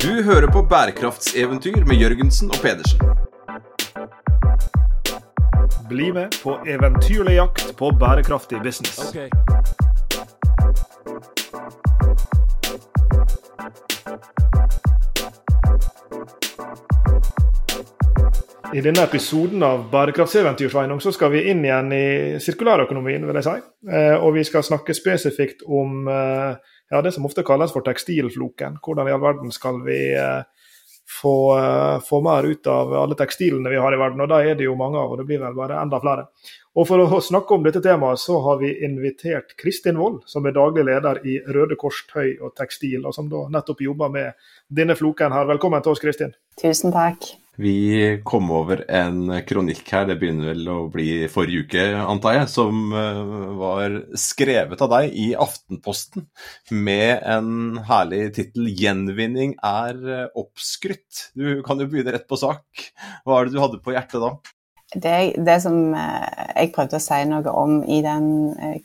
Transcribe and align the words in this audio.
Du 0.00 0.22
hører 0.22 0.46
på 0.46 0.62
bærekraftseventyr 0.62 1.84
med 1.84 1.96
Jørgensen 1.96 2.48
og 2.48 2.56
Pedersen. 2.62 3.00
Bli 5.88 6.06
med 6.12 6.38
på 6.42 6.54
eventyrlig 6.66 7.34
jakt 7.34 7.76
på 7.76 7.90
bærekraftig 8.00 8.62
business. 8.64 9.12
I 18.74 18.80
denne 18.80 19.04
episoden 19.04 19.62
av 19.66 19.88
Bærekraftseventyr 19.92 20.72
så 21.00 21.12
skal 21.12 21.32
vi 21.32 21.46
inn 21.50 21.64
igjen 21.64 21.92
i 21.92 22.04
sirkulærøkonomien, 22.40 23.26
vil 23.26 23.40
jeg 23.42 23.44
si. 23.44 23.56
Eh, 23.90 24.16
og 24.16 24.34
vi 24.38 24.44
skal 24.48 24.62
snakke 24.62 24.94
spesifikt 24.94 25.66
om 25.66 26.06
eh, 26.08 26.54
ja, 26.90 27.02
det 27.02 27.12
som 27.14 27.26
ofte 27.28 27.44
kalles 27.46 27.72
for 27.74 27.86
tekstilfloken. 27.86 28.80
Hvordan 28.84 29.08
i 29.08 29.14
all 29.14 29.22
verden 29.22 29.54
skal 29.54 29.80
vi 29.86 29.98
eh, 30.18 30.42
få, 31.20 31.58
få, 32.08 32.20
mer 32.20 32.44
ut 32.44 32.66
av 32.66 32.94
alle 32.94 33.14
tekstilene 33.18 33.70
vi 33.70 33.78
har 33.82 33.94
i 33.94 33.98
verden. 33.98 34.20
Og 34.20 34.30
da 34.30 34.40
er 34.44 34.58
det 34.58 34.66
jo 34.66 34.78
mange 34.78 34.98
av, 34.98 35.12
og 35.12 35.20
det 35.20 35.26
blir 35.28 35.42
vel 35.42 35.56
bare 35.58 35.80
enda 35.82 36.00
flere. 36.02 36.28
Og 36.78 36.86
For 36.86 37.02
å 37.02 37.20
snakke 37.24 37.56
om 37.56 37.66
dette 37.66 37.82
temaet, 37.82 38.22
så 38.22 38.38
har 38.44 38.60
vi 38.62 38.70
invitert 38.86 39.56
Kristin 39.58 39.98
Wold, 39.98 40.22
som 40.30 40.46
er 40.46 40.54
daglig 40.54 40.86
leder 40.86 41.18
i 41.26 41.40
Røde 41.50 41.78
Kors 41.80 42.04
tøy 42.12 42.38
og 42.38 42.54
tekstil, 42.58 43.02
og 43.04 43.14
som 43.16 43.30
da 43.32 43.46
nettopp 43.50 43.82
jobber 43.82 44.12
med 44.14 44.50
denne 44.68 44.98
floken 44.98 45.34
her. 45.34 45.50
Velkommen 45.50 45.82
til 45.82 45.96
oss, 45.96 46.02
Kristin. 46.02 46.36
Tusen 46.62 46.94
takk. 46.94 47.32
Vi 47.60 48.20
kom 48.24 48.48
over 48.56 48.80
en 48.88 49.26
kronikk 49.44 49.90
her, 49.92 50.06
det 50.08 50.14
begynner 50.20 50.54
vel 50.54 50.68
å 50.72 50.76
bli 50.88 51.26
forrige 51.28 51.66
uke, 51.66 51.82
antar 51.98 52.38
jeg, 52.38 52.46
som 52.48 52.94
eh, 52.96 53.18
var 53.58 53.96
skrevet 54.16 54.80
av 54.80 54.88
deg 54.94 55.12
i 55.12 55.26
Aftenposten 55.36 56.24
med 56.72 57.20
en 57.20 57.82
herlig 57.84 58.22
tittel 58.38 58.70
'Gjenvinning 58.70 59.58
er 59.60 60.00
eh, 60.00 60.40
oppskrytt'. 60.40 61.26
Du 61.36 61.60
kan 61.66 61.82
jo 61.82 61.90
begynne 61.90 62.16
rett 62.16 62.24
på 62.30 62.40
sak. 62.40 62.86
Hva 63.28 63.42
er 63.42 63.50
det 63.50 63.58
du 63.58 63.60
hadde 63.60 63.82
på 63.84 63.92
hjertet 63.92 64.24
da? 64.24 64.32
Det, 64.96 65.16
det 65.44 65.60
som 65.60 65.92
eh, 65.92 66.50
jeg 66.62 66.72
prøvde 66.72 66.96
å 66.96 67.06
si 67.10 67.22
noe 67.28 67.56
om 67.60 67.82
i 67.84 68.00
den 68.06 68.30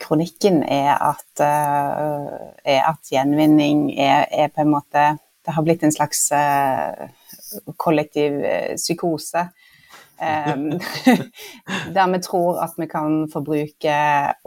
kronikken, 0.03 0.66
er 0.67 0.97
at, 1.00 1.45
er 1.47 2.81
at 2.91 3.13
gjenvinning 3.13 3.94
er, 3.95 4.28
er, 4.28 4.52
på 4.52 4.67
en 4.67 4.75
måte 4.75 5.13
Det 5.45 5.53
har 5.53 5.63
blitt 5.63 5.83
en 5.85 5.94
slags 5.94 6.28
kollektiv 7.78 8.42
eh, 8.44 8.75
psykose. 8.80 9.50
der 11.95 12.12
vi 12.12 12.20
tror 12.23 12.59
at 12.64 12.73
vi 12.78 12.88
kan 12.88 13.25
forbruke 13.31 13.95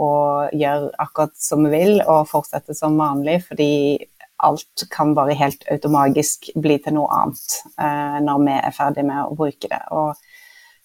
og 0.00 0.54
gjøre 0.56 0.90
akkurat 0.98 1.34
som 1.36 1.64
vi 1.66 1.70
vil 1.74 2.00
og 2.06 2.28
fortsette 2.30 2.74
som 2.74 2.96
vanlig, 2.98 3.42
fordi 3.48 3.98
alt 4.38 4.86
kan 4.90 5.14
bare 5.14 5.36
helt 5.36 5.64
automatisk 5.70 6.50
bli 6.56 6.78
til 6.80 6.94
noe 6.96 7.10
annet 7.12 7.56
uh, 7.80 8.18
når 8.22 8.44
vi 8.46 8.54
er 8.54 8.76
ferdig 8.76 9.04
med 9.04 9.24
å 9.26 9.36
bruke 9.36 9.68
det. 9.68 9.82
Og 9.90 10.14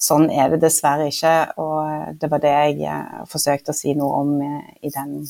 sånn 0.02 0.28
er 0.34 0.52
det 0.52 0.64
dessverre 0.66 1.08
ikke, 1.08 1.36
og 1.62 2.20
det 2.20 2.32
var 2.32 2.44
det 2.44 2.54
jeg 2.54 2.84
uh, 2.90 3.24
forsøkte 3.30 3.72
å 3.72 3.78
si 3.78 3.96
noe 3.96 4.22
om 4.24 4.36
i 4.44 4.92
den 4.92 5.24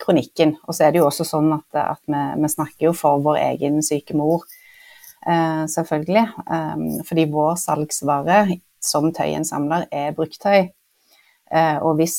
kronikken. 0.00 0.56
Og 0.66 0.74
så 0.74 0.86
er 0.86 0.94
det 0.94 0.98
jo 0.98 1.06
også 1.06 1.26
sånn 1.28 1.52
at, 1.54 1.68
at 1.78 2.00
vi, 2.08 2.22
vi, 2.40 2.48
snakker 2.50 2.88
jo 2.88 2.94
for 2.96 3.20
vår 3.22 3.36
egen 3.52 3.82
syke 3.84 4.16
mor 4.18 4.42
Eh, 4.42 4.63
selvfølgelig. 5.24 6.24
Eh, 6.56 6.84
fordi 7.08 7.26
vår 7.32 7.56
salgsvare 7.60 8.38
som 8.82 9.10
tøyinnsamler 9.12 9.88
er 9.92 10.14
bruktøy. 10.16 10.68
Eh, 11.54 11.76
og 11.80 11.96
hvis 12.00 12.18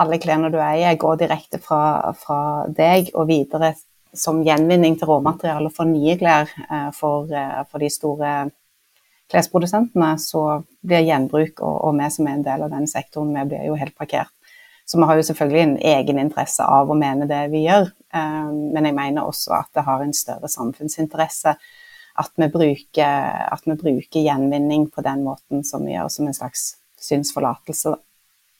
alle 0.00 0.18
klærne 0.22 0.48
du 0.52 0.58
eier, 0.64 0.96
går 0.96 1.20
direkte 1.20 1.60
fra, 1.60 2.12
fra, 2.16 2.40
deg 2.72 3.10
og 3.14 3.28
videre 3.28 3.74
som 4.16 4.40
gjenvinning 4.42 4.96
til 4.98 5.10
råmateriale 5.10 5.68
for 5.70 5.84
nye 5.84 6.16
klær 6.18 6.48
for, 6.96 7.28
for 7.68 7.82
de 7.82 7.90
store 7.92 8.30
klesprodusentene, 9.30 10.14
så 10.18 10.62
blir 10.82 11.04
gjenbruk 11.06 11.60
og, 11.60 11.76
og 11.86 12.00
vi 12.00 12.08
som 12.14 12.26
er 12.26 12.38
en 12.38 12.46
del 12.46 12.64
av 12.66 12.72
den 12.72 12.88
sektoren, 12.90 13.34
vi 13.36 13.44
blir 13.52 13.68
jo 13.68 13.76
helt 13.78 13.94
parkert. 13.98 14.32
Så 14.90 14.98
vi 14.98 15.06
har 15.06 15.18
jo 15.20 15.26
selvfølgelig 15.28 15.62
en 15.62 15.76
egeninteresse 15.86 16.64
av 16.66 16.90
å 16.90 16.98
mene 16.98 17.28
det 17.30 17.44
vi 17.52 17.62
gjør, 17.68 17.92
eh, 18.10 18.48
men 18.50 18.88
jeg 18.88 18.96
mener 18.96 19.28
også 19.28 19.54
at 19.60 19.70
det 19.76 19.84
har 19.86 20.02
en 20.02 20.16
større 20.16 20.50
samfunnsinteresse 20.50 21.54
at 22.20 22.32
vi 22.34 22.48
bruker, 22.50 23.06
at 23.54 23.66
vi 23.68 23.76
bruker 23.78 24.24
gjenvinning 24.24 24.88
på 24.90 25.04
den 25.06 25.22
måten 25.24 25.62
som 25.66 25.86
vi 25.86 25.94
gjør, 25.94 26.10
som 26.10 26.26
en 26.26 26.36
slags 26.36 26.64
synsforlatelse. 27.00 27.94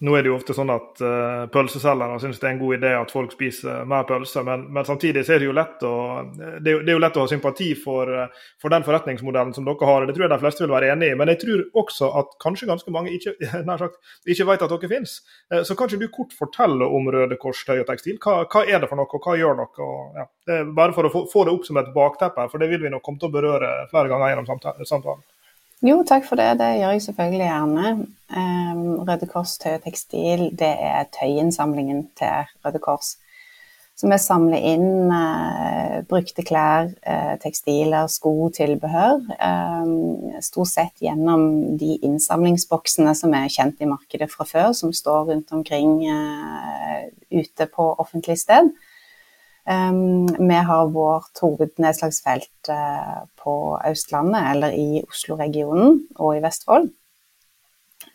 Nå 0.00 0.14
er 0.16 0.24
det 0.24 0.30
jo 0.30 0.36
ofte 0.38 0.54
sånn 0.56 0.70
at 0.72 1.00
uh, 1.04 1.42
pølseselgere 1.52 2.16
syns 2.22 2.38
det 2.40 2.46
er 2.48 2.54
en 2.54 2.60
god 2.62 2.76
idé 2.78 2.92
at 2.96 3.10
folk 3.12 3.34
spiser 3.34 3.82
mer 3.88 4.06
pølse, 4.08 4.40
men, 4.46 4.62
men 4.72 4.86
samtidig 4.88 5.26
er 5.26 5.42
det 5.42 5.48
jo 5.50 5.56
lett 5.56 5.82
å, 5.84 5.96
det 6.32 6.46
er, 6.72 6.78
det 6.86 6.94
er 6.94 6.96
jo 6.96 7.02
lett 7.04 7.18
å 7.20 7.26
ha 7.26 7.28
sympati 7.28 7.66
for, 7.76 8.08
uh, 8.08 8.46
for, 8.62 8.72
den 8.72 8.86
forretningsmodellen 8.86 9.52
som 9.52 9.66
dere 9.68 9.90
har. 9.90 10.06
Det 10.08 10.14
tror 10.16 10.24
jeg 10.24 10.32
de 10.32 10.38
fleste 10.40 10.64
vil 10.64 10.72
være 10.72 10.88
enig 10.94 11.10
i. 11.12 11.18
Men 11.20 11.28
jeg 11.34 11.42
tror 11.42 11.82
også 11.82 12.08
at 12.22 12.32
kanskje 12.40 12.70
ganske 12.70 12.94
mange 12.94 13.12
ikke, 13.12 13.34
sagt, 13.82 14.00
ikke 14.24 14.46
vet 14.48 14.64
at 14.64 14.72
dere 14.72 14.90
finnes. 14.94 15.18
Uh, 15.52 15.60
så 15.68 15.76
kan 15.76 15.90
ikke 15.90 16.00
du 16.00 16.14
kort 16.14 16.32
fortelle 16.38 16.88
om 16.88 17.12
Røde 17.12 17.36
Kors 17.42 17.60
tøy 17.68 17.82
og 17.82 17.84
tekstil? 17.90 18.16
Hva, 18.24 18.46
hva, 18.46 18.64
er 18.64 18.80
det 18.80 18.88
for 18.88 19.02
noe, 19.02 19.10
og 19.20 19.28
hva 19.28 19.36
gjør 19.36 19.60
dere? 19.60 19.90
Og, 19.90 20.16
ja, 20.16 20.62
bare 20.80 20.96
for 20.96 21.10
å 21.10 21.12
få, 21.12 21.26
få, 21.28 21.44
det 21.44 21.52
opp 21.58 21.68
som 21.68 21.76
et 21.82 21.92
bakteppe, 21.92 22.48
for 22.48 22.62
det 22.62 22.70
vil 22.72 22.86
vi 22.86 22.94
nok 22.96 23.04
komme 23.04 23.20
til 23.20 23.28
å 23.28 23.36
berøre 23.36 23.74
flere 23.92 24.08
ganger 24.08 24.32
gjennom 24.32 24.48
samtalen. 24.48 25.28
Jo, 25.80 26.02
takk 26.04 26.26
for 26.28 26.36
det. 26.36 26.58
Det 26.60 26.74
gjør 26.76 26.90
jeg 26.92 27.02
selvfølgelig 27.06 27.46
gjerne. 27.46 27.90
Um, 28.36 28.80
Røde 29.08 29.26
Kors 29.30 29.56
tøy 29.58 29.78
tekstil, 29.80 30.50
det 30.52 30.74
er 30.76 31.06
tøyinnsamlingen 31.16 32.02
til 32.20 32.50
Røde 32.64 32.78
Kors. 32.84 33.14
Så 33.96 34.08
vi 34.08 34.18
samler 34.20 34.60
inn 34.60 35.08
uh, 35.08 36.02
brukte 36.08 36.44
klær, 36.44 36.92
uh, 37.00 37.32
tekstiler, 37.40 38.12
sko, 38.12 38.50
tilbehør. 38.56 39.24
Um, 39.40 40.36
stort 40.44 40.68
sett 40.68 41.00
gjennom 41.00 41.48
de 41.80 41.96
innsamlingsboksene 42.08 43.16
som 43.16 43.32
er 43.36 43.48
kjent 43.52 43.80
i 43.80 43.88
markedet 43.88 44.28
fra 44.32 44.44
før, 44.48 44.70
som 44.76 44.92
står 44.92 45.32
rundt 45.32 45.56
omkring 45.56 45.96
uh, 46.12 47.08
ute 47.32 47.68
på 47.72 47.88
offentlig 48.04 48.36
sted. 48.44 48.68
Vi 50.38 50.54
har 50.54 50.86
vårt 50.86 51.38
hovednedslagsfelt 51.38 52.68
uh, 52.68 53.22
på 53.36 53.80
Østlandet, 53.86 54.42
eller 54.54 54.74
i 54.74 55.02
Oslo-regionen 55.06 56.00
og 56.16 56.36
i 56.36 56.40
Vestfold. 56.42 56.88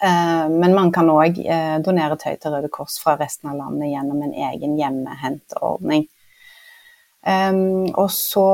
Uh, 0.02 0.50
men 0.52 0.76
man 0.76 0.92
kan 0.92 1.08
òg 1.14 1.38
eh, 1.40 1.78
donere 1.86 2.18
tøy 2.20 2.34
til 2.42 2.52
Røde 2.52 2.68
Kors 2.74 2.98
fra 3.00 3.14
resten 3.22 3.54
av 3.54 3.62
landet 3.62 3.94
gjennom 3.94 4.26
en 4.26 4.34
egen 4.50 4.76
hjemmehenteordning. 4.80 6.10
Og 7.26 8.10
så 8.14 8.50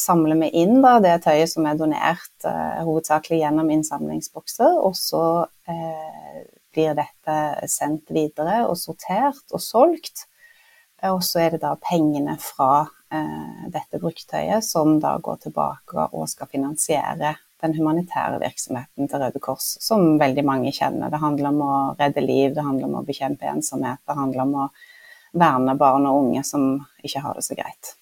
samler 0.00 0.38
vi 0.40 0.46
inn 0.62 0.78
da, 0.80 0.94
det 1.04 1.18
tøyet 1.26 1.50
som 1.50 1.66
er 1.68 1.76
donert, 1.76 2.46
hovedsakelig 2.86 3.42
gjennom 3.42 3.68
innsamlingsbokser. 3.74 4.78
Og 4.80 4.96
så 4.96 5.24
blir 6.72 6.96
dette 6.96 7.36
sendt 7.68 8.08
videre 8.16 8.62
og 8.64 8.78
sortert 8.80 9.44
og 9.52 9.60
solgt 9.60 10.24
og 11.12 11.22
så 11.24 11.44
er 11.44 11.54
det 11.54 11.62
da 11.64 11.74
pengene 11.80 12.36
fra 12.40 12.86
eh, 13.12 13.66
dette 13.72 14.00
bruktøyet 14.02 14.64
som 14.64 14.98
da 15.02 15.16
går 15.22 15.42
tilbake 15.46 16.08
og 16.12 16.28
skal 16.30 16.50
finansiere 16.50 17.34
den 17.64 17.74
humanitære 17.78 18.40
virksomheten 18.42 19.08
til 19.08 19.22
Røde 19.22 19.40
Kors, 19.40 19.74
som 19.80 20.18
veldig 20.20 20.44
mange 20.44 20.72
kjenner. 20.74 21.12
Det 21.12 21.22
handler 21.22 21.50
om 21.50 21.62
å 21.64 21.74
redde 21.98 22.24
liv, 22.24 22.52
det 22.54 22.64
handler 22.66 22.90
om 22.90 22.98
å 23.00 23.06
bekjempe 23.06 23.48
ensomhet, 23.48 24.02
det 24.04 24.18
handler 24.18 24.44
om 24.44 24.56
å 24.64 24.70
verne 25.34 25.76
barn 25.78 26.06
og 26.10 26.26
unge 26.26 26.44
som 26.46 26.66
ikke 27.02 27.24
har 27.24 27.38
det 27.38 27.46
så 27.46 27.56
greit. 27.58 27.94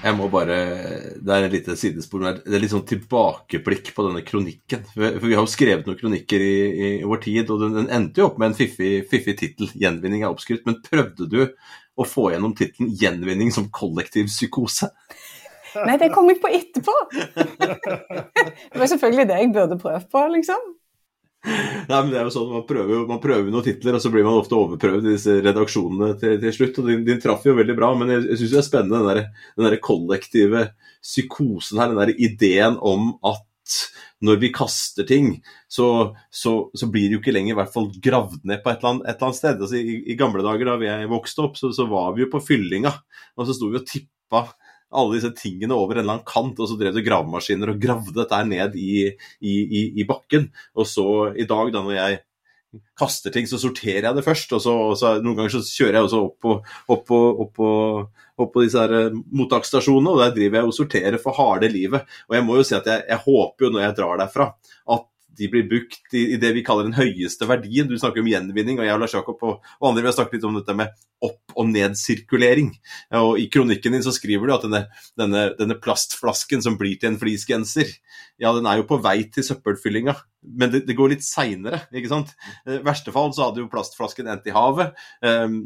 Jeg 0.00 0.16
må 0.16 0.28
bare 0.32 0.56
Det 1.20 1.34
er 1.34 1.46
et 1.46 1.54
lite 1.54 1.76
sidespor, 1.76 2.22
det 2.40 2.54
er 2.56 2.62
litt 2.62 2.72
sånn 2.72 2.86
tilbakeblikk 2.88 3.92
på 3.96 4.06
denne 4.06 4.22
kronikken. 4.24 4.86
For 4.94 5.26
vi 5.26 5.36
har 5.36 5.44
jo 5.44 5.50
skrevet 5.52 5.88
noen 5.88 5.98
kronikker 6.00 6.44
i, 6.44 6.54
i 6.86 6.90
vår 7.08 7.20
tid, 7.26 7.52
og 7.52 7.66
den, 7.66 7.90
endte 7.92 8.22
jo 8.22 8.30
opp 8.30 8.40
med 8.40 8.50
en 8.50 8.56
fiffig, 8.56 9.04
fiffig 9.10 9.36
tittel. 9.40 9.68
'Gjenvinning 9.74 10.24
er 10.24 10.32
oppskrytt'. 10.32 10.64
Men 10.68 10.80
prøvde 10.86 11.28
du 11.28 11.40
å 12.00 12.08
få 12.08 12.30
gjennom 12.32 12.56
tittelen 12.56 12.94
'Gjenvinning 12.96 13.52
som 13.52 13.68
kollektiv 13.68 14.30
psykose'? 14.32 14.88
Nei, 15.86 16.00
det 16.00 16.10
kom 16.14 16.26
jeg 16.32 16.40
på 16.42 16.50
etterpå! 16.50 16.96
det 18.72 18.80
var 18.80 18.88
selvfølgelig 18.90 19.28
det 19.28 19.36
jeg 19.38 19.52
burde 19.54 19.78
prøvd 19.84 20.08
på, 20.10 20.24
liksom. 20.34 20.64
Nei, 21.40 21.98
men 22.02 22.10
det 22.12 22.18
er 22.20 22.26
jo 22.28 22.32
sånn, 22.34 22.50
Man 22.52 22.64
prøver, 22.68 23.04
man 23.08 23.20
prøver 23.22 23.48
noen 23.52 23.64
titler, 23.64 23.96
og 23.96 24.02
så 24.04 24.12
blir 24.12 24.26
man 24.26 24.38
ofte 24.38 24.58
overprøvd 24.58 25.06
i 25.06 25.14
disse 25.14 25.38
redaksjonene 25.40 26.12
til, 26.20 26.36
til 26.42 26.56
slutt. 26.56 26.80
og 26.82 26.90
Din, 26.90 27.04
din 27.06 27.22
traff 27.22 27.46
jo 27.48 27.56
veldig 27.56 27.76
bra, 27.78 27.92
men 27.98 28.12
jeg, 28.12 28.26
jeg 28.28 28.42
syns 28.42 28.52
det 28.52 28.60
er 28.60 28.66
spennende 28.68 29.00
den 29.00 29.08
der, 29.08 29.46
den 29.56 29.68
der, 29.68 29.78
kollektive 29.84 30.66
psykosen 31.00 31.80
her. 31.80 31.94
Den 31.94 32.02
der 32.02 32.12
ideen 32.28 32.76
om 32.76 33.14
at 33.26 33.46
når 34.26 34.40
vi 34.42 34.50
kaster 34.52 35.06
ting, 35.08 35.32
så, 35.70 36.12
så, 36.28 36.54
så, 36.76 36.88
blir 36.92 37.08
det 37.08 37.16
jo 37.16 37.20
ikke 37.22 37.32
lenger 37.32 37.54
i 37.54 37.58
hvert 37.60 37.72
fall 37.72 37.86
gravd 38.02 38.42
ned 38.44 38.60
på 38.64 38.72
et 38.72 38.82
eller 38.82 38.90
annet, 38.90 39.06
et 39.06 39.14
eller 39.14 39.28
annet 39.30 39.40
sted. 39.40 39.62
Altså, 39.64 39.80
i, 39.80 40.00
i, 40.12 40.16
gamle 40.20 40.44
dager 40.44 40.68
da 40.68 40.76
vi 40.82 40.90
vokste 41.08 41.46
opp, 41.46 41.56
så, 41.56 41.70
så 41.72 41.86
var 41.88 42.12
vi 42.16 42.26
jo 42.26 42.32
på 42.34 42.42
fyllinga, 42.44 42.92
og 43.38 43.48
så 43.48 43.56
sto 43.56 43.70
vi 43.70 43.80
og 43.80 43.86
tippa 43.88 44.44
alle 44.90 45.18
disse 45.18 45.30
tingene 45.38 45.76
over 45.76 45.96
en 45.96 46.02
eller 46.04 46.16
annen 46.18 46.26
kant, 46.26 46.58
og 46.58 46.70
så 46.70 46.78
drev 46.78 46.96
det 46.96 47.04
gravemaskiner 47.06 47.72
og 47.72 47.82
gravde 47.82 48.16
dette 48.16 48.40
ned 48.48 48.74
i, 48.80 49.06
i, 49.40 49.54
i, 49.90 50.06
bakken. 50.08 50.48
Og 50.74 50.88
så 50.88 51.06
i 51.38 51.46
dag, 51.48 51.70
da 51.74 51.84
når 51.84 51.96
jeg 51.96 52.20
kaster 52.98 53.34
ting, 53.34 53.46
så 53.50 53.58
sorterer 53.58 54.08
jeg 54.08 54.16
det 54.16 54.26
først. 54.26 54.54
Og 54.56 54.62
så, 54.64 54.74
og 54.90 54.96
så 54.98 55.14
noen 55.22 55.38
ganger 55.38 55.54
så 55.56 55.62
kjører 55.66 56.00
jeg 56.00 56.08
også 56.08 56.24
opp 56.26 56.36
på, 56.42 56.56
opp 56.94 57.04
på, 57.08 57.20
opp 57.44 57.52
på, 57.58 57.70
opp 58.44 58.52
på 58.54 58.64
disse 58.64 58.82
her 58.82 58.96
eh, 58.96 59.20
mottaksstasjonene, 59.40 60.14
og 60.14 60.24
der 60.24 60.34
driver 60.36 60.60
jeg 60.60 60.70
og 60.70 60.76
sorterer 60.76 61.22
for 61.22 61.38
harde 61.38 61.70
livet. 61.72 62.18
Og 62.28 62.38
jeg 62.38 62.46
må 62.46 62.58
jo 62.58 62.66
si 62.66 62.76
at 62.78 62.90
jeg, 62.90 63.06
jeg 63.10 63.24
håper 63.26 63.66
jo 63.66 63.72
når 63.74 63.86
jeg 63.86 63.98
drar 64.00 64.22
derfra, 64.24 64.50
at 64.96 65.09
de 65.38 65.48
blir 65.50 65.66
brukt 65.68 66.14
i, 66.14 66.24
i, 66.34 66.38
det 66.40 66.52
vi 66.56 66.64
kaller 66.66 66.88
den 66.88 66.96
høyeste 66.96 67.48
verdien. 67.48 67.88
Du 67.88 67.96
snakker 67.98 68.22
om 68.22 68.30
gjenvinning, 68.30 68.80
og 68.80 68.86
jeg 68.86 68.96
og 68.96 69.02
Lars 69.02 69.14
Jakob 69.16 69.44
og, 69.46 69.70
og 69.78 69.88
andre 69.90 70.04
vi 70.04 70.10
har 70.10 70.16
snakket 70.16 70.38
litt 70.38 70.48
om 70.48 70.58
dette 70.58 70.76
med 70.76 70.96
opp- 71.24 71.54
og 71.58 71.68
nedsirkulering. 71.70 72.72
Og 73.20 73.40
I 73.42 73.48
kronikken 73.52 73.96
din 73.96 74.04
så 74.04 74.14
skriver 74.16 74.48
du 74.48 74.56
at 74.56 74.66
denne, 74.66 74.82
denne, 75.20 75.44
denne 75.58 75.78
plastflasken 75.82 76.64
som 76.64 76.78
blir 76.80 76.98
til 77.00 77.12
en 77.12 77.20
fleecegenser, 77.20 77.92
ja, 78.40 78.52
den 78.56 78.68
er 78.68 78.80
jo 78.80 78.88
på 78.90 79.00
vei 79.04 79.18
til 79.32 79.46
søppelfyllinga 79.46 80.16
men 80.42 80.70
det, 80.72 80.84
det, 80.88 80.96
går 80.96 81.12
litt 81.12 81.24
seinere. 81.24 81.82
I 81.92 82.02
verste 82.84 83.12
fall 83.12 83.32
så 83.36 83.48
hadde 83.48 83.60
jo 83.62 83.70
plastflasken 83.72 84.28
endt 84.30 84.48
i 84.48 84.54
havet. 84.54 84.96
Um, 85.20 85.58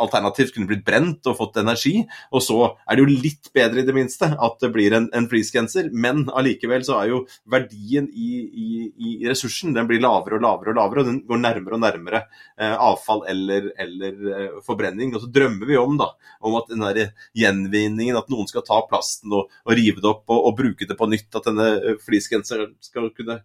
alternativt 0.00 0.54
kunne 0.54 0.68
blitt 0.70 0.84
brent 0.86 1.26
og 1.30 1.36
fått 1.38 1.60
energi. 1.62 2.00
Og 2.34 2.42
så 2.44 2.58
er 2.66 2.98
det 2.98 3.04
jo 3.04 3.20
litt 3.26 3.50
bedre 3.54 3.82
i 3.82 3.86
det 3.86 3.94
minste 3.94 4.32
at 4.34 4.58
det 4.62 4.72
blir 4.74 4.96
en, 4.96 5.06
en 5.16 5.28
fleecegenser, 5.30 5.90
men 5.92 6.24
allikevel 6.34 6.84
så 6.86 6.98
er 7.00 7.12
jo 7.12 7.20
verdien 7.50 8.08
i, 8.10 8.30
i, 8.46 8.70
i, 8.90 9.12
ressursen 9.30 9.76
den 9.76 9.88
blir 9.90 10.02
lavere 10.02 10.40
og 10.40 10.44
lavere 10.46 10.74
og 10.74 10.80
lavere, 10.80 11.04
og 11.04 11.10
den 11.10 11.22
går 11.28 11.42
nærmere 11.44 11.78
og 11.78 11.84
nærmere 11.84 12.22
uh, 12.26 12.76
avfall 12.90 13.24
eller, 13.30 13.70
eller 13.80 14.18
uh, 14.26 14.58
forbrenning. 14.66 15.14
Og 15.14 15.24
så 15.24 15.30
drømmer 15.30 15.70
vi 15.70 15.78
om 15.80 15.96
da, 16.00 16.10
om 16.46 16.58
at 16.58 16.70
den 16.72 16.84
der 16.86 17.14
gjenvinningen, 17.36 18.18
at 18.18 18.30
noen 18.32 18.50
skal 18.50 18.66
ta 18.66 18.82
plasten 18.90 19.38
og, 19.38 19.54
og 19.66 19.78
rive 19.78 20.02
det 20.02 20.10
opp 20.10 20.26
og, 20.30 20.42
og, 20.50 20.58
bruke 20.60 20.88
det 20.88 20.98
på 20.98 21.08
nytt, 21.08 21.30
at 21.38 21.46
denne 21.46 21.96
fleecegenseren 22.02 22.74
skal 22.84 23.08
kunne 23.16 23.40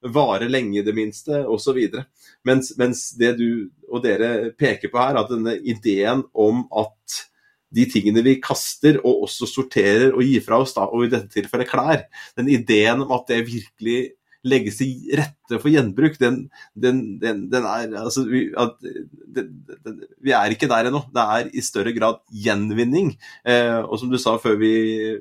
vare 0.00 0.48
lenge 0.48 0.80
i 0.80 0.84
det 0.86 0.94
minste, 0.96 1.42
osv. 1.48 1.80
Mens, 2.48 2.72
mens 2.80 3.10
det 3.20 3.34
du 3.40 3.50
og 3.90 4.04
dere 4.04 4.52
peker 4.58 4.92
på 4.92 5.00
her, 5.00 5.18
at 5.20 5.32
denne 5.32 5.56
ideen 5.58 6.24
om 6.32 6.64
at 6.70 7.20
de 7.70 7.86
tingene 7.90 8.22
vi 8.26 8.38
kaster 8.42 8.98
og 9.04 9.26
også 9.28 9.46
sorterer 9.46 10.10
og 10.10 10.24
gir 10.26 10.42
fra 10.42 10.58
oss, 10.62 10.74
da, 10.74 10.88
og 10.88 11.06
i 11.06 11.12
dette 11.12 11.30
tilfellet 11.30 11.70
klær, 11.70 12.06
den 12.38 12.50
ideen 12.50 13.04
om 13.04 13.12
at 13.14 13.28
det 13.30 13.44
virkelig 13.46 14.00
legges 14.46 14.78
til 14.80 14.94
rette 15.18 15.58
for 15.60 15.68
gjenbruk, 15.72 16.16
den, 16.20 16.42
den, 16.78 17.02
den, 17.20 17.42
den 17.52 17.66
er 17.68 17.96
altså, 18.00 18.24
vi, 18.28 18.46
at, 18.56 18.78
vi, 18.80 20.32
er 20.32 20.54
ikke 20.54 20.68
der 20.70 20.88
ennå. 20.88 21.02
Det 21.12 21.24
er 21.36 21.50
i 21.52 21.64
større 21.64 21.92
grad 21.96 22.22
gjenvinning. 22.32 23.12
Eh, 23.44 23.80
og 23.82 24.00
som 24.00 24.12
du 24.12 24.16
sa 24.20 24.36
før 24.40 24.56
vi, 24.60 24.72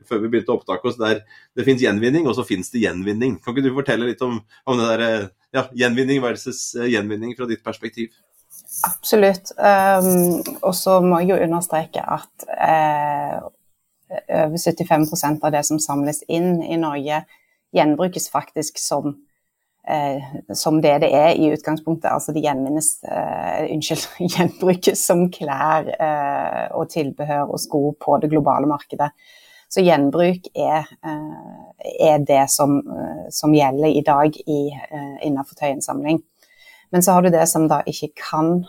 før 0.07 0.23
vi 0.23 0.31
begynte 0.31 0.55
oss, 0.55 0.99
der 0.99 1.23
det 1.57 1.67
finnes 1.67 1.83
gjenvinning, 1.83 2.29
og 2.29 2.37
så 2.37 2.47
finnes 2.47 2.71
det 2.71 2.85
gjenvinning. 2.85 3.37
Kan 3.43 3.55
ikke 3.55 3.67
du 3.67 3.75
fortelle 3.75 4.07
litt 4.09 4.23
om, 4.25 4.39
om 4.65 4.79
det 4.79 4.89
der, 4.93 5.05
eh, 5.07 5.29
ja, 5.57 5.67
gjenvinning 5.83 6.23
versus 6.23 6.73
eh, 6.77 6.91
gjenvinning 6.93 7.35
fra 7.37 7.49
ditt 7.49 7.63
perspektiv? 7.65 8.13
Absolutt. 8.87 9.51
Um, 9.57 10.39
og 10.63 10.71
så 10.77 10.99
må 11.03 11.19
jeg 11.21 11.33
jo 11.33 11.41
understreke 11.49 12.03
at 12.05 12.47
eh, 12.55 13.39
over 14.45 14.57
75% 14.57 15.43
av 15.43 15.53
det 15.53 15.65
som 15.67 15.81
samles 15.81 16.23
inn 16.31 16.61
i 16.63 16.77
Norge, 16.79 17.23
gjenbrukes 17.75 18.29
faktisk 18.33 18.79
som, 18.81 19.15
eh, 19.87 20.23
som 20.53 20.81
det 20.81 20.95
det 21.03 21.11
er 21.15 21.35
i 21.35 21.51
utgangspunktet. 21.53 22.09
Altså 22.11 22.33
det 22.35 22.43
gjenvinnes 22.45 22.95
eh, 23.03 23.67
Unnskyld, 23.73 24.07
gjenbrukes 24.35 25.05
som 25.05 25.27
klær 25.33 25.91
eh, 25.97 26.65
og 26.71 26.89
tilbehør 26.93 27.53
og 27.53 27.61
sko 27.61 27.83
på 27.99 28.17
det 28.23 28.31
globale 28.33 28.69
markedet. 28.69 29.11
Så 29.69 29.83
gjenbruk 29.85 30.49
er, 30.57 30.87
eh, 31.05 32.05
er 32.09 32.17
det 32.25 32.49
som, 32.49 32.79
eh, 32.79 33.29
som, 33.29 33.53
gjelder 33.53 33.87
i 33.87 34.01
dag 34.01 34.33
i, 34.47 34.61
eh, 34.73 35.27
innenfor 35.27 35.55
tøyinnsamling. 35.55 36.23
Men 36.91 37.01
så 37.01 37.13
har 37.13 37.21
du 37.21 37.29
det 37.29 37.47
som 37.47 37.67
da 37.67 37.83
ikke 37.85 38.09
kan, 38.17 38.65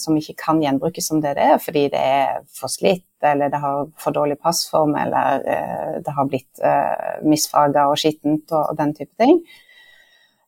som 0.00 0.16
ikke 0.18 0.36
kan 0.40 0.62
gjenbrukes 0.62 1.08
som 1.10 1.20
det 1.22 1.34
det 1.38 1.46
er, 1.54 1.60
fordi 1.62 1.86
det 1.92 2.00
er 2.00 2.42
for 2.54 2.72
slitt 2.72 3.06
eller 3.24 3.52
det 3.52 3.60
har 3.62 3.86
for 4.00 4.16
dårlig 4.16 4.36
passform, 4.42 4.94
eller 5.00 5.44
uh, 5.46 5.94
det 6.04 6.12
har 6.16 6.28
blitt 6.28 6.60
uh, 6.64 7.24
misfarga 7.24 7.86
og 7.88 7.98
skittent 8.00 8.52
og, 8.52 8.70
og, 8.70 8.76
den 8.80 8.92
type 8.96 9.14
ting. 9.20 9.40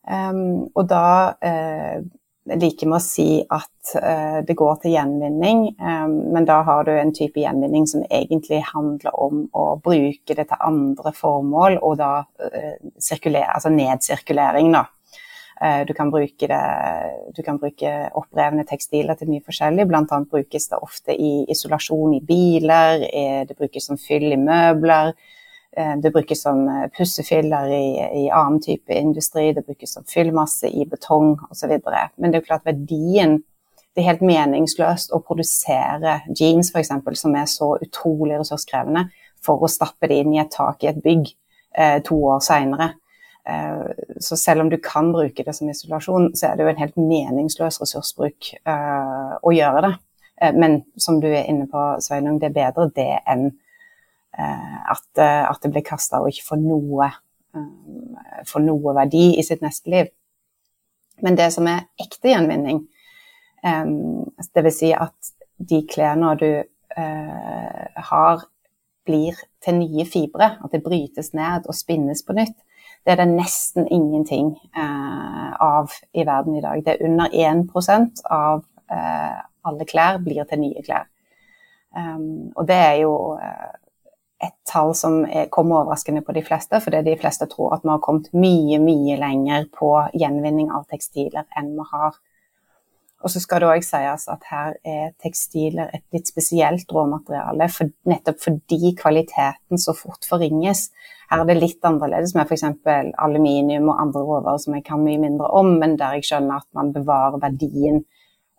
Um, 0.06 0.68
og 0.76 0.84
da 0.90 1.06
uh, 1.40 2.04
liker 2.54 2.86
vi 2.86 2.94
å 2.94 3.02
si 3.02 3.28
at 3.42 3.94
uh, 3.98 4.38
det 4.46 4.54
går 4.58 4.82
til 4.82 4.94
gjenvinning, 4.94 5.64
um, 5.80 6.16
men 6.34 6.46
da 6.46 6.60
har 6.66 6.86
du 6.86 6.92
en 6.94 7.14
type 7.16 7.40
gjenvinning 7.42 7.88
som 7.90 8.04
egentlig 8.06 8.60
handler 8.72 9.16
om 9.18 9.46
å 9.56 9.66
bruke 9.82 10.36
det 10.36 10.46
til 10.50 10.68
andre 10.68 11.12
formål, 11.16 11.80
og 11.82 11.98
da 12.02 12.12
uh, 12.22 12.76
altså 12.84 13.72
nedsirkulering, 13.74 14.70
da. 14.76 14.86
Eh, 15.56 15.86
du 15.88 15.94
kan, 15.96 16.10
bruke 16.12 16.50
det, 16.50 16.62
du 17.36 17.42
kan 17.42 17.60
bruke 17.60 17.94
opprevne 18.18 18.66
tekstiler 18.68 19.16
til 19.16 19.30
mye 19.32 19.44
forskjellig. 19.46 19.88
Blant 19.88 20.12
annet 20.12 20.32
brukes 20.32 20.68
det 20.72 20.82
ofte 20.82 21.16
i 21.16 21.46
isolasjon 21.52 22.18
i 22.18 22.24
biler, 22.24 23.06
det 23.48 23.56
brukes 23.56 23.88
som 23.88 24.00
fyll 24.00 24.32
i 24.34 24.40
møbler. 24.40 25.14
Eh, 25.76 25.96
det 25.96 26.10
brukes 26.10 26.42
som 26.42 26.68
eh, 26.68 26.88
pussefiller 26.98 27.68
i, 27.68 28.24
i 28.24 28.30
annen 28.30 28.60
type 28.62 28.94
industri, 28.94 29.52
det 29.52 29.66
brukes 29.66 29.92
som 29.92 30.04
fyllmasse 30.08 30.68
i 30.68 30.86
betong 30.88 31.34
osv. 31.50 31.74
Men 32.16 32.30
det 32.30 32.38
er 32.38 32.40
jo 32.40 32.48
klart 32.48 32.66
verdien 32.68 33.42
Det 33.96 34.02
er 34.02 34.10
helt 34.10 34.26
meningsløst 34.28 35.12
å 35.16 35.22
produsere 35.24 36.18
jeans 36.28 36.68
f.eks., 36.68 36.90
som 37.16 37.32
er 37.32 37.46
så 37.48 37.70
utrolig 37.80 38.36
ressurskrevende, 38.36 39.06
for 39.40 39.64
å 39.64 39.70
stappe 39.72 40.10
det 40.10 40.18
inn 40.20 40.34
i 40.34 40.40
et 40.42 40.50
tak 40.52 40.84
i 40.84 40.90
et 40.90 40.98
bygg 41.00 41.30
eh, 41.72 42.02
to 42.04 42.18
år 42.28 42.42
seinere. 42.44 42.90
Eh, 43.48 43.87
så 44.20 44.37
selv 44.37 44.60
om 44.60 44.70
du 44.70 44.78
kan 44.82 45.12
bruke 45.12 45.44
det 45.44 45.54
som 45.54 45.69
isolasjon, 45.70 46.32
så 46.34 46.48
er 46.48 46.56
det 46.56 46.64
jo 46.64 46.72
en 46.72 46.81
helt 46.81 46.96
meningsløs 46.98 47.78
ressursbruk 47.82 48.50
uh, 48.66 49.37
å 49.38 49.52
gjøre 49.54 49.82
det. 49.84 49.93
Uh, 50.43 50.56
men 50.58 50.81
som 50.98 51.20
du 51.22 51.28
er 51.31 51.46
inne 51.46 51.69
på, 51.70 51.84
Sveinung, 52.02 52.40
det 52.43 52.50
er 52.50 52.56
bedre 52.56 52.88
det 52.96 53.12
enn 53.26 53.52
at, 54.37 55.06
at, 55.16 55.62
det 55.62 55.70
blir 55.72 55.81
kasta 55.81 56.19
og 56.20 56.28
ikke 56.28 56.44
får 56.44 56.58
noe, 56.60 57.06
får 58.44 58.62
noe 58.66 58.93
verdi 58.98 59.31
i 59.40 59.44
sitt 59.46 59.62
neste 59.64 59.88
liv. 59.88 60.10
Men 61.25 61.38
det 61.38 61.46
som 61.54 61.64
er 61.72 61.87
ekte 61.96 62.34
gjenvinning, 62.34 62.82
dvs. 63.64 64.76
Si 64.76 64.90
at 64.92 65.31
de 65.56 65.78
klærne 65.88 66.34
du 66.37 66.50
har, 68.10 68.44
blir 69.08 69.40
til 69.64 69.81
nye 69.81 70.04
fibre, 70.04 70.50
at 70.60 70.76
det 70.76 70.84
brytes 70.84 71.32
ned 71.32 71.64
og 71.64 71.81
spinnes 71.81 72.20
på 72.20 72.37
nytt, 72.37 72.58
det 73.06 73.14
er 73.14 73.20
det 73.22 73.28
nesten 73.30 73.86
ingenting 73.86 74.48
eh, 74.74 75.50
av 75.62 75.92
i 76.12 76.24
verden 76.26 76.56
i 76.58 76.62
dag. 76.64 76.80
Det 76.82 76.96
er 76.96 77.04
under 77.06 77.30
1 77.30 78.25
av 78.34 78.64
eh, 78.90 79.36
alle 79.66 79.86
klær 79.86 80.18
blir 80.25 80.42
til 80.50 80.64
nye 80.64 80.82
klær. 80.82 81.06
Um, 81.96 82.52
og 82.56 82.66
det 82.68 82.76
er 82.76 82.96
jo 83.04 83.12
eh, 83.38 83.76
et 84.42 84.56
tall 84.68 84.90
som 84.98 85.20
er, 85.25 85.46
kommer 85.54 85.84
overraskende 85.84 86.25
på 86.26 86.34
de 86.34 86.42
fleste, 86.44 86.80
fordi 86.82 87.04
de 87.06 87.16
fleste 87.20 87.46
tror 87.46 87.76
at 87.76 87.86
vi 87.86 87.94
har 87.94 88.02
kommet 88.04 88.32
mye, 88.34 88.80
mye 88.82 89.16
lenger 89.22 89.70
på 89.72 89.92
gjenvinning 90.18 90.72
av 90.75 90.88
tekstiler 90.90 91.46
enn 91.56 91.76
vi 91.78 91.86
har. 91.92 92.18
Og 93.25 93.32
så 93.32 93.40
skal 93.40 93.62
det 93.62 93.70
òg 93.70 93.86
sies 93.86 94.26
at 94.28 94.50
her 94.50 94.75
er 94.84 95.14
tekstiler 95.22 95.94
et 95.94 96.04
litt 96.12 96.28
spesielt 96.28 96.90
råmateriale, 96.92 97.70
for, 97.72 97.94
nettopp 98.10 98.42
fordi 98.42 98.92
kvaliteten 98.98 99.80
så 99.80 99.94
fort 99.96 100.26
forringes. 100.28 100.90
Her 101.30 101.42
er 101.42 101.49
det 101.49 101.56
litt 101.59 101.87
annerledes 101.87 102.35
med 102.37 102.47
f.eks. 102.47 102.64
aluminium 103.18 103.88
og 103.90 104.02
andre 104.02 104.23
råvarer 104.23 104.61
som 104.62 104.76
jeg 104.76 104.85
kan 104.87 105.02
mye 105.02 105.21
mindre 105.23 105.49
om, 105.59 105.73
men 105.80 105.97
der 105.99 106.18
jeg 106.18 106.28
skjønner 106.28 106.62
at 106.62 106.68
man 106.76 106.92
bevarer 106.95 107.42
verdien 107.42 108.04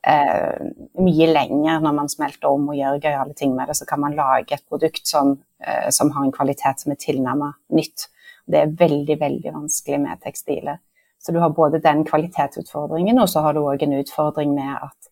eh, 0.08 0.68
mye 1.00 1.30
lenger 1.32 1.80
når 1.84 1.96
man 2.02 2.12
smelter 2.12 2.50
om 2.52 2.68
og 2.72 2.78
gjør 2.78 3.00
gøyale 3.06 3.38
ting 3.40 3.56
med 3.56 3.72
det. 3.72 3.78
Så 3.80 3.88
kan 3.90 4.04
man 4.04 4.18
lage 4.18 4.58
et 4.58 4.66
produkt 4.68 5.08
som, 5.08 5.38
eh, 5.64 5.90
som 5.96 6.12
har 6.16 6.26
en 6.26 6.36
kvalitet 6.36 6.84
som 6.84 6.94
er 6.94 7.02
tilnærmet 7.02 7.60
nytt. 7.74 8.10
Det 8.48 8.62
er 8.62 8.76
veldig, 8.80 9.20
veldig 9.20 9.54
vanskelig 9.54 10.02
med 10.04 10.24
tekstiler. 10.24 10.80
Så 11.20 11.34
du 11.34 11.40
har 11.40 11.50
både 11.50 11.82
den 11.84 12.06
kvalitetsutfordringen, 12.08 13.20
og 13.20 13.30
så 13.30 13.42
har 13.44 13.56
du 13.56 13.64
òg 13.66 13.84
en 13.84 13.98
utfordring 13.98 14.54
med 14.56 14.76
at 14.76 15.10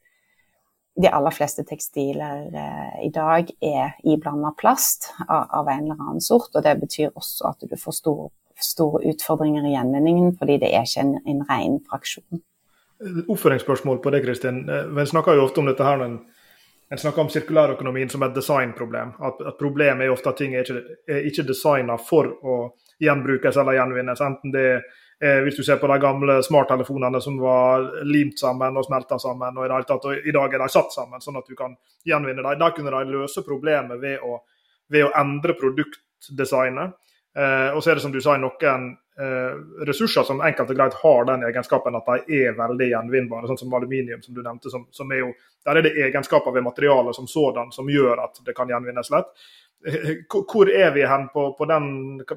de 0.96 1.10
aller 1.12 1.32
fleste 1.32 1.64
tekstiler 1.68 2.46
eh, 2.56 3.06
i 3.06 3.10
dag 3.14 3.50
er 3.62 3.96
iblanda 4.04 4.54
plast 4.58 5.12
av, 5.28 5.48
av, 5.50 5.68
en 5.68 5.84
eller 5.84 6.00
annen 6.00 6.24
sort. 6.24 6.54
Og 6.56 6.64
det 6.64 6.75
betyr 6.80 7.12
også 7.14 7.50
at 7.52 7.66
du 7.68 7.75
får 7.80 7.98
store, 8.00 8.30
store 8.64 9.04
utfordringer 9.12 9.68
i 9.68 9.74
gjenvinningen, 9.75 10.38
fordi 10.40 10.60
det 10.64 10.72
er 10.72 10.88
ikke 10.88 11.04
en, 11.04 11.18
en 11.28 11.44
ren 11.50 11.82
fraksjon. 11.90 12.44
Oppføringsspørsmål 13.28 14.00
på 14.02 14.16
det, 14.16 14.24
Kristin. 14.24 14.64
En 14.72 14.96
vi 14.96 15.06
snakker 15.12 15.36
jo 15.36 15.50
ofte 15.50 15.60
om 15.60 15.68
dette 15.68 15.84
her 15.84 16.00
når 16.00 16.14
en, 16.14 16.18
en 16.96 17.02
snakker 17.02 17.25
om 17.25 17.32
sirkulærøkonomien 17.34 18.10
som 18.14 18.24
et 18.24 18.38
designproblem. 18.38 19.18
At, 19.20 19.44
at 19.52 19.60
problemet 19.60 20.08
er 20.08 20.16
ofte 20.16 20.32
at 20.32 20.40
ting 20.40 20.56
er 20.56 20.64
ikke 20.64 20.84
er 21.12 21.28
ikke 21.28 21.50
designa 21.50 22.00
for 22.00 22.32
å 22.40 22.60
gjenbrukes 23.04 23.60
eller 23.60 23.75
gjenvinnes. 23.75 24.24
Enten 24.24 24.56
det 24.56 24.70
er 24.78 24.86
Eh, 25.24 25.40
hvis 25.46 25.56
du 25.56 25.64
ser 25.64 25.78
på 25.80 25.88
de 25.88 26.00
gamle 26.00 26.42
smarttelefonene 26.44 27.22
som 27.24 27.38
var 27.40 27.86
limt 28.04 28.40
sammen 28.40 28.76
og 28.76 28.84
smelta 28.84 29.20
sammen, 29.20 29.56
og 29.58 29.68
i, 29.68 29.86
tatt, 29.88 30.10
og 30.10 30.28
i 30.28 30.34
dag 30.36 30.54
er 30.54 30.64
de 30.66 30.68
satt 30.74 30.92
sammen, 30.92 31.24
sånn 31.24 31.40
at 31.40 31.48
du 31.48 31.56
kan 31.56 31.78
gjenvinne 32.04 32.44
dem. 32.44 32.60
Da 32.60 32.72
kunne 32.76 32.92
de 32.92 33.16
løse 33.16 33.46
problemet 33.46 34.02
ved 34.02 34.20
å, 34.20 34.42
ved 34.92 35.08
å 35.08 35.14
endre 35.16 35.56
produktdesignet. 35.56 37.00
Eh, 37.36 37.72
og 37.72 37.82
så 37.84 37.92
er 37.92 37.98
det 37.98 38.04
som 38.04 38.12
du 38.12 38.20
sa, 38.24 38.36
noen 38.40 38.90
eh, 39.20 39.56
ressurser 39.88 40.28
som 40.28 40.44
enkelt 40.44 40.72
og 40.72 40.78
greit 40.82 41.00
har 41.00 41.26
den 41.32 41.48
egenskapen 41.48 41.96
at 41.96 42.12
de 42.12 42.42
er 42.44 42.56
veldig 42.60 42.92
gjenvinnbare, 42.92 43.48
sånn 43.48 43.60
som 43.64 43.76
aluminium, 43.76 44.22
som 44.24 44.36
du 44.36 44.44
nevnte. 44.44 44.72
Som, 44.72 44.88
som 44.96 45.12
er 45.16 45.24
jo, 45.24 45.32
der 45.68 45.80
er 45.80 45.88
det 45.88 45.96
egenskaper 46.10 46.56
ved 46.56 46.68
materialet 46.68 47.16
som 47.16 47.28
sådan 47.28 47.72
som 47.76 47.88
gjør 47.92 48.24
at 48.28 48.44
det 48.44 48.56
kan 48.56 48.72
gjenvinnes 48.72 49.12
lett. 49.16 49.32
Eh, 49.86 50.15
hvor 50.30 50.70
er 50.70 50.92
vi 50.92 51.06
hen 51.06 51.27
på, 51.34 51.54
på, 51.58 51.65
den, 51.70 51.86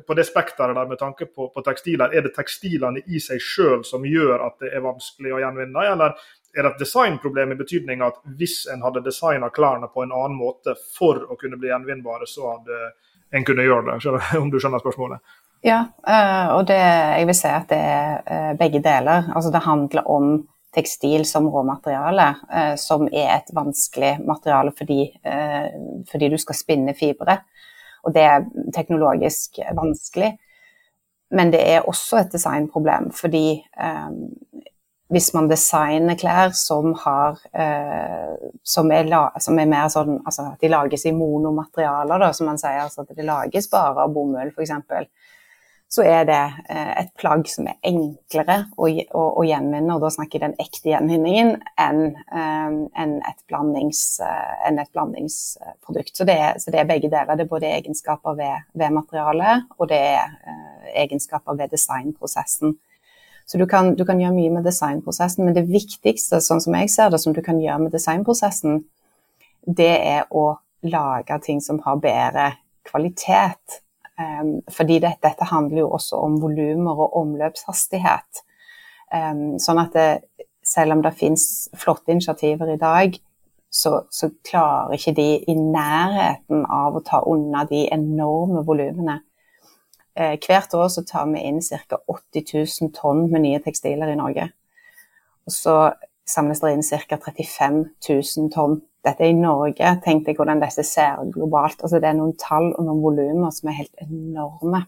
på 0.07 0.15
det 0.15 0.27
spekteret 0.29 0.77
der 0.77 0.89
med 0.89 0.99
tanke 1.01 1.27
på, 1.27 1.49
på, 1.55 1.63
tekstiler? 1.65 2.13
Er 2.13 2.27
det 2.27 2.35
tekstilene 2.37 3.01
i 3.07 3.21
seg 3.25 3.41
sjøl 3.41 3.85
som 3.89 4.05
gjør 4.05 4.45
at 4.51 4.59
det 4.61 4.75
er 4.77 4.85
vanskelig 4.85 5.33
å 5.33 5.41
gjenvinne, 5.41 5.87
eller 5.95 6.19
er 6.53 6.67
det 6.67 6.75
et 6.75 6.83
designproblem 6.83 7.55
i 7.55 7.59
betydning 7.59 8.05
at 8.05 8.21
hvis 8.37 8.67
en 8.73 8.85
hadde 8.85 9.05
designa 9.07 9.49
klærne 9.55 9.89
på 9.93 10.05
en 10.05 10.13
annen 10.13 10.37
måte 10.37 10.75
for 10.97 11.23
å 11.25 11.39
kunne 11.41 11.57
bli 11.61 11.71
gjenvinnbare, 11.73 12.29
så 12.29 12.53
hadde 12.53 12.81
en 13.33 13.45
kunne 13.49 13.65
gjøre 13.65 13.97
det, 13.97 14.23
om 14.43 14.53
du 14.53 14.61
skjønner 14.61 14.85
spørsmålet? 14.85 15.25
Ja, 15.65 15.81
eh, 16.07 16.53
og 16.55 16.69
det, 16.69 16.79
jeg 17.19 17.27
vil 17.31 17.37
si 17.37 17.51
at 17.51 17.73
det 17.73 17.81
er 17.81 18.21
eh, 18.29 18.53
begge 18.61 18.85
deler. 18.85 19.33
Altså 19.35 19.51
det 19.55 19.65
handler 19.65 20.07
om 20.07 20.37
tekstil 20.75 21.25
som 21.27 21.49
råmateriale, 21.51 22.29
eh, 22.55 22.75
som 22.77 23.07
er 23.09 23.31
et 23.37 23.55
vanskelig 23.55 24.19
materiale 24.27 24.73
fordi, 24.77 25.03
eh, 25.25 25.71
fordi, 26.11 26.29
du 26.29 26.39
skal 26.39 26.55
spinne 26.55 26.95
fibre. 26.95 27.39
Og 28.05 28.15
det 28.15 28.23
er 28.23 28.47
teknologisk 28.75 29.59
vanskelig. 29.75 30.37
Men 31.31 31.51
det 31.53 31.61
er 31.61 31.89
også 31.89 32.23
et 32.23 32.33
designproblem, 32.33 33.11
fordi 33.13 33.63
eh, 33.81 34.11
hvis 35.09 35.33
man 35.35 35.49
designer 35.49 36.17
klær 36.21 36.53
som 36.57 36.93
har 37.05 37.41
eh, 37.55 38.37
som, 38.65 38.91
er 38.93 39.09
la, 39.09 39.31
som, 39.41 39.59
er 39.59 39.69
mer 39.69 39.89
sånn 39.93 40.19
altså 40.25 40.51
at 40.53 40.61
de 40.61 40.69
lages 40.69 41.07
i 41.09 41.15
monomaterialer, 41.17 42.21
da, 42.21 42.33
som 42.33 42.49
man 42.51 42.61
sier. 42.61 42.83
Altså 42.85 43.05
at 43.05 43.17
det 43.17 43.25
lages 43.25 43.71
bare 43.73 44.05
av 44.05 44.13
bomull, 44.13 44.53
f.eks 44.53 44.73
så 45.89 46.05
er 46.05 46.27
det 46.29 46.41
eh, 46.69 46.91
et 47.01 47.13
plagg 47.17 47.47
som 47.49 47.69
er 47.71 47.79
enklere 47.89 48.59
å, 48.77 48.91
å, 48.91 49.23
å 49.41 49.45
gjenvinne, 49.49 49.95
og 49.95 50.03
da 50.05 50.11
snakker 50.13 50.37
jeg 50.37 50.45
den 50.45 50.59
ekte 50.61 50.91
gjenvinningen, 50.91 51.55
enn 51.81 52.03
eh, 52.13 52.75
en 53.03 53.15
et, 53.25 53.41
blandings, 53.49 54.03
eh, 54.25 54.59
en 54.69 54.83
et, 54.83 54.91
blandingsprodukt. 54.93 56.13
Så 56.13 56.27
det, 56.29 56.37
er, 56.37 56.61
så 56.61 56.75
det, 56.75 56.83
er, 56.83 56.91
begge 56.91 57.09
deler. 57.09 57.33
Det 57.39 57.47
er 57.47 57.55
både 57.55 57.73
egenskaper 57.79 58.37
ved, 58.37 58.69
ved 58.77 58.93
materialet, 58.99 59.65
og 59.79 59.89
det 59.89 60.03
er 60.11 60.37
egenskaper 61.07 61.57
ved 61.57 61.73
designprosessen. 61.73 62.77
Så 63.49 63.57
du 63.57 63.65
kan, 63.65 63.95
du 63.97 64.05
kan, 64.05 64.21
gjøre 64.21 64.37
mye 64.37 64.53
med 64.59 64.69
designprosessen, 64.69 65.47
men 65.47 65.57
det 65.57 65.71
viktigste, 65.71 66.43
sånn 66.45 66.61
som 66.61 66.77
jeg 66.77 66.93
ser 66.93 67.09
det, 67.15 67.23
som 67.23 67.33
du 67.33 67.41
kan 67.45 67.61
gjøre 67.65 67.87
med 67.87 67.97
designprosessen, 67.97 68.83
det 69.65 69.95
er 70.05 70.27
å 70.29 70.51
lage 70.85 71.41
ting 71.47 71.65
som 71.65 71.81
har 71.87 71.97
bedre 72.03 72.51
kvalitet. 72.85 73.81
Um, 74.19 74.63
fordi 74.71 74.99
det, 74.99 75.13
dette 75.23 75.47
handler 75.47 75.85
jo 75.85 75.91
også 75.95 76.19
om 76.27 76.41
volumer 76.43 77.05
og 77.05 77.17
omløpshastighet. 77.21 78.43
Um, 79.15 79.61
sånn 79.63 79.79
at 79.79 79.95
det, 79.95 80.09
selv 80.67 80.97
om 80.97 81.05
det 81.05 81.15
finnes 81.17 81.69
flotte 81.79 82.13
initiativer 82.13 82.73
i 82.75 82.81
dag, 82.81 83.15
så, 83.71 84.01
så, 84.11 84.31
klarer 84.49 84.97
ikke 84.97 85.15
de 85.15 85.29
i 85.39 85.55
nærheten 85.55 86.65
av 86.73 86.97
å 86.97 87.05
ta 87.05 87.21
unna 87.31 87.63
de 87.69 87.85
enorme 87.95 88.65
volumene. 88.67 89.21
Uh, 90.19 90.35
hvert 90.35 90.75
år 90.75 90.91
så 90.91 91.07
tar 91.07 91.31
vi 91.31 91.45
inn 91.47 91.63
ca. 91.63 92.01
80 92.11 92.51
000 92.83 92.95
tonn 92.99 93.29
med 93.31 93.45
nye 93.47 93.63
tekstiler 93.63 94.11
i 94.11 94.19
Norge. 94.19 94.51
Og 95.47 95.55
så 95.55 95.79
samles 96.29 96.65
det 96.65 96.75
inn 96.75 96.83
ca. 96.83 97.21
35 97.23 97.85
000 98.09 98.51
tonn 98.57 98.81
dette 99.09 99.25
er 99.25 99.33
i 99.33 99.39
Norge. 99.39 99.95
Tenk 100.05 100.27
deg 100.27 100.39
hvordan 100.39 100.61
dette 100.63 100.85
ser 100.85 101.19
globalt. 101.33 101.81
Altså, 101.83 102.01
det 102.03 102.11
er 102.11 102.19
noen 102.19 102.37
tall 102.41 102.71
og 102.75 102.85
noen 102.85 103.03
volumer 103.05 103.55
som 103.55 103.73
er 103.73 103.81
helt 103.83 104.05
enorme. 104.05 104.85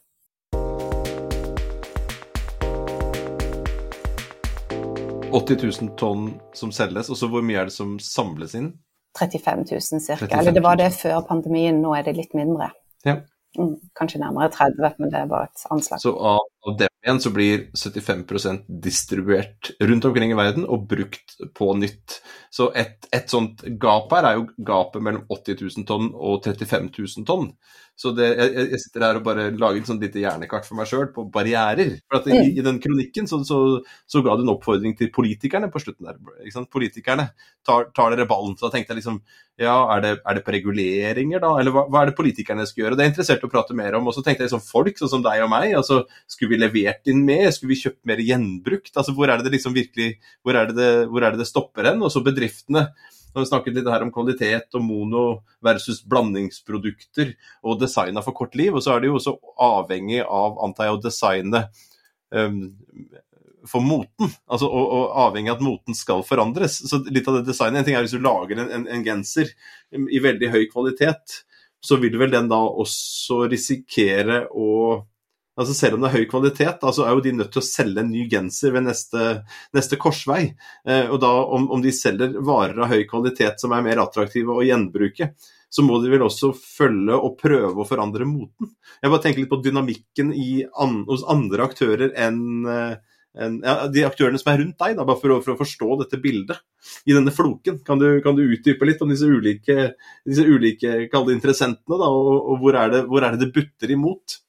«80 5.30 5.60
000 5.62 5.92
tonn 5.94 6.24
som 6.58 6.72
selges, 6.74 7.06
og 7.06 7.14
så 7.14 7.28
hvor 7.30 7.44
mye 7.46 7.60
er 7.60 7.68
det 7.68 7.74
som 7.76 7.92
samles 8.02 8.56
inn? 8.58 8.72
35 9.18 9.62
000 9.70 10.02
ca. 10.02 10.26
Eller 10.38 10.54
det 10.54 10.62
var 10.64 10.78
det 10.78 10.90
før 10.94 11.20
pandemien, 11.28 11.78
nå 11.82 11.94
er 11.94 12.08
det 12.08 12.16
litt 12.18 12.34
mindre. 12.34 12.72
Ja. 13.06 13.20
Mm, 13.58 13.74
kanskje 13.98 14.20
nærmere 14.22 14.50
30, 14.54 14.94
men 15.02 15.10
det 15.10 15.18
er 15.18 15.30
bare 15.30 15.48
et 15.48 15.62
anslag. 15.74 15.98
Så 15.98 16.12
av, 16.14 16.44
av 16.68 16.76
dem 16.78 16.92
igjen 17.02 17.18
så 17.24 17.32
blir 17.34 17.64
75% 17.74 18.68
distribuert 18.84 19.72
rundt 19.82 20.06
omkring 20.06 20.30
i 20.30 20.38
verden 20.38 20.68
og 20.70 20.86
brukt 20.90 21.34
på 21.58 21.72
nytt. 21.74 22.20
Så 22.54 22.68
et, 22.78 23.08
et 23.10 23.32
sånt 23.32 23.64
gap 23.82 24.14
her 24.14 24.28
er 24.28 24.38
jo 24.38 24.46
gapet 24.68 25.02
mellom 25.02 25.26
80 25.26 25.64
000 25.64 25.88
tonn 25.88 26.12
og 26.14 26.46
35 26.46 26.92
000 26.94 27.26
tonn. 27.26 27.50
Så 28.00 28.14
det, 28.16 28.30
jeg, 28.32 28.52
jeg, 28.72 28.80
sitter 28.80 29.04
her 29.04 29.18
og 29.18 29.24
bare 29.26 29.50
lager 29.52 29.82
et 29.82 29.88
sånt 29.90 30.00
lite 30.00 30.22
hjernekart 30.22 30.64
for 30.64 30.78
meg 30.78 30.88
sjøl 30.88 31.10
på 31.12 31.26
barrierer. 31.32 31.98
For 32.08 32.20
at 32.20 32.30
i, 32.30 32.32
mm. 32.32 32.54
i 32.56 32.64
den 32.64 32.78
kronikken 32.80 33.28
så, 33.28 33.42
så, 33.44 33.58
så, 34.08 34.22
ga 34.24 34.38
du 34.38 34.46
en 34.46 34.52
oppfordring 34.54 34.94
til 34.96 35.10
politikerne 35.12 35.68
på 35.72 35.82
slutten 35.84 36.08
der. 36.08 36.16
Politikerne 36.72 37.28
tar, 37.66 37.90
tar, 37.92 38.14
dere 38.14 38.28
ballen. 38.30 38.56
Så 38.56 38.66
da 38.66 38.72
tenkte 38.72 38.94
jeg 38.94 39.02
liksom 39.02 39.20
ja, 39.60 39.76
er 39.92 40.00
det, 40.00 40.14
er 40.24 40.38
det 40.38 40.44
på 40.46 40.54
reguleringer 40.54 41.42
da, 41.42 41.50
eller 41.60 41.74
hva, 41.74 41.84
hva, 41.92 42.00
er 42.00 42.08
det 42.08 42.16
politikerne 42.16 42.64
skal 42.64 42.86
gjøre? 42.86 42.96
Det 42.96 43.04
er 43.04 43.10
interessert 43.12 43.44
å 43.44 43.52
prate 43.52 43.76
mer 43.76 43.98
om. 43.98 44.08
Og 44.08 44.16
så 44.16 44.24
tenkte 44.24 44.46
jeg 44.46 44.48
liksom 44.48 44.64
folk 44.64 44.96
sånn 44.96 45.12
som 45.18 45.24
deg 45.26 45.44
og 45.44 45.52
meg, 45.52 45.74
altså 45.76 46.00
skulle 46.24 46.54
vi 46.54 46.62
levert 46.62 47.12
inn 47.12 47.20
mer? 47.28 47.50
Skulle 47.52 47.74
vi 47.74 47.82
kjøpt 47.82 48.00
mer 48.08 48.24
gjenbrukt? 48.24 48.94
Altså 48.94 49.12
hvor 49.12 49.28
er 49.28 49.36
det 49.36 49.50
det 49.50 49.58
liksom 49.58 49.76
virkelig, 49.76 50.14
hvor 50.40 50.56
er 50.56 50.72
det 50.72 50.78
det, 50.80 50.92
hvor 51.12 51.26
er 51.26 51.36
det, 51.36 51.44
det 51.44 51.50
stopper 51.52 51.92
hen? 51.92 52.00
Og 52.00 52.14
så 52.14 52.24
bedriftene 52.24 52.88
når 53.32 53.44
vi 53.44 53.48
snakket 53.50 53.76
litt 53.76 53.90
her 53.90 54.04
om 54.04 54.12
kvalitet 54.14 54.78
og 54.78 54.84
mono 54.84 55.24
versus 55.64 56.02
blandingsprodukter 56.08 57.34
og 57.62 57.80
designa 57.82 58.22
for 58.24 58.36
kort 58.36 58.56
liv. 58.58 58.74
Og 58.74 58.84
så 58.84 58.94
er 58.94 59.02
det 59.02 59.10
jo 59.10 59.18
også 59.20 59.36
avhengig 59.66 60.22
av, 60.24 60.58
antar 60.64 60.88
jeg, 60.88 60.96
å 60.96 61.02
designe 61.04 61.62
um, 62.34 62.62
for 63.68 63.84
moten. 63.84 64.32
Altså, 64.50 64.66
og, 64.66 64.86
og, 64.86 65.04
avhengig 65.26 65.52
av 65.52 65.60
at 65.60 65.66
moten 65.66 65.98
skal 65.98 66.24
forandres. 66.26 66.80
Så 66.90 67.02
litt 67.08 67.28
av 67.30 67.40
det 67.40 67.46
designet, 67.52 67.82
En 67.82 67.88
ting 67.88 67.98
er 67.98 68.06
hvis 68.06 68.16
du 68.16 68.24
lager 68.24 68.58
en, 68.58 68.74
en, 68.80 68.88
en 68.90 69.06
genser 69.06 69.52
i 69.92 70.22
veldig 70.22 70.50
høy 70.52 70.64
kvalitet, 70.72 71.40
så 71.80 71.96
vil 72.00 72.18
vel 72.20 72.32
den 72.34 72.50
da 72.50 72.60
også 72.60 73.46
risikere 73.48 74.44
å 74.52 75.00
Altså 75.60 75.74
Selv 75.76 75.98
om 75.98 76.04
det 76.04 76.08
er 76.10 76.22
høy 76.22 76.26
kvalitet, 76.30 76.78
da, 76.80 76.92
så 76.94 77.04
er 77.04 77.12
jo 77.12 77.22
de 77.24 77.34
nødt 77.36 77.52
til 77.52 77.60
å 77.60 77.66
selge 77.66 78.00
en 78.00 78.12
ny 78.12 78.24
genser 78.32 78.72
ved 78.72 78.86
neste, 78.86 79.24
neste 79.76 79.98
korsvei. 80.00 80.42
Eh, 80.88 81.10
og 81.10 81.20
da 81.20 81.32
om, 81.44 81.68
om, 81.74 81.82
de 81.84 81.92
selger 81.92 82.38
varer 82.46 82.80
av 82.80 82.92
høy 82.94 83.04
kvalitet 83.10 83.60
som 83.60 83.74
er 83.76 83.84
mer 83.84 84.00
attraktive 84.00 84.56
å 84.56 84.64
gjenbruke, 84.64 85.34
så 85.70 85.84
må 85.86 86.00
de 86.02 86.10
vel 86.10 86.24
også 86.26 86.50
følge 86.56 87.14
og 87.14 87.36
prøve 87.38 87.76
å 87.76 87.86
forandre 87.86 88.26
moten. 88.26 88.72
Jeg 89.02 89.12
bare 89.12 89.22
tenker 89.26 89.44
litt 89.44 89.52
på 89.52 89.60
dynamikken 89.62 90.32
an, 90.80 91.02
hos 91.10 91.26
andre 91.30 91.68
aktører 91.68 92.16
enn 92.18 92.42
eh, 92.66 92.98
en, 93.38 93.60
ja, 93.62 93.86
de 93.86 94.02
aktørene 94.02 94.40
som 94.40 94.50
er 94.50 94.58
rundt 94.58 94.80
deg, 94.80 94.96
da, 94.98 95.04
bare 95.06 95.20
for 95.20 95.34
å, 95.36 95.38
for 95.44 95.54
å, 95.54 95.58
forstå 95.60 95.98
dette 96.00 96.18
bildet 96.22 96.58
i 97.06 97.14
denne 97.14 97.30
floken. 97.34 97.78
Kan 97.86 98.00
du, 98.02 98.08
kan 98.24 98.34
du 98.34 98.42
utdype 98.42 98.88
litt 98.88 99.02
om 99.04 99.12
disse 99.12 99.28
ulike, 99.28 99.92
disse 100.26 100.46
ulike 100.46 101.04
interessentene, 101.06 101.98
da, 102.00 102.08
og, 102.08 102.32
og 102.40 102.64
hvor, 102.64 102.78
er 102.80 102.94
det, 102.96 103.04
hvor 103.10 103.26
er 103.26 103.36
det 103.36 103.46
det 103.46 103.52
butter 103.54 103.94
imot? 103.94 104.40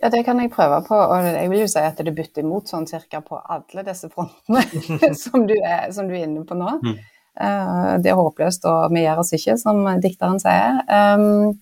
Ja, 0.00 0.08
det 0.08 0.22
kan 0.24 0.40
jeg 0.40 0.50
prøve 0.52 0.80
på. 0.86 0.96
Og 0.96 1.24
jeg 1.26 1.50
vil 1.52 1.64
jo 1.64 1.70
si 1.70 1.80
at 1.84 1.98
det 2.00 2.14
butter 2.16 2.44
imot 2.44 2.70
sånn 2.70 2.88
cirka 2.88 3.20
på 3.24 3.36
alle 3.40 3.84
disse 3.86 4.08
frontene 4.12 4.62
som, 5.22 5.46
du 5.48 5.56
er, 5.58 5.90
som, 5.92 6.08
du 6.08 6.14
er, 6.16 6.24
inne 6.24 6.44
på 6.48 6.56
nå. 6.58 6.70
Mm. 6.84 6.96
Uh, 7.40 7.92
det 8.02 8.10
er 8.10 8.18
håpløst, 8.18 8.64
og 8.68 8.92
vi 8.94 9.04
gjør 9.04 9.22
oss 9.22 9.34
ikke, 9.36 9.56
som 9.60 9.76
dikteren 10.02 10.40
sier. 10.42 10.80
Um, 10.88 11.58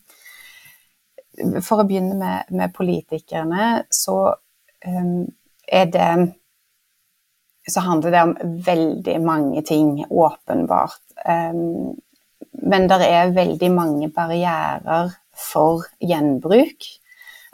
for 1.62 1.82
å 1.82 1.86
begynne 1.86 2.16
med, 2.18 2.50
med 2.54 2.74
politikerne, 2.74 3.84
så 3.94 4.16
um, 4.86 5.26
er 5.68 5.86
det 5.92 6.12
Så 7.68 7.82
handler 7.84 8.10
det 8.10 8.20
om 8.24 8.62
veldig 8.64 9.18
mange 9.20 9.60
ting, 9.62 10.06
åpenbart. 10.08 11.02
Um, 11.28 11.98
men 12.64 12.88
det 12.88 13.04
er 13.04 13.34
veldig 13.36 13.68
mange 13.74 14.08
barrierer 14.08 15.12
for 15.36 15.84
gjenbruk. 16.00 16.86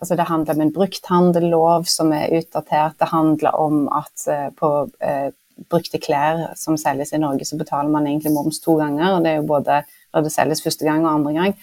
Altså 0.04 0.18
det 0.20 0.26
handler 0.28 0.52
om 0.52 0.60
en 0.60 0.72
brukthandellov 0.72 1.86
som 1.88 2.10
er 2.12 2.34
utdatert. 2.36 2.98
Det 3.00 3.06
handler 3.08 3.54
om 3.56 3.86
at 3.88 4.24
uh, 4.28 4.50
på 4.52 4.68
uh, 4.84 5.30
brukte 5.72 5.96
klær 5.96 6.50
som 6.60 6.76
selges 6.76 7.14
i 7.16 7.20
Norge, 7.22 7.46
så 7.48 7.56
betaler 7.56 7.88
man 7.88 8.04
egentlig 8.04 8.34
moms 8.34 8.58
to 8.60 8.74
ganger. 8.76 9.14
og 9.14 9.22
Det 9.24 9.30
er 9.30 9.38
jo 9.38 9.46
både 9.48 9.78
når 10.12 10.26
det 10.26 10.32
selges 10.34 10.60
første 10.60 10.84
gang 10.84 11.06
og 11.06 11.14
andre 11.14 11.32
gang. 11.32 11.54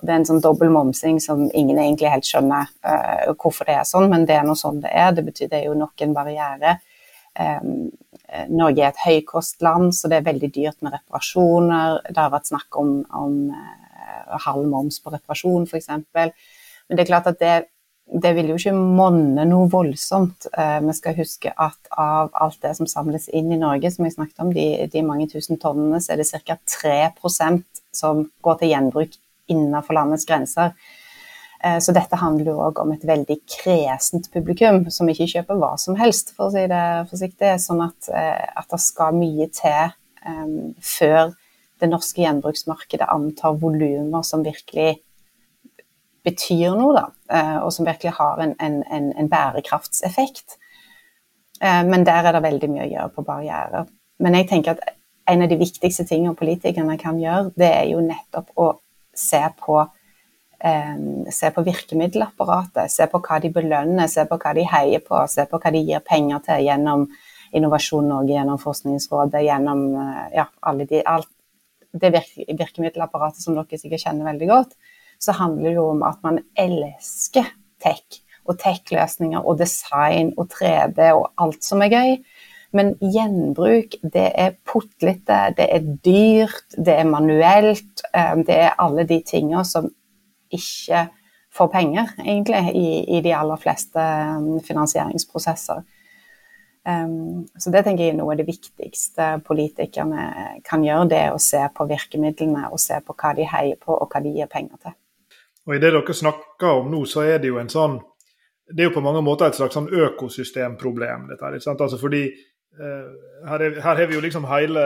Og 0.00 0.02
Det 0.02 0.10
er 0.10 0.18
en 0.18 0.26
sånn 0.26 0.42
dobbel 0.42 0.72
momsing 0.74 1.20
som 1.22 1.44
ingen 1.54 1.78
egentlig 1.78 2.10
helt 2.10 2.26
skjønner 2.26 2.72
uh, 2.82 3.30
hvorfor 3.36 3.68
det 3.68 3.76
er 3.76 3.86
sånn, 3.86 4.08
men 4.10 4.26
det 4.26 4.40
er 4.40 4.48
nå 4.48 4.56
sånn 4.58 4.80
det 4.82 4.90
er. 4.90 5.12
Det 5.14 5.24
betyr 5.28 5.52
det 5.52 5.60
er 5.60 5.68
jo 5.68 5.76
nok 5.78 6.02
en 6.02 6.16
barriere. 6.16 6.72
Um, 7.38 7.92
Norge 8.50 8.82
er 8.82 8.90
et 8.90 9.04
høykostland, 9.04 9.92
så 9.94 10.10
det 10.10 10.18
er 10.18 10.26
veldig 10.32 10.50
dyrt 10.50 10.82
med 10.82 10.96
reparasjoner. 10.96 12.00
Det 12.08 12.18
har 12.18 12.34
vært 12.34 12.50
snakk 12.50 12.80
om, 12.82 12.96
om 13.14 13.38
halv 14.48 14.66
moms 14.66 14.98
på 14.98 15.14
reparasjon, 15.14 15.68
f.eks. 15.70 15.92
Men 16.88 16.98
det 16.98 17.04
er 17.04 17.10
klart 17.12 17.30
at 17.30 17.38
det 17.38 17.54
det 18.04 18.34
vil 18.36 18.50
jo 18.52 18.56
ikke 18.58 18.74
monne 18.76 19.46
noe 19.48 19.68
voldsomt. 19.72 20.46
Eh, 20.52 20.80
vi 20.84 20.94
skal 20.96 21.16
huske 21.16 21.52
at 21.56 21.88
av 21.90 22.34
alt 22.36 22.60
det 22.62 22.74
som 22.76 22.88
samles 22.90 23.30
inn 23.32 23.52
i 23.54 23.60
Norge, 23.60 23.90
som 23.90 24.04
jeg 24.04 24.16
snakket 24.16 24.44
om, 24.44 24.52
de, 24.54 24.66
de 24.92 25.04
mange 25.06 25.28
tusen 25.32 25.58
tonnene, 25.60 26.02
så 26.04 26.12
er 26.14 26.20
det 26.20 26.28
ca. 26.44 26.58
3% 26.76 27.64
som 27.94 28.26
går 28.44 28.60
til 28.60 28.74
gjenbruk 28.74 29.16
innenfor 29.50 29.96
landets 29.96 30.28
grenser. 30.28 30.74
Eh, 31.64 31.78
så 31.80 31.94
dette 31.96 32.20
handler 32.20 32.52
jo 32.52 32.60
òg 32.66 32.82
om 32.82 32.92
et 32.92 33.06
veldig 33.08 33.38
kresent 33.56 34.28
publikum, 34.34 34.84
som 34.92 35.08
ikke 35.08 35.30
kjøper 35.32 35.58
hva 35.60 35.72
som 35.80 35.96
helst, 35.96 36.34
for 36.36 36.50
å 36.50 36.54
si 36.54 36.66
det 36.70 36.84
forsiktig. 37.08 37.54
Sånn 37.64 37.80
at, 37.86 38.12
eh, 38.12 38.44
at 38.52 38.68
det 38.70 38.82
skal 38.84 39.16
mye 39.16 39.48
til 39.54 39.94
um, 40.28 40.74
før 40.80 41.32
det 41.80 41.88
norske 41.90 42.22
gjenbruksmarkedet 42.22 43.08
antar 43.10 43.56
volumer 43.60 44.22
som 44.26 44.44
virkelig 44.44 45.00
betyr 46.24 46.76
noe, 46.78 46.94
da, 46.96 47.06
og 47.60 47.72
som 47.74 47.86
virkelig 47.86 48.14
har 48.16 48.40
en, 48.40 48.54
en, 48.62 48.78
en, 48.88 49.10
en 49.20 49.28
bærekraftseffekt. 49.28 50.56
Men 51.60 52.06
der 52.08 52.26
er 52.26 52.36
det 52.36 52.42
veldig 52.44 52.70
mye 52.72 52.86
å 52.86 52.90
gjøre 52.90 53.12
på 53.14 53.24
barrierer. 53.26 53.90
Men 54.24 54.36
jeg 54.38 54.48
tenker 54.48 54.74
at 54.74 54.94
en 55.30 55.44
av 55.44 55.50
de 55.50 55.58
viktigste 55.60 56.06
tingene 56.08 56.36
politikerne 56.38 56.96
kan 57.00 57.18
gjøre, 57.20 57.52
det 57.58 57.70
er 57.70 57.84
jo 57.92 58.00
nettopp 58.04 58.50
å 58.60 58.70
se 59.16 59.40
på 59.60 59.78
eh, 60.64 60.96
se 61.32 61.50
på 61.54 61.64
virkemiddelapparatet, 61.66 62.92
se 62.92 63.06
på 63.10 63.20
hva 63.24 63.38
de 63.42 63.52
belønner, 63.54 64.10
se 64.10 64.26
på 64.28 64.38
hva 64.40 64.54
de 64.56 64.66
heier 64.68 65.04
på, 65.04 65.20
se 65.30 65.46
på 65.50 65.60
hva 65.60 65.72
de 65.74 65.84
gir 65.84 66.04
penger 66.04 66.44
til 66.48 66.66
gjennom 66.68 67.06
Innovasjon 67.54 68.08
Norge, 68.10 68.34
gjennom 68.34 68.58
Forskningsrådet, 68.58 69.44
gjennom 69.46 69.86
eh, 70.02 70.26
ja, 70.40 70.48
alle 70.66 70.88
de, 70.90 71.00
alt 71.06 71.30
det 71.94 72.10
virke, 72.10 72.48
virkemiddelapparatet 72.58 73.44
som 73.44 73.54
dere 73.54 73.78
sikkert 73.78 74.02
kjenner 74.02 74.32
veldig 74.32 74.50
godt, 74.50 74.74
så 75.24 75.34
handler 75.38 75.70
det 75.70 75.78
jo 75.78 75.88
om 75.94 76.04
at 76.06 76.20
man 76.26 76.42
elsker 76.60 77.48
tech 77.82 78.20
og 78.44 78.58
tech-løsninger 78.60 79.40
og 79.40 79.58
design 79.58 80.34
og 80.36 80.50
3D 80.52 81.10
og 81.16 81.30
alt 81.40 81.64
som 81.64 81.82
er 81.84 81.92
gøy. 81.92 82.16
Men 82.74 82.94
gjenbruk, 82.98 83.94
det 84.02 84.30
er 84.34 84.56
putlete, 84.66 85.40
det 85.56 85.66
er 85.70 85.84
dyrt, 86.04 86.74
det 86.74 86.96
er 86.98 87.08
manuelt. 87.08 88.02
Eh, 88.14 88.36
det 88.46 88.56
er 88.66 88.80
alle 88.82 89.06
de 89.08 89.20
tingene 89.26 89.62
som 89.64 89.88
ikke 90.52 91.06
får 91.54 91.70
penger, 91.70 92.14
egentlig, 92.18 92.62
i, 92.74 92.88
i 93.16 93.20
de 93.22 93.34
aller 93.36 93.60
fleste 93.62 94.02
um, 94.38 94.58
finansieringsprosesser. 94.66 95.84
Um, 96.84 97.46
så 97.58 97.70
det 97.72 97.84
tenker 97.86 98.04
jeg 98.04 98.12
er 98.12 98.18
noe 98.18 98.34
av 98.34 98.40
det 98.42 98.48
viktigste 98.48 99.28
politikerne 99.46 100.26
kan 100.66 100.82
gjøre, 100.84 101.08
det 101.14 101.22
å 101.32 101.38
se 101.40 101.62
på 101.76 101.86
virkemidlene 101.88 102.66
og 102.72 102.82
se 102.82 102.98
på 103.06 103.14
hva 103.14 103.32
de 103.38 103.46
heier 103.48 103.78
på 103.80 103.94
og 103.94 104.10
hva 104.10 104.20
de 104.24 104.34
gir 104.34 104.50
penger 104.50 104.82
til. 104.82 104.98
Og 105.66 105.76
I 105.76 105.80
det 105.80 105.92
dere 105.94 106.16
snakker 106.16 106.80
om 106.80 106.90
nå, 106.92 107.04
så 107.08 107.24
er 107.24 107.38
det 107.40 107.52
jo 107.52 107.60
en 107.60 107.72
sånn 107.72 108.00
Det 108.64 108.80
er 108.80 108.88
jo 108.88 108.94
på 108.96 109.04
mange 109.04 109.20
måter 109.20 109.46
et 109.46 109.56
slags 109.58 109.74
sånn 109.76 109.90
økosystemproblem. 109.92 111.26
dette 111.28 111.44
her, 111.44 111.54
altså 111.54 111.98
Fordi 112.00 112.30
Eh, 112.74 113.48
her, 113.48 113.60
er, 113.62 113.76
har 113.80 114.00
vi 114.06 114.16
jo 114.16 114.20
liksom 114.20 114.46
hele 114.50 114.82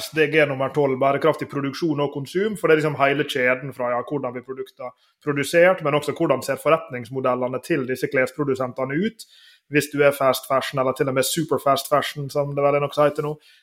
SDG 0.00 0.46
nummer 0.48 0.70
12, 0.72 0.96
bærekraftig 1.00 1.50
produksjon 1.52 2.00
og 2.00 2.14
konsum. 2.14 2.56
For 2.56 2.68
det 2.68 2.74
er 2.74 2.80
liksom 2.80 2.96
hele 3.00 3.26
kjeden 3.28 3.74
fra 3.76 3.90
ja, 3.92 4.00
hvordan 4.08 4.32
blir 4.32 4.46
produktene 4.46 4.88
produsert, 5.24 5.82
men 5.84 5.98
også 5.98 6.14
hvordan 6.16 6.40
ser 6.46 6.60
forretningsmodellene 6.62 7.60
til 7.66 7.84
disse 7.88 8.08
klesprodusentene 8.08 8.96
ut. 9.04 9.26
Hvis 9.70 9.90
du 9.92 10.00
er 10.02 10.16
fast 10.16 10.48
fashion, 10.48 10.80
eller 10.80 10.96
til 10.96 11.12
og 11.12 11.18
med 11.18 11.28
super 11.28 11.60
fast 11.62 11.92
fashion, 11.92 12.30
som 12.32 12.54
det 12.56 12.64
vel 12.64 12.80
er 12.80 12.88
som 12.88 13.04
heter 13.04 13.28
nå, 13.28 13.36
eh, 13.36 13.59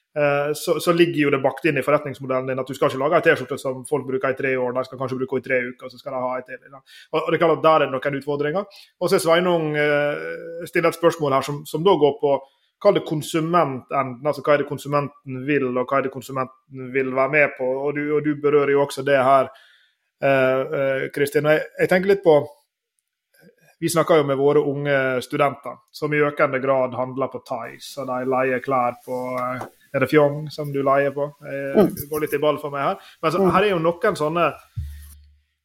så, 0.57 0.77
så, 0.81 0.93
ligger 0.97 1.19
jo 1.21 1.31
det 1.33 1.39
bakt 1.43 1.65
inn 1.69 1.77
i 1.77 1.83
forretningsmodellen 1.85 2.47
din 2.49 2.61
at 2.61 2.69
du 2.69 2.73
skal 2.73 2.89
ikke 2.89 3.01
lage 3.03 3.19
ei 3.19 3.25
T-skjorte 3.27 3.57
som 3.61 3.83
folk 3.85 4.07
bruker 4.07 4.33
i 4.33 4.37
tre 4.39 4.55
år, 4.57 4.71
de 4.73 4.83
skal 4.87 4.97
kanskje 4.97 5.19
bruke 5.19 5.37
i 5.37 5.45
tre 5.45 5.59
uker, 5.67 5.85
og 5.85 5.93
så 5.93 5.99
skal 5.99 6.15
de 6.15 6.21
ha 6.23 6.31
ei 6.39 6.45
til. 6.47 6.63
Og, 6.71 7.19
og 7.19 7.27
det 7.27 7.37
er 7.37 7.43
klart 7.43 7.57
at 7.57 7.65
Der 7.67 7.75
er 7.75 7.85
det 7.85 7.93
noen 7.93 8.17
utfordringer. 8.17 8.79
Og 8.97 9.11
så 9.11 9.19
er 9.19 9.23
Sveinung 9.25 9.67
eh, 9.77 10.65
stiller 10.71 10.89
et 10.89 10.97
spørsmål 10.97 11.37
her 11.37 11.45
som, 11.45 11.61
som 11.69 11.85
da 11.85 11.93
går 12.01 12.17
på 12.23 12.37
Kall 12.81 12.93
det 12.93 13.07
konsumentenden, 13.09 14.19
altså 14.21 14.43
hva 14.45 14.53
er 14.53 14.61
det 14.61 14.69
konsumenten 14.69 15.39
vil, 15.47 15.71
og 15.71 15.89
hva 15.89 15.97
er 15.97 16.05
det 16.05 16.13
konsumenten 16.13 16.91
vil 16.93 17.09
være 17.15 17.33
med 17.33 17.55
på. 17.57 17.65
Og 17.65 17.95
du, 17.97 18.03
og 18.13 18.21
du 18.25 18.35
berører 18.41 18.75
jo 18.75 18.83
også 18.83 19.01
det 19.05 19.17
her, 19.17 19.49
Kristin. 21.13 21.45
Eh, 21.45 21.51
eh, 21.51 21.57
jeg, 21.57 21.71
jeg, 21.79 21.89
tenker 21.89 22.09
litt 22.13 22.23
på 22.23 22.37
Vi 23.81 23.89
snakker 23.93 24.17
jo 24.17 24.25
med 24.25 24.37
våre 24.37 24.61
unge 24.65 25.21
studenter, 25.21 25.75
som 25.93 26.13
i 26.13 26.21
økende 26.25 26.57
grad 26.61 26.95
handler 26.97 27.29
på 27.29 27.43
Tice, 27.45 28.01
og 28.01 28.07
de 28.09 28.29
leier 28.29 28.61
klær 28.65 28.97
på 29.05 29.19
eh, 29.41 29.67
Er 29.97 30.05
det 30.05 30.11
Fjong 30.11 30.43
som 30.53 30.69
du 30.69 30.83
leier 30.85 31.13
på? 31.15 31.25
Jeg 31.41 31.73
mm. 31.73 31.95
går 32.11 32.25
litt 32.25 32.35
i 32.37 32.41
ball 32.43 32.59
for 32.61 32.73
meg 32.73 32.85
her. 32.85 33.07
Men 33.23 33.33
så, 33.33 33.41
mm. 33.41 33.49
her 33.55 33.65
er 33.65 33.73
jo 33.73 33.81
noen 33.81 34.19
sånne 34.19 34.51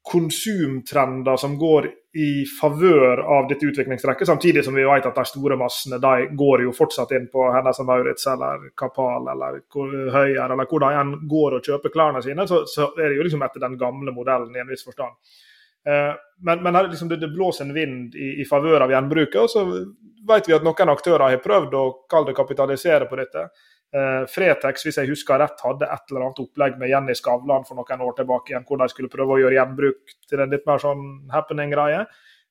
konsumtrender 0.03 1.37
som 1.37 1.59
går 1.61 1.87
i 2.19 2.45
favør 2.61 3.21
av 3.23 3.47
dette 3.49 3.67
utviklingstrekket, 3.67 4.27
samtidig 4.27 4.65
som 4.65 4.75
vi 4.75 4.85
vet 4.85 5.07
at 5.07 5.17
de 5.17 5.25
store 5.29 5.57
massene 5.57 6.01
de 6.03 6.27
går 6.37 6.65
jo 6.67 6.75
fortsatt 6.77 7.15
inn 7.17 7.29
på 7.33 7.47
Hennes 7.55 7.79
og 7.81 7.89
Maurits 7.89 8.27
eller 8.29 8.67
Kapal 8.77 9.31
eller 9.33 9.61
Høyer, 9.73 10.43
eller 10.43 10.67
hvor 10.67 10.83
de 10.83 10.91
enn 10.99 11.15
går 11.31 11.57
og 11.57 11.71
kjøper 11.71 11.95
klærne 11.95 12.25
sine, 12.25 12.45
så, 12.51 12.65
så, 12.69 12.91
er 12.99 13.13
det 13.13 13.21
jo 13.21 13.29
liksom 13.29 13.47
etter 13.47 13.63
den 13.63 13.79
gamle 13.81 14.13
modellen 14.13 14.53
i 14.57 14.61
en 14.65 14.69
viss 14.75 14.85
forstand. 14.85 15.15
Eh, 15.87 16.13
men, 16.45 16.67
men 16.67 16.83
liksom 16.91 17.09
det, 17.09 17.23
det, 17.23 17.31
blåser 17.33 17.65
en 17.65 17.75
vind 17.75 18.19
i, 18.19 18.35
i 18.43 18.49
favør 18.49 18.85
av 18.85 18.93
gjenbruket, 18.93 19.41
og 19.41 19.51
så 19.55 19.65
vet 20.29 20.51
vi 20.51 20.59
at 20.59 20.67
noen 20.67 20.93
aktører 20.93 21.31
har 21.31 21.45
prøvd 21.47 21.79
å 21.79 21.87
kalle 22.11 22.33
det 22.33 22.39
kapitalisere 22.43 23.09
på 23.09 23.23
dette. 23.23 23.49
Uh, 23.93 24.25
Fretex, 24.33 24.87
hvis 24.87 24.97
jeg 24.97 25.11
husker 25.11 25.37
rett, 25.43 25.59
hadde 25.61 25.85
et 25.85 26.07
eller 26.09 26.23
annet 26.25 26.39
opplegg 26.41 26.79
med 26.81 26.89
Jenny 26.89 27.13
Skavlan 27.19 27.67
for 27.69 27.77
noen 27.77 28.05
år 28.07 28.15
tilbake 28.17 28.55
igjen, 28.55 28.65
hvor 28.65 28.81
de 28.81 28.87
skulle 28.89 29.13
prøve 29.13 29.35
å 29.35 29.43
gjøre 29.43 29.59
gjenbruk 29.59 30.15
til 30.31 30.41
en 30.41 30.55
litt 30.55 30.65
mer 30.69 30.81
sånn 30.81 31.03
happening-greie. 31.33 32.07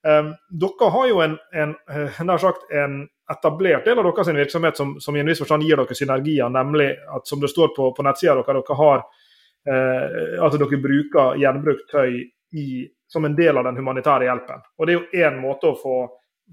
Um, 0.06 0.32
dere 0.62 0.90
har 0.94 1.08
jo 1.10 1.24
en, 1.26 1.34
en, 1.64 1.74
uh, 1.90 2.38
sagt, 2.42 2.70
en, 2.74 3.04
etablert 3.32 3.86
del 3.88 4.00
av 4.02 4.08
deres 4.10 4.28
virksomhet 4.36 4.78
som, 4.78 4.96
som, 5.00 5.16
i 5.16 5.22
en 5.22 5.30
viss 5.30 5.40
forstand 5.40 5.64
gir 5.64 5.80
dere 5.80 5.96
synergier, 5.96 6.50
nemlig 6.52 6.90
at 7.16 7.30
som 7.30 7.40
det 7.42 7.50
står 7.52 7.70
på, 7.78 7.90
på 7.96 8.04
nettsida 8.04 8.34
deres, 8.38 8.62
dere 8.62 8.78
har 8.84 9.04
uh, 9.06 10.46
at 10.46 10.58
dere 10.62 10.82
bruker 10.84 11.38
gjenbrukt 11.42 11.88
tøy 11.94 12.18
i, 12.60 12.66
som 13.10 13.26
en 13.26 13.38
del 13.38 13.58
av 13.58 13.66
den 13.70 13.78
humanitære 13.80 14.28
hjelpen. 14.28 14.66
Og 14.78 14.88
Det 14.88 14.94
er 14.94 15.00
jo 15.00 15.26
én 15.26 15.42
måte 15.42 15.72
å 15.72 15.80
få 15.80 16.02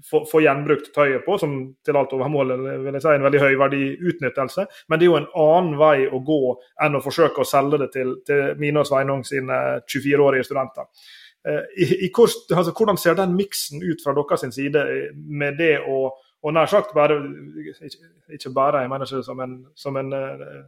få, 0.05 0.41
gjenbrukt 0.43 0.91
tøyet 0.95 1.25
på, 1.25 1.37
som 1.41 1.55
til 1.85 1.99
alt 1.99 2.13
overmål 2.15 2.55
vil 2.85 2.95
jeg 2.95 3.03
si, 3.03 3.13
en 3.13 3.25
veldig 3.25 3.41
høyverdig 3.43 3.83
utnyttelse. 4.11 4.67
Men 4.87 4.99
det 4.99 5.07
er 5.07 5.11
jo 5.11 5.19
en 5.19 5.31
annen 5.45 5.79
vei 5.79 6.07
å 6.07 6.21
gå 6.25 6.41
enn 6.85 6.99
å 6.99 7.03
forsøke 7.03 7.43
å 7.43 7.47
selge 7.47 7.81
det 7.83 7.91
til, 7.95 8.15
til 8.27 8.55
mine 8.61 8.85
Sveinung 8.87 9.25
sine 9.27 9.59
24-årige 9.83 10.47
studenter. 10.47 10.87
Eh, 11.47 11.61
I, 11.83 11.91
i 12.07 12.11
altså, 12.13 12.71
hvordan 12.71 12.99
ser 12.99 13.19
den 13.19 13.35
miksen 13.37 13.83
ut 13.83 14.03
fra 14.03 14.15
deres 14.17 14.47
side 14.55 14.87
med 15.15 15.59
det 15.59 15.77
å 15.87 16.09
og 16.39 16.53
nær 16.55 16.69
sagt 16.71 16.93
bare 16.95 17.17
ikke 18.31 18.51
bare, 18.55 18.83
jeg 18.83 18.91
mener 18.91 19.09
ikke 19.09 19.25
som 19.27 19.41
en, 19.43 19.55
som 19.75 19.97
en 19.99 20.13
eh, 20.15 20.61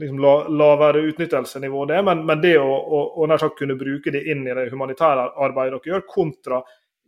liksom 0.00 0.18
lavere 0.58 1.04
utnyttelsenivå, 1.08 1.86
det, 1.88 2.02
men, 2.04 2.24
men 2.28 2.42
det 2.42 2.58
å, 2.60 2.68
å, 2.68 3.00
å, 3.22 3.28
nær 3.28 3.40
sagt 3.40 3.56
kunne 3.60 3.78
bruke 3.80 4.12
det 4.12 4.24
inn 4.32 4.44
i 4.44 4.56
det 4.56 4.68
humanitære 4.72 5.30
arbeidet 5.46 5.78
dere 5.78 5.94
gjør, 5.94 6.04
kontra 6.08 6.60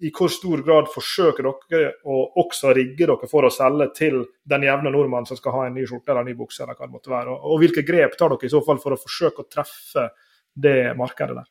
i 0.05 0.11
hvor 0.13 0.29
stor 0.33 0.61
grad 0.67 0.91
forsøker 0.93 1.47
dere 1.71 1.95
å 2.05 2.21
også 2.43 2.75
rigge 2.77 3.07
dere 3.07 3.29
for 3.31 3.47
å 3.47 3.53
selge 3.53 3.89
til 3.97 4.21
den 4.51 4.67
jevne 4.67 4.93
nordmann 4.93 5.27
som 5.29 5.39
skal 5.39 5.57
ha 5.57 5.65
en 5.67 5.79
ny 5.79 5.87
skjorte 5.89 6.13
eller 6.13 6.27
en 6.27 6.31
ny 6.33 6.37
bukse, 6.37 6.61
eller 6.65 6.77
hva 6.77 6.89
det 6.89 6.97
måtte 6.99 7.13
være? 7.13 7.33
Og, 7.41 7.57
hvilke 7.63 7.87
grep 7.87 8.19
tar 8.21 8.35
dere 8.35 8.49
i 8.49 8.53
så 8.53 8.61
fall 8.67 8.81
for 8.83 8.97
å 8.97 9.01
forsøke 9.01 9.45
å 9.45 9.51
treffe 9.51 10.11
det 10.55 10.93
markedet 10.99 11.39
der? 11.41 11.51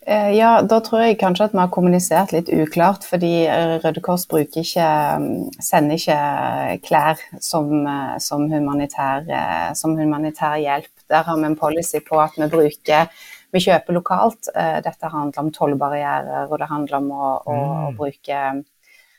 Eh, 0.00 0.30
ja, 0.32 0.54
da 0.64 0.78
tror 0.80 1.02
jeg 1.04 1.18
kanskje 1.20 1.50
at 1.50 1.54
vi 1.54 1.60
har 1.60 1.72
kommunisert 1.72 2.32
litt 2.32 2.48
uklart, 2.50 3.04
fordi 3.06 3.44
eh, 3.44 3.76
Røde 3.84 4.00
Kors 4.02 4.24
bruker 4.30 4.64
ikke, 4.64 4.86
mm, 5.20 5.58
sender 5.60 6.00
ikke 6.00 6.78
klær 6.86 7.20
som, 7.44 7.68
eh, 7.84 8.16
som, 8.24 8.46
humanitær, 8.50 9.28
som 9.76 9.98
humanitær 10.00 10.56
hjelp. 10.58 10.90
Der 11.12 11.28
har 11.28 11.36
vi 11.36 11.50
en 11.50 11.58
policy 11.58 12.00
på 12.06 12.18
at 12.22 12.38
vi 12.40 12.48
bruker 12.48 13.12
vi 13.54 13.62
kjøper 13.64 13.96
lokalt. 13.96 14.50
Eh, 14.54 14.78
dette 14.84 15.10
handler 15.12 15.44
om 15.44 15.54
tollbarrierer, 15.54 16.50
og 16.50 16.58
det 16.60 16.68
handler 16.70 16.98
om 17.00 17.08
å, 17.14 17.30
å, 17.38 17.54
å 17.54 17.88
mm. 17.90 17.96
bruke, 17.98 18.42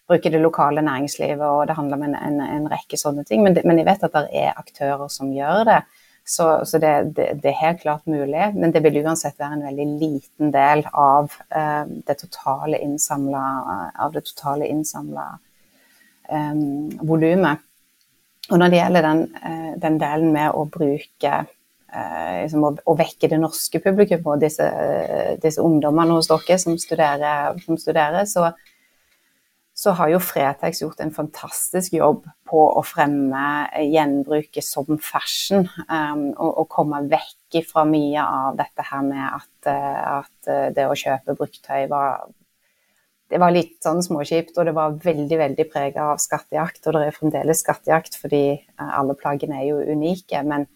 bruke, 0.09 0.31
det 0.33 0.43
lokale 0.43 0.83
næringslivet, 0.85 1.43
og 1.47 1.65
det 1.69 1.77
handler 1.77 1.99
om 1.99 2.05
en, 2.09 2.15
en, 2.19 2.39
en 2.45 2.69
rekke 2.71 2.99
sånne 2.99 3.25
ting. 3.27 3.43
Men, 3.45 3.59
men, 3.63 3.81
jeg 3.81 3.89
vet 3.89 4.07
at 4.07 4.15
det 4.17 4.45
er 4.45 4.55
aktører 4.55 5.11
som 5.11 5.33
gjør 5.35 5.65
det. 5.71 5.81
Så, 6.23 6.45
så 6.69 6.77
det, 6.77 6.91
det, 7.17 7.27
det, 7.41 7.49
er 7.49 7.61
helt 7.63 7.79
klart 7.81 8.05
mulig, 8.05 8.51
men 8.53 8.71
det 8.71 8.83
vil 8.85 8.99
uansett 9.01 9.39
være 9.41 9.57
en 9.57 9.63
veldig 9.65 9.87
liten 9.99 10.51
del 10.53 10.83
av 10.93 11.33
uh, 11.33 11.85
det 12.05 12.15
totale 12.21 12.77
innsamla 12.77 13.41
av 14.05 14.13
det 14.13 14.21
totale 14.29 14.69
innsamla 14.69 15.25
um, 16.29 16.91
volumet. 17.01 17.65
Og 18.51 18.59
når 18.61 18.69
det 18.69 18.79
gjelder 18.79 19.07
den, 19.07 19.23
uh, 19.33 19.73
den, 19.81 19.97
delen 20.01 20.31
med 20.35 20.53
å 20.53 20.67
bruke 20.69 21.33
eh, 21.33 21.49
liksom 21.91 22.65
å, 22.67 22.73
å, 22.87 22.95
vekke 22.99 23.29
det 23.31 23.39
norske 23.41 23.81
publikum 23.83 24.27
og 24.31 24.41
disse, 24.43 24.67
disse 25.43 25.63
ungdommene 25.63 26.15
hos 26.17 26.29
dere 26.31 26.59
som 26.61 26.77
studerer, 26.79 27.57
som 27.65 27.79
studerer 27.79 28.27
så, 28.29 28.51
så, 29.75 29.95
har 29.99 30.13
jo 30.13 30.21
Fretex 30.23 30.83
gjort 30.83 31.03
en 31.03 31.11
fantastisk 31.11 31.97
jobb 31.97 32.25
på 32.47 32.65
å 32.79 32.83
fremme 32.87 33.43
gjenbruket 33.91 34.63
som 34.63 34.87
fashion. 35.03 35.67
Um, 35.87 36.29
og, 36.31 36.51
og, 36.51 36.67
komme 36.71 37.03
vekk 37.11 37.61
fra 37.67 37.83
mye 37.87 38.23
av 38.23 38.59
dette 38.59 38.87
her 38.87 39.07
med 39.07 39.25
at, 39.27 39.71
at 39.71 40.53
det 40.77 40.87
å 40.87 40.95
kjøpe 40.95 41.35
bruktøy 41.39 41.89
var 41.91 42.29
det 43.31 43.39
var 43.39 43.53
litt 43.55 43.77
sånn 43.79 44.01
småkjipt, 44.03 44.57
og 44.59 44.67
det 44.67 44.73
var 44.75 44.97
veldig 44.99 45.37
veldig 45.39 45.65
prega 45.71 46.09
av 46.11 46.19
skattejakt. 46.19 46.83
Og 46.83 46.97
det 46.97 47.03
er 47.07 47.15
fremdeles 47.15 47.61
skattejakt, 47.63 48.17
fordi 48.19 48.43
alle 48.75 49.15
plaggene 49.15 49.61
er 49.61 49.69
jo 49.69 49.77
unike. 49.93 50.41
Men, 50.43 50.67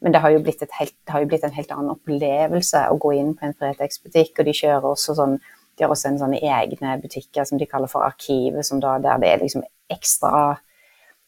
men 0.00 0.14
det 0.14 0.20
har, 0.22 0.32
helt, 0.32 0.94
det 1.04 1.12
har 1.12 1.20
jo 1.22 1.28
blitt 1.28 1.44
en 1.44 1.54
helt 1.54 1.72
annen 1.74 1.92
opplevelse 1.92 2.86
å 2.88 2.98
gå 3.00 3.12
inn 3.18 3.34
på 3.36 3.46
en 3.46 3.56
Fretex-butikk, 3.56 4.38
og 4.38 4.48
de 4.48 4.56
kjører 4.56 4.92
også 4.92 5.16
sånn 5.18 5.40
De 5.78 5.84
har 5.86 5.92
også 5.94 6.10
en 6.10 6.18
sånne 6.20 6.40
egne 6.44 6.96
butikker 7.00 7.46
som 7.48 7.56
de 7.60 7.68
kaller 7.68 7.88
for 7.88 8.04
Arkivet, 8.04 8.66
som 8.66 8.80
da, 8.80 8.98
der 9.00 9.20
det 9.20 9.28
er 9.30 9.44
liksom 9.44 9.62
ekstra 9.88 10.58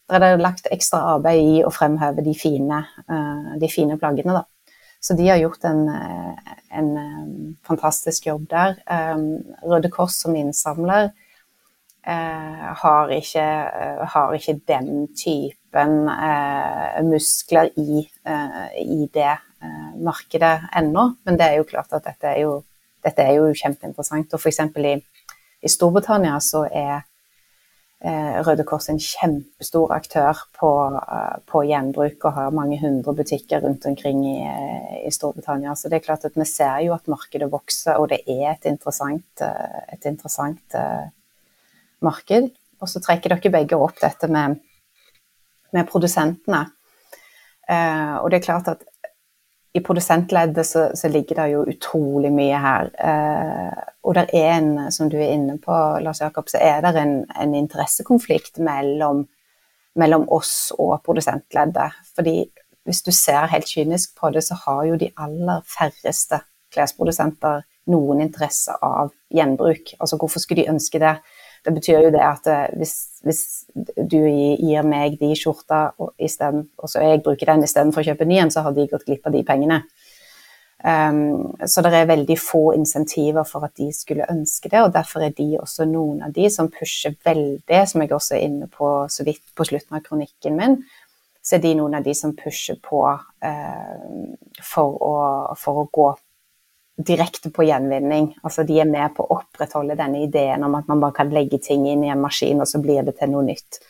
Der 0.09 0.19
er 0.19 0.35
det 0.35 0.43
lagt 0.43 0.67
ekstra 0.71 0.99
arbeid 1.15 1.41
i 1.41 1.61
å 1.65 1.71
fremheve 1.73 2.21
de 2.25 2.33
fine, 2.37 2.81
uh, 3.09 3.53
de 3.57 3.69
fine 3.71 3.97
plaggene, 3.97 4.35
da. 4.35 4.43
Så 5.03 5.15
de 5.19 5.25
har 5.27 5.39
gjort 5.39 5.63
en, 5.67 5.87
en 6.71 6.89
um, 6.95 7.55
fantastisk 7.67 8.27
jobb 8.27 8.45
der. 8.51 8.77
Røde 9.67 9.89
Kors 9.91 10.15
som 10.15 10.35
innsamler 10.39 11.09
har, 12.03 13.11
ikke, 13.15 13.43
uh, 13.43 14.03
har, 14.11 14.33
ikke, 14.35 14.59
den 14.67 15.07
typen 15.15 16.03
muskler 17.07 17.71
i, 17.79 18.03
i 18.83 19.07
det 19.13 19.37
markedet 19.95 20.59
ennå. 20.75 21.13
Men 21.23 21.39
det 21.39 21.47
er 21.47 21.61
jo 21.61 21.69
klart 21.69 21.93
at 21.95 22.05
dette 22.07 22.29
er 22.29 22.43
jo, 22.43 22.59
dette 23.03 23.23
er 23.23 23.39
jo 23.39 23.49
kjempeinteressant. 23.55 24.33
Og 24.33 24.39
f.eks. 24.39 24.61
I, 24.77 24.93
i 25.63 25.71
Storbritannia 25.71 26.35
så 26.43 26.65
er 26.67 26.93
eh, 28.03 28.39
Røde 28.45 28.65
Kors 28.67 28.89
en 28.91 29.01
kjempestor 29.01 29.93
aktør 29.95 30.43
på, 30.59 30.71
på, 31.49 31.63
gjenbruk 31.69 32.27
og 32.27 32.37
har 32.37 32.55
mange 32.55 32.79
hundre 32.81 33.15
butikker 33.17 33.63
rundt 33.63 33.87
omkring 33.89 34.23
i, 34.27 34.37
i, 35.03 35.11
Storbritannia. 35.11 35.75
Så 35.75 35.89
det 35.89 36.01
er 36.01 36.07
klart 36.07 36.27
at 36.29 36.37
vi 36.39 36.47
ser 36.49 36.85
jo 36.87 36.95
at 36.97 37.11
markedet 37.11 37.51
vokser, 37.51 37.99
og 37.99 38.11
det 38.13 38.23
er 38.27 38.53
et 38.53 38.71
interessant, 38.71 39.45
et 39.93 40.09
interessant 40.09 40.79
marked. 42.05 42.51
Og 42.83 42.89
så 42.91 43.01
trekker 43.03 43.31
dere 43.33 43.51
begge 43.53 43.79
opp 43.79 43.99
dette 44.01 44.27
med, 44.31 44.57
med 45.71 45.87
produsentene. 45.87 46.65
og 47.69 48.25
det 48.29 48.37
er 48.37 48.43
klart 48.43 48.67
at 48.67 48.81
i 49.73 49.79
produsentleddet 49.81 50.65
så, 50.65 50.91
så, 50.93 51.09
ligger 51.09 51.35
det 51.35 51.47
jo 51.49 51.63
utrolig 51.65 52.29
mye 52.33 52.57
her. 52.61 52.89
Eh, 52.93 53.79
og 54.05 54.15
det 54.17 54.27
er 54.37 54.51
en, 54.59 54.91
som 54.93 55.09
du 55.09 55.17
er 55.17 55.33
inne 55.33 55.57
på, 55.61 55.73
Lars 56.05 56.21
Jakob, 56.21 56.49
så 56.49 56.61
er 56.61 56.83
det 56.85 56.93
en, 57.01 57.15
en 57.41 57.55
interessekonflikt 57.57 58.61
mellom, 58.61 59.23
mellom, 59.97 60.27
oss 60.29 60.71
og 60.77 60.99
produsentleddet. 61.05 61.97
Fordi 62.13 62.37
hvis 62.85 63.01
du 63.01 63.09
ser 63.15 63.49
helt 63.49 63.69
kynisk 63.69 64.13
på 64.19 64.29
det, 64.35 64.43
så 64.45 64.59
har 64.61 64.83
jo 64.91 64.99
de 65.01 65.09
aller 65.17 65.65
færreste 65.65 66.43
klesprodusenter 66.73 67.65
noen 67.89 68.21
interesse 68.21 68.77
av 68.85 69.09
gjenbruk. 69.33 69.95
Altså 69.99 70.21
hvorfor 70.21 70.43
skulle 70.43 70.61
de 70.61 70.69
ønske 70.69 71.01
det? 71.01 71.15
Det 71.63 71.71
betyr 71.71 72.07
jo 72.07 72.11
det 72.11 72.23
at 72.23 72.47
eh, 72.51 72.71
hvis, 72.79 72.95
hvis 73.23 73.43
du 73.95 74.19
gir 74.19 74.87
meg 74.87 75.15
de 75.21 75.31
skjorta, 75.37 75.93
og, 75.97 76.11
stedet, 76.19 76.65
og 76.77 76.91
så 76.91 77.03
jeg 77.05 77.23
bruker 77.23 77.53
den 77.53 77.63
istedenfor 77.63 78.03
å 78.03 78.09
kjøpe 78.09 78.27
ny 78.27 78.41
en, 78.43 78.51
så 78.51 78.65
har 78.65 78.75
de 78.75 78.89
gått 78.91 79.05
glipp 79.07 79.29
av 79.29 79.35
de 79.35 79.43
pengene. 79.47 79.83
Um, 80.83 81.53
så 81.63 81.79
det 81.85 81.93
er 81.95 82.09
veldig 82.09 82.35
få 82.35 82.73
insentiver 82.75 83.45
for 83.47 83.63
at 83.63 83.77
de 83.79 83.87
skulle 83.95 84.27
ønske 84.27 84.67
det, 84.67 84.81
og 84.83 84.91
derfor 84.91 85.23
er 85.23 85.31
de 85.37 85.53
også 85.55 85.87
noen 85.87 86.25
av 86.27 86.33
de 86.35 86.49
som 86.51 86.67
pusher 86.67 87.15
veldig, 87.23 87.79
som 87.87 88.03
jeg 88.03 88.11
også 88.11 88.35
er 88.35 88.43
inne 88.49 88.67
på 88.67 88.89
så 89.07 89.23
vidt 89.23 89.45
på 89.55 89.67
slutten 89.69 89.95
av 89.95 90.03
kronikken 90.03 90.59
min, 90.59 90.75
så 91.39 91.55
er 91.55 91.63
de 91.63 91.71
noen 91.79 91.95
av 91.95 92.03
de 92.03 92.11
som 92.17 92.35
pusher 92.35 92.75
på 92.83 92.99
uh, 93.07 94.03
for, 94.59 94.99
å, 94.99 95.15
for 95.59 95.85
å 95.85 95.87
gå 95.87 96.09
direkte 96.97 97.49
på 97.49 97.65
gjenvinning. 97.65 98.33
Altså 98.43 98.63
de 98.67 98.77
er 98.81 98.89
med 98.89 99.15
på 99.17 99.25
å 99.25 99.39
opprettholde 99.39 99.97
denne 99.97 100.23
ideen 100.27 100.63
om 100.65 100.75
at 100.77 100.89
man 100.89 101.01
bare 101.01 101.17
kan 101.17 101.33
legge 101.33 101.59
ting 101.63 101.87
inn 101.89 102.05
i 102.05 102.11
en 102.13 102.21
maskin, 102.21 102.61
og 102.61 102.69
så 102.69 102.81
blir 102.81 103.01
det 103.05 103.17
til 103.19 103.33
noe 103.33 103.45
nytt. 103.47 103.81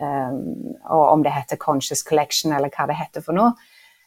Um, 0.00 0.76
og 0.88 1.04
om 1.10 1.24
det 1.24 1.34
heter 1.34 1.60
conscious 1.60 2.02
collection 2.06 2.54
eller 2.56 2.72
hva 2.72 2.86
det 2.88 2.96
heter 3.00 3.24
for 3.24 3.36
noe, 3.36 3.52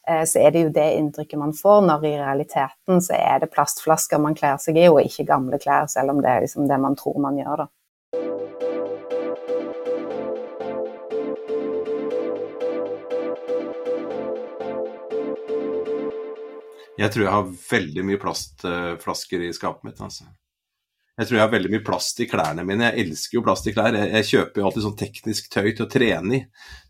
uh, 0.08 0.22
så 0.26 0.42
er 0.42 0.54
det 0.54 0.64
jo 0.64 0.74
det 0.74 0.86
inntrykket 0.98 1.38
man 1.38 1.54
får, 1.54 1.84
når 1.86 2.06
i 2.08 2.14
realiteten 2.18 3.02
så 3.04 3.18
er 3.18 3.42
det 3.42 3.52
plastflasker 3.54 4.22
man 4.22 4.38
kler 4.38 4.58
seg 4.62 4.78
i, 4.78 4.88
og 4.90 5.02
ikke 5.02 5.28
gamle 5.28 5.60
klær, 5.62 5.90
selv 5.90 6.14
om 6.14 6.22
det 6.22 6.30
er 6.30 6.46
liksom 6.46 6.70
det 6.70 6.80
man 6.82 6.98
tror 6.98 7.18
man 7.22 7.38
gjør, 7.38 7.64
da. 7.64 7.70
Jeg 16.98 17.10
tror 17.10 17.24
jeg 17.24 17.34
har 17.34 17.52
veldig 17.70 18.06
mye 18.06 18.22
plastflasker 18.22 19.42
i 19.42 19.52
skapet 19.54 19.88
mitt. 19.88 20.00
altså. 20.00 20.28
Jeg 21.14 21.28
tror 21.28 21.38
jeg 21.38 21.44
har 21.44 21.52
veldig 21.52 21.70
mye 21.70 21.84
plast 21.86 22.20
i 22.22 22.26
klærne 22.30 22.64
mine. 22.66 22.88
Jeg 22.88 23.06
elsker 23.06 23.38
jo 23.38 23.44
plast 23.46 23.66
i 23.70 23.74
klær. 23.74 23.94
Jeg, 23.94 24.10
jeg 24.16 24.28
kjøper 24.30 24.60
jo 24.60 24.68
alltid 24.68 24.84
sånn 24.86 24.96
teknisk 24.98 25.50
tøy 25.50 25.68
til 25.70 25.86
å 25.86 25.90
trene 25.90 26.38
i. 26.38 26.40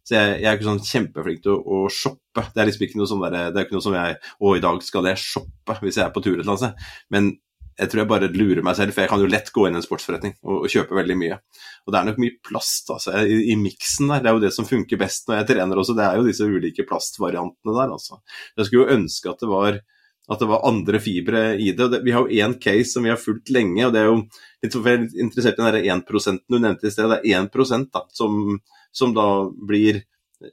Så 0.04 0.16
jeg, 0.16 0.34
jeg 0.42 0.48
er 0.48 0.58
ikke 0.58 0.68
sånn 0.68 0.84
kjempeflink 0.84 1.42
til 1.44 1.54
å, 1.54 1.58
å, 1.60 1.80
shoppe. 1.92 2.44
Det 2.52 2.60
er 2.60 2.68
liksom 2.68 2.84
ikke 2.86 3.00
noe 3.00 3.08
sånn 3.08 3.24
der, 3.24 3.36
det 3.52 3.60
er 3.60 3.66
ikke 3.66 3.76
noe 3.76 3.84
som 3.84 3.96
jeg 3.96 4.18
Å, 4.20 4.52
i 4.52 4.62
dag 4.64 4.84
skal 4.84 5.08
jeg 5.08 5.20
shoppe 5.20 5.76
hvis 5.80 6.00
jeg 6.00 6.04
er 6.06 6.12
på 6.12 6.24
tur 6.24 6.34
et 6.34 6.42
eller 6.42 6.54
annet 6.54 6.64
sted. 6.64 6.92
Men 7.12 7.30
jeg 7.74 7.90
tror 7.90 8.00
jeg 8.00 8.10
bare 8.12 8.28
lurer 8.30 8.62
meg 8.64 8.76
selv, 8.78 8.94
for 8.94 9.02
jeg 9.02 9.10
kan 9.10 9.22
jo 9.24 9.28
lett 9.30 9.48
gå 9.52 9.64
inn 9.66 9.74
i 9.74 9.80
en 9.80 9.84
sportsforretning 9.84 10.36
og, 10.44 10.60
og 10.60 10.68
kjøpe 10.70 10.94
veldig 10.94 11.16
mye. 11.18 11.38
Og 11.84 11.92
det 11.92 12.00
er 12.00 12.08
nok 12.08 12.20
mye 12.22 12.36
plast 12.46 12.92
altså, 12.94 13.16
i, 13.26 13.40
i 13.50 13.56
miksen 13.58 14.12
der. 14.12 14.22
Det 14.22 14.30
er 14.30 14.38
jo 14.38 14.44
det 14.44 14.52
som 14.54 14.68
funker 14.68 15.00
best 15.00 15.28
når 15.28 15.40
jeg 15.40 15.48
trener 15.50 15.80
også. 15.82 15.96
Det 15.98 16.06
er 16.06 16.20
jo 16.20 16.28
disse 16.28 16.46
ulike 16.46 16.86
plastvariantene 16.88 17.74
der, 17.76 17.96
altså. 17.96 18.20
Jeg 18.54 18.68
skulle 18.68 18.86
jo 18.86 19.00
ønske 19.00 19.32
at 19.32 19.42
det 19.42 19.50
var 19.50 19.80
at 20.28 20.40
det 20.40 20.48
var 20.48 20.64
andre 20.68 21.00
fibre 21.04 21.42
i 21.60 21.72
det. 21.76 22.00
Vi 22.04 22.12
har 22.14 22.24
jo 22.24 22.44
én 22.44 22.56
case 22.60 22.94
som 22.94 23.04
vi 23.04 23.12
har 23.12 23.20
fulgt 23.20 23.52
lenge, 23.52 23.86
og 23.86 23.92
det 23.92 24.00
er 24.00 24.08
jo 24.08 24.20
litt 24.64 25.16
interessert 25.20 25.60
i 25.60 25.82
den 25.84 26.00
1 26.00 26.40
du 26.48 26.58
nevnte 26.58 26.88
i 26.88 26.92
sted. 26.94 27.10
Det 27.12 27.20
er 27.20 27.42
1% 27.44 27.90
da, 27.92 28.06
som, 28.08 28.60
som 28.92 29.12
da 29.16 29.28
blir 29.52 30.02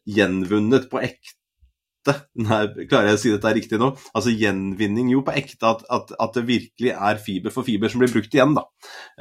gjenvunnet 0.07 0.89
på 0.91 0.99
ekte 1.03 1.40
Nei, 2.41 2.61
klarer 2.89 3.11
jeg 3.11 3.17
å 3.17 3.21
si 3.21 3.31
dette 3.31 3.51
riktig 3.53 3.77
nå? 3.77 3.91
Altså 4.17 4.31
gjenvinning, 4.33 5.11
jo 5.13 5.21
på 5.25 5.35
ekte 5.37 5.69
at, 5.69 5.83
at, 5.93 6.13
at, 6.17 6.33
det 6.33 6.47
virkelig 6.47 6.93
er 6.95 7.19
fiber 7.21 7.53
for 7.53 7.67
fiber 7.67 7.91
som 7.91 8.01
blir 8.01 8.09
brukt 8.09 8.33
igjen, 8.33 8.55
da. 8.57 8.63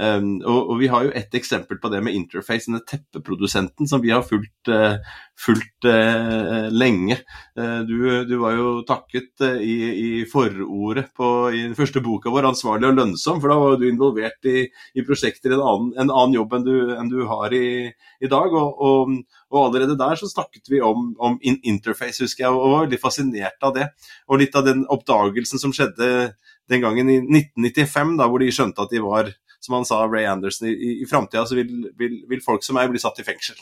Um, 0.01 0.38
og, 0.38 0.61
og, 0.62 0.73
vi 0.81 0.88
har 0.88 1.05
jo 1.05 1.12
et 1.21 1.37
eksempel 1.37 1.77
på 1.83 1.90
det 1.93 2.01
med 2.07 2.16
Interface, 2.16 2.71
denne 2.71 2.81
teppeprodusenten 2.88 3.90
som 3.90 4.01
vi 4.01 4.14
har 4.14 4.25
fulgt, 4.25 4.71
uh, 4.73 4.97
fulgt 5.37 5.88
uh, 5.90 6.71
lenge. 6.73 7.19
Uh, 7.59 7.83
du, 7.85 7.97
du, 8.31 8.35
var 8.40 8.57
jo 8.57 8.73
takket 8.88 9.45
i, 9.61 9.77
i, 9.90 10.11
forordet 10.31 11.11
på, 11.16 11.29
i 11.53 11.66
den 11.66 11.77
første 11.77 12.01
boka 12.05 12.33
vår, 12.33 12.49
'Ansvarlig 12.49 12.88
og 12.88 12.97
lønnsom', 12.97 13.43
for 13.43 13.53
da 13.53 13.59
var 13.61 13.77
du 13.77 13.87
involvert 13.90 14.49
i, 14.49 14.64
i 14.97 15.05
prosjekter 15.05 15.53
i 15.53 15.59
en 15.59 15.66
annen, 15.66 15.93
en 16.01 16.14
annen 16.16 16.38
jobb 16.38 16.57
enn 16.57 16.64
du, 16.64 16.75
enn 16.97 17.12
du 17.12 17.21
har 17.29 17.53
i, 17.53 17.90
i 18.25 18.33
dag. 18.33 18.57
og, 18.57 18.81
og 18.81 19.14
og 19.51 19.65
allerede 19.65 19.99
der 19.99 20.19
så 20.19 20.29
snakket 20.31 20.71
vi 20.71 20.81
om, 20.85 21.11
om 21.19 21.37
interface, 21.43 22.23
husker 22.23 22.45
jeg, 22.45 22.55
og 22.55 22.71
var 22.71 22.85
veldig 22.85 23.01
fascinert 23.03 23.67
av 23.67 23.75
det. 23.75 23.89
Og 24.31 24.39
litt 24.43 24.55
av 24.55 24.67
den 24.69 24.85
oppdagelsen 24.95 25.59
som 25.63 25.75
skjedde 25.75 26.11
den 26.71 26.85
gangen 26.85 27.11
i 27.11 27.19
1995, 27.19 28.15
da, 28.21 28.29
hvor 28.31 28.43
de 28.43 28.53
skjønte 28.55 28.85
at 28.85 28.95
de 28.95 29.03
var, 29.03 29.33
som 29.61 29.75
han 29.81 29.89
sa, 29.89 30.05
Ray 30.07 30.29
Anderson, 30.31 30.69
i, 30.71 31.01
i 31.03 31.09
framtida 31.11 31.43
så 31.49 31.59
vil, 31.59 31.73
vil, 31.99 32.21
vil, 32.31 32.43
folk 32.45 32.63
som 32.67 32.79
meg 32.79 32.93
bli 32.93 33.03
satt 33.03 33.19
i 33.19 33.27
fengsel. 33.27 33.59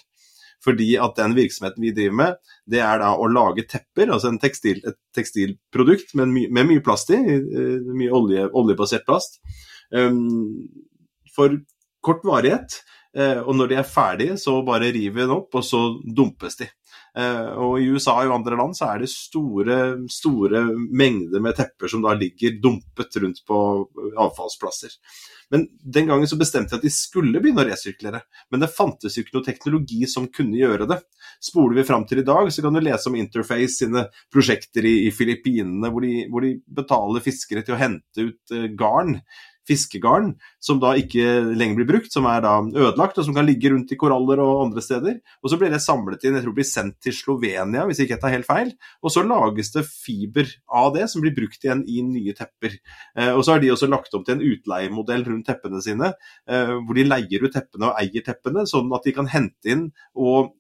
Fordi 0.65 0.91
at 1.01 1.17
den 1.17 1.37
virksomheten 1.39 1.85
vi 1.87 1.95
driver 1.95 2.19
med, 2.21 2.53
det 2.69 2.83
er 2.85 3.01
da 3.01 3.15
å 3.17 3.31
lage 3.31 3.65
tepper, 3.71 4.13
altså 4.13 4.35
tekstil, 4.43 4.83
et 4.85 4.99
tekstilprodukt 5.17 6.13
med, 6.19 6.35
my, 6.35 6.45
med, 6.53 6.69
mye 6.73 6.85
plast 6.85 7.15
i, 7.15 7.19
eh, 7.39 7.91
mye 7.95 8.13
olje, 8.13 8.45
oljebasert 8.59 9.07
plast, 9.09 9.39
um, 9.95 10.67
for 11.33 11.55
kort 12.05 12.27
varighet. 12.27 12.81
Eh, 13.17 13.41
og 13.41 13.57
når 13.57 13.71
de 13.71 13.79
er 13.81 13.89
ferdige, 13.89 14.37
så 14.41 14.59
bare 14.67 14.91
river 14.93 15.17
vi 15.17 15.25
den 15.25 15.37
opp, 15.39 15.55
og 15.57 15.65
så 15.65 15.81
dumpes 16.05 16.59
de. 16.61 16.69
Eh, 17.19 17.49
og 17.57 17.81
i 17.81 17.89
USA 17.89 18.19
og 18.21 18.35
andre 18.37 18.59
land 18.59 18.77
så 18.77 18.91
er 18.93 19.03
det 19.03 19.11
store, 19.13 19.79
store 20.13 20.63
mengder 20.77 21.43
med 21.43 21.57
tepper 21.57 21.91
som 21.91 22.05
da 22.05 22.13
ligger 22.19 22.61
dumpet 22.63 23.17
rundt 23.23 23.41
på 23.49 23.59
avfallsplasser. 24.13 24.93
Men 25.51 25.65
den 25.81 26.11
gangen 26.11 26.29
så 26.29 26.37
bestemte 26.37 26.75
jeg 26.75 26.83
at 26.83 26.85
de 26.85 26.93
skulle 26.93 27.41
begynne 27.41 27.65
å 27.65 27.69
resirkulere. 27.71 28.21
Men 28.53 28.61
det 28.61 28.73
fantes 28.75 29.17
jo 29.17 29.25
ikke 29.25 29.39
noe 29.39 29.47
teknologi 29.47 30.03
som 30.11 30.29
kunne 30.29 30.61
gjøre 30.61 30.89
det. 30.91 31.01
Spoler 31.41 31.81
vi 31.81 31.87
fram 31.89 32.05
til 32.09 32.21
i 32.21 32.27
dag, 32.29 32.51
så 32.53 32.65
kan 32.65 32.77
du 32.77 32.83
lese 32.85 33.09
om 33.09 33.17
Interface 33.17 33.81
sine 33.81 34.05
prosjekter 34.33 34.85
i, 34.85 35.09
i 35.09 35.13
Filippinene, 35.15 35.89
hvor, 35.95 36.05
hvor, 36.29 36.45
de 36.45 36.59
betaler 36.81 37.25
fiskere 37.25 37.65
til 37.65 37.79
å 37.79 37.81
hente 37.81 38.29
ut 38.29 38.57
uh, 38.57 38.67
garn 38.77 39.17
fiskegarn 39.69 40.33
som 40.63 40.81
da 40.83 40.95
ikke 40.99 41.25
lenger 41.53 41.81
blir 41.81 41.89
brukt, 41.93 42.11
som 42.13 42.27
er 42.31 42.43
da 42.45 42.57
ødelagt, 42.67 43.19
og 43.21 43.27
som 43.27 43.37
kan 43.37 43.47
ligge 43.47 43.73
rundt 43.73 43.93
i 43.95 43.99
koraller 44.01 44.43
og 44.43 44.65
andre 44.67 44.85
steder. 44.85 45.19
Og 45.43 45.53
så 45.53 45.59
blir 45.61 45.73
det 45.73 45.83
samlet 45.85 46.25
inn, 46.25 46.39
jeg 46.39 46.47
tror 46.47 46.55
det 46.55 46.61
blir 46.61 46.71
sendt 46.71 46.99
til 47.05 47.17
Slovenia, 47.17 47.87
hvis 47.89 48.03
ikke 48.05 48.17
jeg 48.17 48.25
tar 48.25 48.35
helt 48.35 48.49
feil. 48.49 48.75
Og 49.03 49.15
så 49.15 49.25
lages 49.27 49.73
det 49.77 49.87
fiber 49.89 50.51
av 50.81 50.93
det, 50.97 51.09
som 51.13 51.25
blir 51.25 51.37
brukt 51.37 51.65
igjen 51.65 51.85
i 51.87 52.03
nye 52.07 52.37
tepper. 52.37 52.79
Eh, 53.19 53.33
og 53.35 53.45
så 53.45 53.55
har 53.55 53.65
de 53.65 53.73
også 53.75 53.91
lagt 53.91 54.15
opp 54.17 54.27
til 54.27 54.39
en 54.39 54.47
utleiemodell 54.49 55.27
rundt 55.29 55.49
teppene 55.49 55.83
sine, 55.85 56.13
eh, 56.49 56.75
hvor 56.79 56.99
de 56.99 57.09
leier 57.09 57.45
ut 57.45 57.55
teppene 57.55 57.91
og 57.91 58.01
eier 58.01 58.25
teppene, 58.25 58.67
sånn 58.69 58.93
at 58.97 59.07
de 59.07 59.15
kan 59.17 59.31
hente 59.31 59.75
inn 59.75 59.89
og 60.19 60.55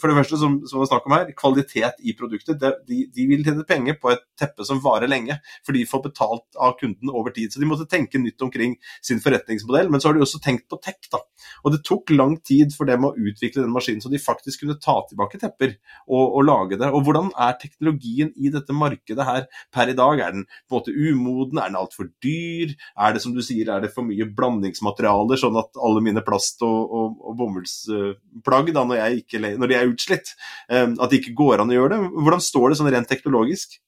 for 0.00 0.08
det 0.08 0.16
første, 0.16 0.38
som, 0.40 0.56
som 0.68 0.82
snakk 0.88 1.06
om 1.06 1.14
her, 1.16 1.32
kvalitet 1.36 2.00
i 2.02 2.14
produktet. 2.18 2.62
De, 2.88 3.02
de, 3.12 3.26
vil 3.28 3.44
tjene 3.44 3.64
penger 3.68 3.98
på 4.00 4.12
et 4.12 4.22
teppe 4.38 4.64
som 4.66 4.80
varer 4.82 5.10
lenge, 5.10 5.36
for 5.66 5.76
de 5.76 5.84
får 5.88 6.04
betalt 6.06 6.60
av 6.60 6.76
kunden 6.80 7.12
over 7.12 7.34
tid. 7.34 7.52
Så 7.52 7.62
de 7.62 7.68
måtte 7.68 7.88
tenke 7.90 8.20
nytt 8.20 8.42
omkring 8.44 8.76
sin 9.04 9.20
forretningsmodell. 9.22 9.90
Men 9.92 10.02
så 10.02 10.10
har 10.10 10.18
de 10.18 10.24
også 10.24 10.40
tenkt 10.42 10.68
på 10.72 10.80
tech. 10.82 11.00
da. 11.12 11.22
Og 11.62 11.74
det 11.74 11.82
tok 11.86 12.14
lang 12.14 12.38
tid 12.46 12.74
for 12.76 12.88
dem 12.88 13.06
å 13.06 13.12
utvikle 13.14 13.64
den 13.64 13.74
maskinen, 13.74 14.02
så 14.04 14.12
de 14.12 14.22
faktisk 14.22 14.64
kunne 14.64 14.78
ta 14.82 14.98
tilbake 15.08 15.40
tepper 15.42 15.76
og, 16.08 16.24
og 16.24 16.46
lage 16.48 16.80
det. 16.80 16.90
Og 16.90 17.04
hvordan 17.06 17.32
er 17.36 17.58
teknologien 17.60 18.32
i 18.36 18.52
dette 18.54 18.76
markedet 18.76 19.28
her 19.28 19.46
per 19.74 19.92
i 19.92 19.98
dag? 19.98 20.22
Er 20.22 20.36
den 20.36 20.46
på 20.66 20.78
en 20.78 20.80
måte 20.80 20.96
umoden? 20.96 21.60
Er 21.60 21.72
den 21.72 21.80
altfor 21.80 22.10
dyr? 22.24 22.74
Er 22.96 23.14
det 23.14 23.24
som 23.24 23.36
du 23.36 23.42
sier, 23.44 23.70
er 23.70 23.84
det 23.84 23.92
for 23.94 24.06
mye 24.06 24.26
blandingsmaterialer, 24.32 25.40
sånn 25.40 25.60
at 25.60 25.80
alle 25.82 26.02
mine 26.04 26.24
plast- 26.24 26.64
og, 26.66 26.80
og, 26.88 27.20
og 27.28 27.38
bomullsplagg, 27.38 28.72
da, 28.74 28.86
når 28.86 29.00
jeg 29.02 29.22
ikke 29.22 29.41
når 29.42 29.70
de 29.70 29.78
er 29.78 29.90
utslitt. 29.90 30.34
Ehm, 30.70 30.96
at 31.00 31.10
det 31.10 31.22
ikke 31.22 31.36
går 31.38 31.62
an 31.62 31.72
å 31.72 31.78
gjøre 31.78 31.94
det. 31.94 32.10
Hvordan 32.26 32.44
står 32.44 32.68
det 32.68 32.80
sånn 32.80 32.92
rent 32.94 33.10
teknologisk? 33.10 33.78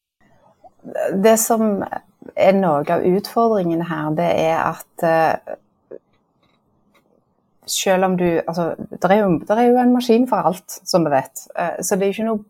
Det 1.25 1.37
som 1.41 1.85
er 2.37 2.57
noe 2.57 2.85
av 2.93 3.05
utfordringen 3.09 3.85
her, 3.89 4.11
det 4.17 4.31
er 4.45 4.59
at 4.61 5.05
uh, 5.07 5.55
selv 7.67 8.11
om 8.11 8.17
du 8.21 8.27
Altså, 8.47 8.75
det 8.77 9.09
er, 9.09 9.23
er, 9.57 9.69
jo 9.71 9.79
en 9.81 9.95
maskin 9.95 10.27
for 10.29 10.45
alt, 10.51 10.81
som 10.85 11.07
vi 11.07 11.15
vet. 11.15 11.47
Uh, 11.57 11.79
så 11.81 11.97
det 11.97 12.09
er 12.09 12.17
ikke 12.17 12.29
noe 12.33 12.45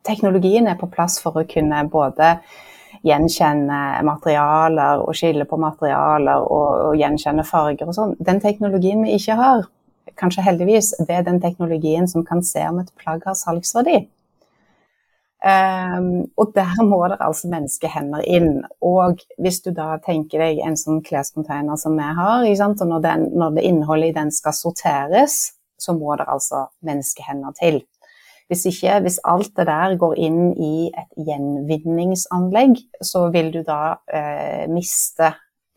Teknologien 0.00 0.64
er 0.64 0.78
på 0.80 0.88
plass 0.88 1.18
for 1.20 1.36
å 1.36 1.42
kunne 1.44 1.82
både 1.92 2.38
gjenkjenne 3.04 4.00
materialer 4.04 5.02
og 5.04 5.12
skille 5.16 5.44
på 5.48 5.58
materialer 5.60 6.40
og, 6.40 6.68
og 6.86 6.96
gjenkjenne 6.96 7.44
farger 7.44 7.88
og 7.88 7.96
sånn. 7.96 8.14
Den 8.16 8.40
teknologien 8.40 9.04
vi 9.04 9.18
ikke 9.18 9.36
har, 9.36 9.66
kanskje 10.18 10.44
heldigvis, 10.46 10.94
det 11.06 11.18
er 11.18 11.26
den 11.26 11.40
teknologien 11.42 12.08
som 12.08 12.24
kan 12.26 12.42
se 12.46 12.62
om 12.68 12.80
et 12.82 12.90
plagg 13.00 13.22
har 13.26 13.36
salgsverdi. 13.38 14.02
Um, 15.40 16.26
og 16.36 16.50
der 16.52 16.82
må 16.84 16.98
det 17.08 17.16
altså 17.24 17.48
menneskehender 17.48 18.26
inn. 18.28 18.58
Og 18.84 19.22
hvis 19.40 19.62
du 19.64 19.70
da 19.72 19.94
tenker 20.04 20.42
deg 20.42 20.60
en 20.60 20.76
sånn 20.76 21.00
klescontainer 21.04 21.80
som 21.80 21.96
vi 21.96 22.08
har, 22.18 22.44
og 22.44 22.82
når, 22.90 23.00
den, 23.06 23.24
når 23.40 23.56
det 23.56 23.64
innholdet 23.70 24.10
i 24.10 24.18
den 24.18 24.34
skal 24.36 24.56
sorteres, 24.56 25.38
så 25.80 25.96
må 25.96 26.12
det 26.20 26.28
altså 26.28 26.66
menneskehender 26.84 27.56
til. 27.56 27.80
Hvis 28.50 28.66
ikke, 28.66 28.98
hvis 29.04 29.20
alt 29.30 29.52
det 29.56 29.68
der 29.68 29.94
går 29.96 30.16
inn 30.18 30.40
i 30.58 30.90
et 30.90 31.24
gjenvinningsanlegg, 31.28 32.76
så 33.00 33.28
vil 33.32 33.52
du 33.54 33.62
da 33.64 33.94
eh, 34.12 34.66
miste 34.68 35.30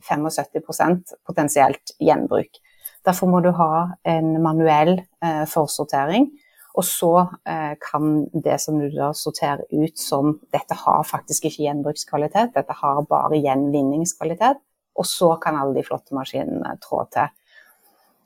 75% 0.04 1.14
potensielt 1.24 1.94
gjenbruk. 2.02 2.60
Derfor 3.04 3.28
må 3.28 3.42
du 3.44 3.52
ha 3.58 3.74
en 4.08 4.38
manuell 4.44 4.96
eh, 5.24 5.44
forsortering. 5.50 6.30
Og 6.74 6.86
så 6.88 7.12
eh, 7.46 7.76
kan 7.82 8.24
det 8.34 8.56
som 8.62 8.80
du 8.82 8.88
da 8.96 9.12
sorterer 9.14 9.62
ut 9.70 10.00
som 10.00 10.38
dette 10.54 10.78
har 10.80 11.04
faktisk 11.06 11.46
ikke 11.46 11.68
gjenbrukskvalitet, 11.68 12.56
dette 12.56 12.78
har 12.80 13.04
bare 13.10 13.42
gjenvinningskvalitet. 13.44 14.62
Og 14.98 15.06
så 15.10 15.36
kan 15.42 15.58
alle 15.60 15.78
de 15.78 15.86
flotte 15.86 16.16
maskinene 16.18 16.76
trå 16.82 17.04
til. 17.14 17.30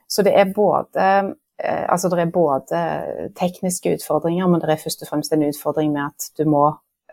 Så 0.08 0.24
det 0.24 0.36
er 0.40 0.56
både 0.56 1.04
eh, 1.04 1.84
Altså 1.90 2.10
det 2.13 2.22
er 2.22 2.32
både 2.32 2.80
tekniske 3.36 3.96
utfordringer, 3.98 4.48
men 4.48 4.62
det 4.62 4.70
er 4.70 4.84
først 4.84 5.02
og 5.02 5.10
fremst 5.10 5.34
en 5.34 5.48
utfordring 5.48 5.92
med 5.92 6.06
at 6.06 6.30
du 6.38 6.46
må 6.48 6.68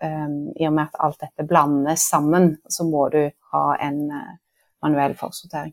eh, 0.05 0.35
I 0.61 0.69
og 0.69 0.77
med 0.77 0.85
at 0.85 1.01
alt 1.01 1.23
dette 1.25 1.49
blandes 1.49 2.05
sammen, 2.13 2.59
så 2.69 2.85
må 2.85 3.09
du 3.09 3.23
ha 3.55 3.65
en 3.81 4.05
uh, 4.13 4.37
manuell 4.83 5.17
forsortering 5.17 5.73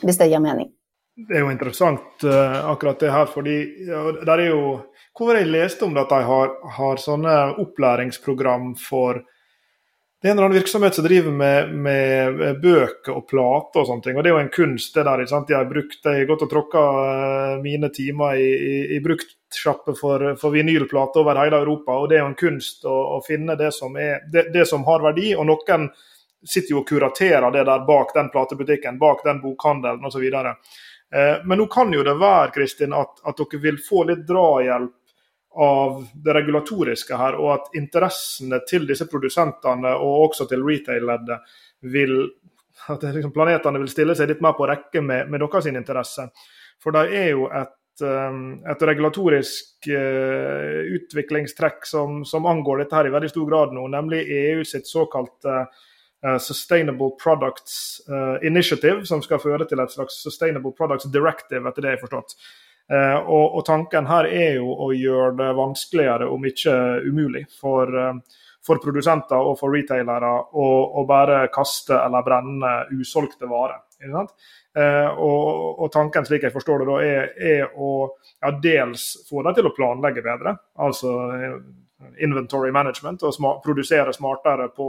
hvis 0.00 0.20
det 0.20 0.30
gir 0.32 0.42
mening. 0.42 0.70
Det 1.12 1.36
er 1.36 1.44
jo 1.44 1.52
interessant 1.52 2.24
uh, 2.24 2.70
akkurat 2.70 3.02
det 3.02 3.12
her, 3.12 3.28
fordi 3.28 3.56
der 4.24 4.32
er 4.38 4.48
jo 4.48 4.62
Hvor 5.12 5.36
jeg 5.36 5.44
leste 5.44 5.84
om 5.84 5.96
at 6.00 6.08
de 6.08 6.22
har, 6.24 6.54
har 6.72 6.96
sånne 6.96 7.34
opplæringsprogram 7.60 8.70
for 8.80 9.20
det 10.22 10.28
er 10.28 10.32
en 10.32 10.38
eller 10.38 10.46
annen 10.46 10.60
virksomhet 10.60 10.94
som 10.94 11.04
driver 11.04 11.32
med, 11.34 11.70
med 11.74 12.60
bøker 12.62 13.10
og 13.10 13.24
plater 13.26 13.80
og 13.80 13.88
sånne 13.88 14.04
ting. 14.04 14.14
Og 14.14 14.22
det 14.22 14.30
er 14.30 14.36
jo 14.36 14.42
en 14.44 14.52
kunst, 14.54 14.92
det 14.94 15.02
der. 15.08 15.18
ikke 15.18 15.32
sant? 15.32 15.50
Jeg 15.50 15.58
har, 15.58 15.66
brukt, 15.66 15.98
jeg 15.98 16.20
har 16.20 16.28
gått 16.28 16.44
og 16.46 16.50
tråkka 16.52 16.82
uh, 16.94 17.54
mine 17.64 17.90
timer 17.90 18.38
i, 18.38 18.52
i, 18.54 18.76
i 18.94 19.00
bruktsjappe 19.02 19.96
for, 19.98 20.28
for 20.38 20.54
vinylplater 20.54 21.24
over 21.24 21.40
hele 21.42 21.58
Europa. 21.64 21.98
Og 21.98 22.06
det 22.06 22.20
er 22.20 22.22
jo 22.22 22.28
en 22.30 22.38
kunst 22.38 22.86
å, 22.86 22.94
å 23.16 23.18
finne 23.26 23.58
det 23.58 23.72
som, 23.74 23.98
er, 23.98 24.22
det, 24.30 24.46
det 24.54 24.62
som 24.70 24.86
har 24.86 25.02
verdi. 25.02 25.32
Og 25.34 25.48
noen 25.50 25.90
sitter 26.48 26.74
jo 26.74 26.80
og 26.82 26.88
kuraterer 26.88 27.50
det 27.50 27.64
der 27.68 27.84
bak 27.86 28.14
den 28.14 28.30
platebutikken, 28.30 28.98
bak 28.98 29.24
den 29.24 29.40
bokhandelen 29.42 30.04
osv. 30.04 30.24
Eh, 30.24 31.36
men 31.44 31.58
nå 31.58 31.66
kan 31.66 31.92
jo 31.92 32.02
det 32.02 32.16
være 32.18 32.50
Kristin, 32.54 32.94
at, 32.96 33.20
at, 33.24 33.38
dere 33.38 33.62
vil 33.62 33.78
få 33.82 34.04
litt 34.08 34.26
drahjelp 34.28 34.98
av 35.62 35.98
det 36.24 36.32
regulatoriske 36.32 37.16
her, 37.16 37.36
og 37.36 37.50
at 37.52 37.76
interessene 37.76 38.62
til 38.68 38.86
disse 38.88 39.04
produsentene 39.10 39.92
og 40.00 40.30
også 40.30 40.46
til 40.48 40.64
retail-leddet 40.64 41.42
vil 41.92 42.16
at 42.88 43.04
liksom 43.04 43.34
planetene 43.34 43.82
vil 43.82 43.92
stille 43.92 44.16
seg 44.16 44.30
litt 44.30 44.40
mer 44.42 44.56
på 44.56 44.66
rekke 44.66 45.02
med, 45.04 45.28
med 45.30 45.44
deres 45.44 45.68
interesse. 45.68 46.24
For 46.82 46.96
det 46.96 47.04
er 47.14 47.28
jo 47.34 47.44
et, 47.52 48.02
eh, 48.02 48.40
et 48.72 48.84
regulatorisk 48.88 49.92
uh, 49.92 50.80
utviklingstrekk 50.96 51.86
som, 51.86 52.22
som, 52.24 52.48
angår 52.48 52.82
dette 52.82 52.96
her 52.96 53.10
i 53.10 53.14
veldig 53.14 53.30
stor 53.30 53.46
grad 53.52 53.76
nå, 53.76 53.84
nemlig 53.92 54.24
EU 54.40 54.64
sitt 54.66 54.88
såkalte 54.90 55.66
Uh, 55.66 55.91
Sustainable 56.38 57.10
Products 57.10 58.02
uh, 58.10 58.46
Initiative, 58.46 59.06
som 59.06 59.22
skal 59.22 59.40
føre 59.42 59.66
til 59.66 59.80
et 59.82 59.90
slags 59.90 60.20
Sustainable 60.22 60.70
Products 60.78 61.08
Directive, 61.10 61.66
etter 61.68 61.82
det 61.82 61.94
jeg 61.94 61.98
har 61.98 62.04
forstått. 62.04 62.36
Uh, 62.92 63.18
og, 63.18 63.56
og, 63.56 63.60
tanken 63.66 64.06
her 64.06 64.28
er 64.30 64.56
jo 64.60 64.70
å 64.70 64.92
gjøre 64.94 65.34
det 65.40 65.50
vanskeligere, 65.58 66.30
om 66.30 66.46
ikke 66.46 66.76
umulig, 67.08 67.44
for, 67.58 67.90
for 68.62 68.82
produsenter 68.82 69.38
og 69.38 69.58
for 69.58 69.74
retailere 69.74 70.30
å, 70.30 70.68
å, 71.02 71.06
bare 71.08 71.46
kaste 71.54 71.98
eller 71.98 72.26
brenne 72.26 72.74
usolgte 72.94 73.50
varer. 73.50 73.82
Og, 74.72 75.42
og, 75.76 75.84
tanken, 75.94 76.24
slik 76.26 76.42
jeg 76.42 76.54
forstår 76.54 76.82
det, 76.82 76.86
da, 76.88 76.94
er, 77.06 77.28
er 77.38 77.74
å 77.78 77.90
ja, 78.40 78.50
dels 78.64 79.04
få 79.28 79.44
dem 79.46 79.54
til 79.54 79.68
å 79.68 79.74
planlegge 79.76 80.24
bedre, 80.24 80.56
altså 80.82 81.12
inventory 82.18 82.72
management, 82.72 83.22
og 83.22 83.34
smart, 83.34 83.60
produsere 83.64 84.14
smartere 84.14 84.68
på 84.74 84.88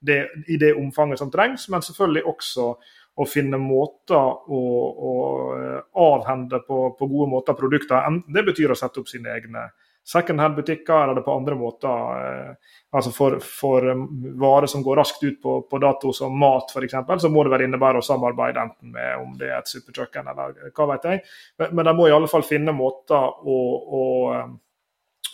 det, 0.00 0.20
i 0.46 0.56
det 0.60 0.74
omfanget 0.78 1.18
som 1.18 1.30
trengs, 1.30 1.68
men 1.68 1.84
selvfølgelig 1.84 2.24
også 2.30 2.70
å 3.18 3.26
finne 3.26 3.58
måter 3.58 4.18
å, 4.18 4.62
å 5.10 5.12
eh, 5.56 5.80
avhende 5.98 6.62
på, 6.66 6.82
på, 6.98 7.10
gode 7.10 7.30
måter 7.32 7.56
produkter. 7.58 8.06
Det 8.30 8.44
betyr 8.46 8.72
å 8.72 8.78
sette 8.78 9.02
opp 9.02 9.10
sine 9.10 9.32
egne 9.34 9.66
second 10.08 10.40
hand-butikker, 10.40 11.02
eller 11.02 11.18
det 11.18 11.24
på 11.26 11.34
andre 11.34 11.56
måter. 11.58 12.20
Eh, 12.22 12.76
altså 12.94 13.12
for, 13.12 13.40
for 13.44 13.88
um, 13.90 14.06
varer 14.40 14.70
som 14.70 14.84
går 14.86 15.00
raskt 15.02 15.24
ut 15.26 15.40
på, 15.42 15.58
på 15.68 15.82
dato, 15.82 16.12
som 16.16 16.38
mat 16.38 16.70
f.eks., 16.70 16.96
så 17.24 17.32
må 17.32 17.44
det 17.44 17.52
vel 17.56 17.66
innebære 17.66 18.00
å 18.00 18.06
samarbeide 18.06 18.64
enten 18.68 18.94
med 18.94 19.18
om 19.18 19.34
det 19.40 19.50
er 19.50 19.58
et 19.58 19.74
superkjøkken 19.74 20.30
eller 20.32 20.70
hva 20.70 20.88
vet 20.94 21.10
jeg. 21.10 21.26
Men, 21.58 21.74
men 21.74 21.90
de 21.90 21.96
må 21.98 22.08
i 22.08 22.14
alle 22.14 22.30
fall 22.30 22.46
finne 22.46 22.76
måter 22.76 23.18
å, 23.18 23.58
å 23.98 24.02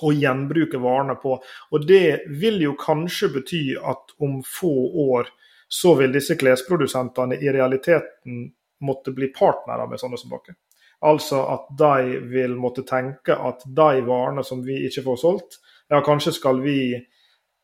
å 0.04 0.12
gjenbruke 0.12 0.80
varene 0.82 1.16
på. 1.20 1.38
Og 1.72 1.86
Det 1.86 2.28
vil 2.40 2.60
jo 2.62 2.76
kanskje 2.80 3.32
bety 3.38 3.64
at 3.80 4.14
om 4.22 4.42
få 4.46 4.74
år 5.08 5.30
så 5.68 5.94
vil 5.98 6.12
disse 6.14 6.36
klesprodusentene 6.38 7.40
i 7.40 7.50
realiteten 7.52 8.44
måtte 8.84 9.14
bli 9.16 9.30
partnere 9.34 9.88
med 9.90 10.00
sånne 10.00 10.20
som 10.20 10.30
dere. 10.34 10.58
Altså 11.04 11.40
at 11.52 11.66
de 11.78 12.20
vil 12.30 12.54
måtte 12.56 12.84
tenke 12.88 13.34
at 13.36 13.64
de 13.66 14.04
varene 14.06 14.44
som 14.44 14.62
vi 14.64 14.84
ikke 14.86 15.04
får 15.08 15.18
solgt, 15.20 15.58
ja 15.90 16.00
kanskje 16.04 16.32
skal 16.38 16.62
vi 16.64 16.78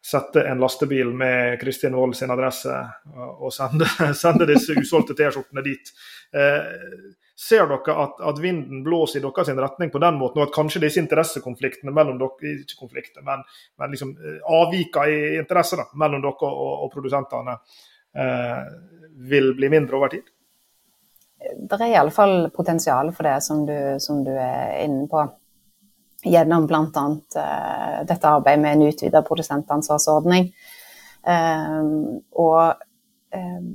sette 0.05 0.43
en 0.49 0.61
lastebil 0.61 1.13
med 1.13 1.61
Kristin 1.61 1.95
Wold 1.97 2.17
sin 2.17 2.33
adresse 2.33 2.73
og 3.15 3.53
sende, 3.53 3.89
sende 4.23 4.49
disse 4.49 4.77
usolgte 4.77 5.17
T-skjortene 5.17 5.65
dit. 5.65 5.93
Eh, 6.33 6.71
Ser 7.41 7.65
dere 7.71 7.95
at, 8.03 8.19
at, 8.21 8.41
vinden 8.43 8.83
blåser 8.85 9.21
i 9.21 9.23
deres 9.25 9.49
retning 9.57 9.89
på 9.93 10.01
den 10.03 10.19
måten, 10.21 10.43
og 10.43 10.51
at 10.51 10.55
kanskje 10.55 10.83
disse 10.83 11.01
interessekonfliktene 11.01 11.95
mellom 11.97 12.19
dere 12.21 12.57
ikke 12.59 12.77
konflikter, 12.83 13.25
men, 13.25 13.47
men 13.81 13.95
liksom 13.95 14.11
eh, 14.19 14.43
avviker 14.45 15.09
i 15.09 15.21
interesse 15.41 15.79
mellom 15.97 16.21
dere 16.27 16.51
og, 16.51 16.75
og 16.85 16.93
produsentene 16.93 17.57
eh, 17.57 18.61
vil 19.31 19.55
bli 19.57 19.73
mindre 19.73 19.97
over 19.97 20.13
tid? 20.13 20.29
Det 21.41 21.79
er 21.81 21.95
iallfall 21.95 22.51
potensial 22.53 23.13
for 23.17 23.25
det 23.25 23.39
som 23.43 23.65
du, 23.65 23.77
som 24.05 24.21
du 24.25 24.33
er 24.35 24.77
inne 24.85 25.07
på. 25.09 25.25
Gjennom 26.29 26.67
bl.a. 26.69 27.05
Uh, 27.41 28.01
dette 28.05 28.29
arbeidet 28.29 28.61
med 28.61 28.77
en 28.77 28.91
utvida 28.91 29.23
produsentansvarsordning. 29.25 30.51
Uh, 31.25 32.21
og 32.37 32.77
uh, 33.33 33.71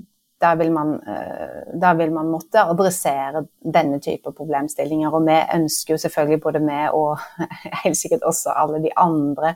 der 0.45 0.57
vil, 0.59 0.71
man, 0.71 0.93
eh, 1.07 1.77
der 1.81 1.93
vil 1.93 2.11
man 2.13 2.29
måtte 2.29 2.61
adressere 2.61 3.45
denne 3.77 3.99
type 4.03 4.31
problemstillinger. 4.31 5.13
Og 5.13 5.25
vi 5.27 5.37
ønsker 5.57 5.95
jo 5.95 6.01
selvfølgelig 6.01 6.41
både 6.43 6.61
vi 6.65 6.81
og 6.93 7.23
helt 7.83 7.97
sikkert 7.97 8.27
også 8.27 8.53
alle 8.55 8.81
de 8.83 8.91
andre 8.97 9.55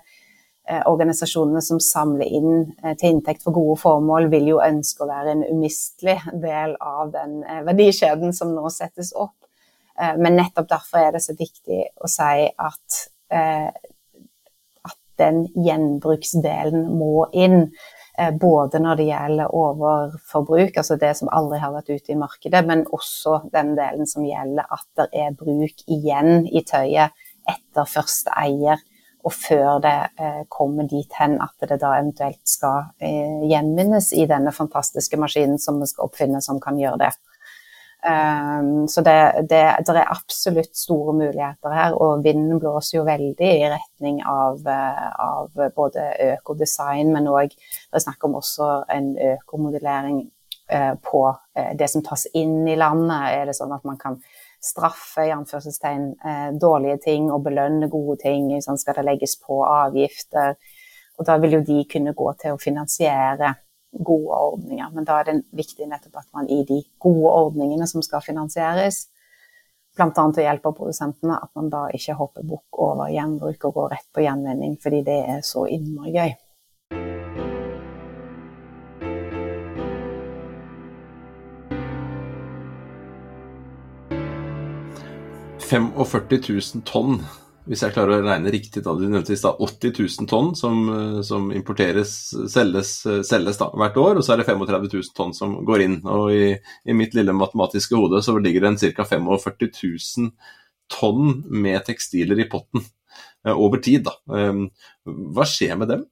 eh, 0.70 0.82
organisasjonene 0.86 1.62
som 1.66 1.82
samler 1.84 2.30
inn 2.40 2.54
eh, 2.84 2.96
til 2.96 3.16
inntekt 3.16 3.46
for 3.46 3.56
gode 3.56 3.78
formål, 3.82 4.30
vil 4.34 4.50
jo 4.54 4.64
ønske 4.66 5.06
å 5.06 5.12
være 5.12 5.36
en 5.36 5.46
umistelig 5.50 6.18
del 6.34 6.76
av 6.80 7.14
den 7.14 7.44
verdikjeden 7.68 8.34
som 8.36 8.56
nå 8.56 8.72
settes 8.74 9.14
opp. 9.16 9.36
Men 10.00 10.38
nettopp 10.40 10.70
derfor 10.70 11.02
er 11.02 11.10
det 11.12 11.20
så 11.20 11.34
viktig 11.36 11.82
å 12.00 12.08
si 12.08 12.46
at, 12.48 13.00
at 13.36 14.96
den 15.20 15.42
gjenbruksdelen 15.60 16.86
må 16.96 17.26
inn. 17.36 17.66
Eh, 18.20 18.32
både 18.32 18.82
når 18.84 18.98
det 19.00 19.06
gjelder 19.08 19.54
overforbruk, 19.56 20.78
altså 20.78 20.98
det 21.00 21.14
som 21.16 21.30
aldri 21.32 21.60
har 21.62 21.72
vært 21.72 21.92
ute 21.94 22.12
i 22.12 22.18
markedet, 22.20 22.66
men 22.68 22.84
også 22.92 23.38
den 23.54 23.76
delen 23.78 24.10
som 24.10 24.26
gjelder 24.28 24.68
at 24.68 24.88
det 25.00 25.08
er 25.22 25.38
bruk 25.40 25.86
igjen 25.88 26.44
i 26.52 26.64
tøyet 26.68 27.16
etter 27.48 27.88
første 27.88 28.34
eier, 28.42 28.82
og 29.24 29.36
før 29.36 29.80
det 29.84 29.96
eh, 30.20 30.42
kommer 30.52 30.88
dit 30.92 31.16
hen 31.20 31.38
at 31.44 31.56
det 31.64 31.80
da 31.80 31.94
eventuelt 31.96 32.44
skal 32.48 32.90
eh, 33.00 33.48
gjenvinnes 33.48 34.12
i 34.16 34.28
denne 34.28 34.52
fantastiske 34.56 35.20
maskinen 35.20 35.60
som 35.60 35.80
vi 35.80 35.88
skal 35.88 36.10
oppfinne, 36.10 36.44
som 36.44 36.60
kan 36.60 36.80
gjøre 36.80 37.00
det. 37.06 37.14
Um, 38.00 38.88
så 38.88 39.02
det, 39.02 39.34
det, 39.50 39.60
det, 39.88 39.96
er 39.96 40.12
absolutt 40.12 40.78
store 40.78 41.14
muligheter 41.14 41.74
her, 41.76 41.96
og 42.00 42.24
vinden 42.24 42.60
blåser 42.62 43.02
jo 43.02 43.04
veldig 43.04 43.50
i 43.50 43.68
retning 43.68 44.22
av, 44.24 44.62
eh, 44.64 45.10
av 45.20 45.60
både 45.76 46.06
økodesign, 46.30 47.12
men 47.12 47.28
òg 47.28 47.52
det 47.52 48.00
er 48.00 48.06
snakk 48.06 48.24
om 48.24 48.38
også 48.40 48.70
en 48.96 49.12
økomodellering 49.34 50.22
uh, 50.72 50.96
på 51.12 51.26
uh, 51.28 51.72
det 51.76 51.92
som 51.92 52.06
tas 52.06 52.24
inn 52.40 52.64
i 52.72 52.80
landet. 52.80 53.34
Er 53.36 53.52
det 53.52 53.58
sånn 53.60 53.76
at 53.76 53.84
man 53.84 54.00
kan 54.00 54.16
straffe 54.64 55.28
i 55.28 55.36
anførselstegn, 55.36 56.10
uh, 56.24 56.50
dårlige 56.56 57.02
ting 57.10 57.28
og 57.28 57.44
belønne 57.50 57.92
gode 57.92 58.22
ting? 58.24 58.54
Sånn 58.64 58.80
skal 58.80 59.02
det 59.02 59.10
legges 59.12 59.36
på 59.44 59.60
avgifter? 59.68 60.56
Og 61.20 61.28
da 61.28 61.36
vil 61.44 61.60
jo 61.60 61.66
de 61.68 61.84
kunne 61.92 62.16
gå 62.16 62.32
til 62.40 62.56
å 62.56 62.64
finansiere 62.64 63.58
gode 63.92 64.36
ordninger. 64.36 64.92
Men 64.94 65.08
da 65.08 65.20
er 65.20 65.30
det 65.30 65.38
viktig 65.56 65.88
nettopp 65.90 66.22
at 66.22 66.28
man 66.36 66.50
i 66.50 66.62
de 66.68 66.82
gode 67.02 67.32
ordningene 67.32 67.88
som 67.90 68.04
skal 68.06 68.24
finansieres, 68.26 69.08
bl.a. 69.98 70.12
til 70.14 70.46
hjelp 70.46 70.70
av 70.70 70.76
produsentene, 70.78 71.40
at 71.40 71.52
man 71.58 71.72
da 71.74 71.88
ikke 71.96 72.18
hopper 72.20 72.46
bukk 72.48 72.80
over 72.80 73.10
gjenbruk 73.12 73.66
og 73.68 73.80
går 73.80 73.90
rett 73.96 74.08
på 74.16 74.24
gjenvinning, 74.24 74.78
fordi 74.82 75.02
det 75.08 75.18
er 75.34 75.42
så 75.46 75.66
innmari 75.68 76.16
gøy. 76.16 76.38
45 85.70 86.40
000 86.50 86.82
tonn 86.86 87.20
hvis 87.70 87.84
jeg 87.86 87.94
klarer 87.94 88.18
å 88.18 88.26
regne 88.26 88.50
riktig, 88.50 88.82
da, 88.82 88.96
du 88.98 89.04
nevnte 89.06 89.36
i 89.36 89.38
stad 89.38 89.60
80 89.62 89.92
000 89.94 90.30
tonn 90.30 90.48
som, 90.58 90.80
eh, 90.90 91.20
som 91.26 91.52
importeres, 91.54 92.14
selges, 92.50 92.94
eh, 93.06 93.22
selges 93.28 93.60
da, 93.62 93.70
hvert 93.78 94.00
år, 94.02 94.18
og 94.18 94.26
så 94.26 94.34
er 94.34 94.42
det 94.42 94.48
35 94.50 94.88
000 94.90 95.12
tonn 95.18 95.36
som 95.38 95.54
går 95.68 95.86
inn. 95.86 95.98
Og 96.10 96.34
i, 96.34 96.48
i 96.90 96.96
mitt 96.98 97.14
lille 97.18 97.36
matematiske 97.38 97.94
hode 98.00 98.24
så 98.26 98.40
ligger 98.42 98.66
det 98.66 98.94
ca. 98.98 99.06
45 99.06 99.70
000 99.70 100.32
tonn 100.90 101.44
med 101.46 101.86
tekstiler 101.86 102.42
i 102.42 102.50
potten 102.50 102.82
eh, 103.46 103.54
over 103.54 103.84
tid. 103.86 104.08
Da. 104.10 104.18
Ehm, 104.34 104.72
hva 105.06 105.46
skjer 105.46 105.78
med 105.78 105.94
dem? 105.94 106.08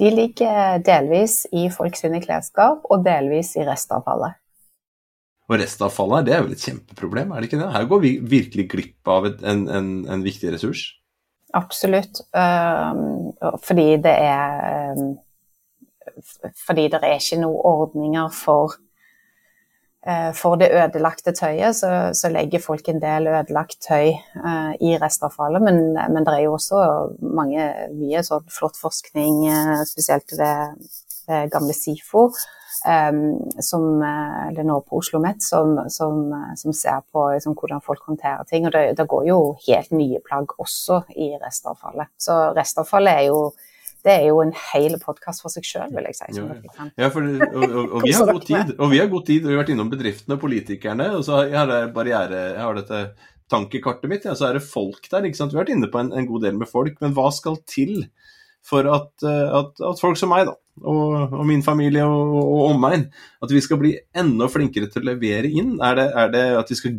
De 0.00 0.08
ligger 0.14 0.78
delvis 0.86 1.42
i 1.52 1.66
folks 1.74 2.06
klesskap, 2.22 2.86
og 2.86 3.02
delvis 3.04 3.56
i 3.58 3.66
restavfallet. 3.66 4.39
Og 5.50 5.58
restavfallet 5.58 6.20
her, 6.20 6.26
det 6.26 6.34
er 6.36 6.44
vel 6.46 6.54
et 6.54 6.62
kjempeproblem, 6.62 7.32
er 7.32 7.42
det 7.42 7.50
ikke 7.50 7.58
det? 7.58 7.72
Her 7.74 7.86
går 7.90 8.02
vi 8.04 8.10
virkelig 8.22 8.68
glipp 8.70 9.10
av 9.10 9.26
en, 9.32 9.64
en, 9.66 9.88
en 10.06 10.22
viktig 10.22 10.52
ressurs. 10.54 10.84
Absolutt. 11.58 12.20
Um, 12.30 13.32
fordi 13.58 13.96
det 14.04 14.12
er 14.14 14.94
um, 14.94 15.18
Fordi 16.66 16.86
det 16.92 17.00
er 17.02 17.16
ikke 17.16 17.40
noen 17.40 17.64
ordninger 17.66 18.28
for 18.34 18.76
uh, 20.06 20.30
for 20.36 20.60
det 20.60 20.70
ødelagte 20.70 21.32
tøyet, 21.34 21.74
så, 21.80 21.90
så, 22.14 22.30
legger 22.30 22.62
folk 22.62 22.88
en 22.88 23.02
del 23.02 23.26
ødelagt 23.26 23.80
tøy 23.88 24.12
uh, 24.14 24.72
i 24.78 24.94
restavfallet. 25.02 25.66
Men, 25.66 25.82
men, 25.96 26.22
det 26.26 26.36
er 26.36 26.44
jo 26.44 26.54
også 26.60 26.84
mange, 27.34 27.66
mye 27.98 28.22
sånn 28.26 28.46
flott 28.52 28.78
forskning, 28.78 29.42
uh, 29.50 29.82
spesielt 29.90 30.38
ved, 30.38 30.78
ved 31.26 31.50
gamle 31.50 31.74
SIFO, 31.74 32.28
som, 32.80 34.02
eh, 34.02 34.48
eller 34.48 34.64
nå 34.64 34.80
på 34.80 35.00
Oslo 35.00 35.20
Met, 35.20 35.42
som, 35.44 35.74
som, 35.92 36.22
eh, 36.32 36.52
som, 36.56 36.72
ser 36.72 37.02
på 37.12 37.26
liksom, 37.34 37.56
hvordan 37.58 37.82
folk 37.84 38.06
håndterer 38.08 38.46
ting. 38.48 38.66
Og 38.66 38.72
det, 38.72 38.84
det, 38.98 39.08
går 39.10 39.26
jo 39.28 39.40
helt 39.66 39.90
nye 39.92 40.20
plagg 40.24 40.54
også 40.58 41.02
i 41.16 41.34
restavfallet. 41.42 42.12
Så 42.20 42.38
restavfallet 42.56 43.24
er 43.24 43.28
jo 43.30 43.42
det 44.00 44.14
er 44.14 44.30
jo 44.30 44.38
en 44.40 44.54
hel 44.56 44.94
podkast 44.96 45.42
for 45.44 45.52
seg 45.52 45.66
sjøl, 45.68 45.90
vil 45.92 46.06
jeg 46.08 46.16
si. 46.16 46.30
Ja, 46.38 46.86
ja 47.02 47.08
for, 47.12 47.20
og, 47.20 47.64
og, 47.66 47.98
og, 47.98 48.06
vi 48.06 48.14
har 48.16 48.30
god 48.30 48.46
tid. 48.48 48.70
Og 48.78 48.94
vi 48.94 49.00
har 49.02 49.10
god 49.12 49.26
tid, 49.28 49.44
vi 49.44 49.52
har 49.52 49.60
vært 49.60 49.74
innom 49.74 49.90
bedriftene 49.92 50.38
og 50.38 50.40
politikerne. 50.40 51.10
Og 51.18 51.26
så 51.26 51.42
har 51.42 51.74
jeg 51.74 51.90
barriere, 51.92 52.46
jeg 52.54 52.64
har 52.64 52.80
dette 52.80 53.02
tankekartet 53.50 54.08
mitt, 54.08 54.24
ja, 54.24 54.32
så 54.38 54.48
er 54.48 54.56
det 54.56 54.64
folk 54.64 55.04
der. 55.10 55.26
ikke 55.28 55.36
sant? 55.36 55.52
Vi 55.52 55.58
har 55.58 55.66
vært 55.66 55.74
inne 55.74 55.90
på 55.92 56.00
en, 56.00 56.14
en 56.16 56.28
god 56.30 56.46
del 56.46 56.56
med 56.56 56.70
folk, 56.70 56.96
men 57.04 57.12
hva 57.12 57.28
skal 57.34 57.60
til 57.68 58.06
for 58.66 58.88
at, 58.92 59.12
eh, 59.24 59.58
at, 59.60 59.80
at 59.90 60.00
folk 60.00 60.18
som 60.20 60.32
meg, 60.32 60.48
da, 60.48 60.56
og, 60.82 61.34
og 61.36 61.42
min 61.48 61.64
familie 61.64 62.04
og, 62.06 62.36
og 62.40 62.62
omegn. 62.74 63.08
At 63.44 63.52
vi 63.54 63.62
skal 63.64 63.80
bli 63.80 63.94
enda 64.16 64.48
flinkere 64.50 64.90
til 64.90 65.04
å 65.04 65.10
levere 65.12 65.50
inn. 65.50 65.76
Er 65.84 65.98
det, 65.98 66.06
er 66.22 66.32
det, 66.34 66.46
at 66.60 66.72
vi 66.72 66.78
skal, 66.78 66.96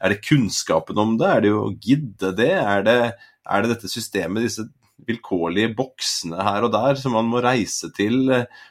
er 0.00 0.14
det 0.14 0.22
kunnskapen 0.26 1.00
om 1.00 1.18
det? 1.20 1.28
Er 1.30 1.44
det 1.44 1.52
å 1.56 1.68
gidde 1.74 2.32
det? 2.38 2.54
Er 2.60 2.86
det, 2.86 2.98
er 3.44 3.64
det 3.64 3.74
dette 3.74 3.92
systemet, 3.92 4.46
disse 4.46 4.66
vilkårlige 5.04 5.72
boksene 5.74 6.38
her 6.46 6.64
og 6.64 6.70
der 6.72 6.96
som 7.00 7.16
man 7.18 7.26
må 7.28 7.42
reise 7.44 7.90
til? 7.96 8.30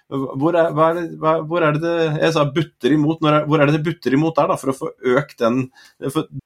Hvor 0.10 0.58
er, 0.58 0.72
er 0.72 1.00
det, 1.00 1.08
hvor 1.20 1.68
er 1.68 1.78
det, 1.78 1.96
Jeg 2.24 2.36
sa 2.36 2.48
butter 2.48 2.96
imot. 2.96 3.22
Hvor 3.22 3.60
er 3.60 3.70
det 3.70 3.80
det 3.80 3.86
butter 3.86 4.18
imot 4.18 4.38
der, 4.40 4.54
da, 4.54 4.60
for 4.60 4.74
å 4.74 4.78
få 4.78 4.94
økt 5.18 5.44
den 5.44 5.66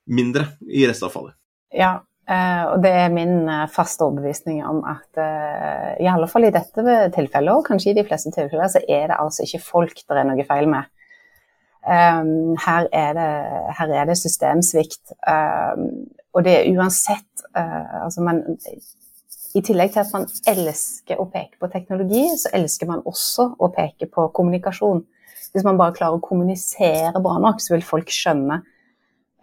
mindre 0.10 0.52
i 0.68 0.88
restavfallet? 0.90 1.38
Ja, 1.76 1.98
og 2.28 2.82
det 2.84 2.92
er 2.92 3.14
min 3.14 3.48
uh, 3.48 3.70
faste 3.72 4.04
overbevisning 4.04 4.60
om 4.68 4.82
at 4.84 5.20
uh, 5.20 5.94
i 6.04 6.10
alle 6.12 6.28
fall 6.28 6.44
i 6.44 6.52
dette 6.52 6.84
tilfellet, 7.16 7.54
og 7.54 7.64
kanskje 7.70 7.94
i 7.94 7.96
de 7.96 8.04
fleste 8.08 8.34
tilfeller, 8.36 8.68
så 8.74 8.82
er 8.84 9.08
det 9.08 9.20
altså 9.20 9.46
ikke 9.46 9.64
folk 9.64 9.96
det 10.04 10.20
er 10.20 10.28
noe 10.28 10.48
feil 10.50 10.68
med. 10.72 10.92
Um, 11.88 12.58
her, 12.60 12.90
er 12.92 13.16
det, 13.16 13.30
her, 13.80 13.94
er 14.02 14.10
det, 14.10 14.18
systemsvikt. 14.20 15.16
Um, 15.24 16.10
og 16.36 16.44
det 16.44 16.58
er 16.58 16.72
uansett 16.76 17.46
altså 17.56 18.22
man, 18.22 18.42
I 19.56 19.62
tillegg 19.66 19.94
til 19.94 20.04
at 20.04 20.12
man 20.14 20.28
elsker 20.52 21.18
å 21.18 21.30
peke 21.32 21.56
på 21.62 21.70
teknologi, 21.72 22.26
så 22.38 22.52
elsker 22.60 22.92
man 22.92 23.06
også 23.08 23.54
å 23.56 23.72
peke 23.74 24.06
på 24.12 24.28
kommunikasjon. 24.36 25.00
Hvis 25.56 25.66
man 25.66 25.80
bare 25.80 25.96
klarer 25.96 26.20
å 26.20 26.22
kommunisere 26.22 27.24
bra 27.24 27.40
nok, 27.42 27.64
så 27.64 27.74
vil 27.74 27.88
folk 27.88 28.12
skjønne 28.14 28.60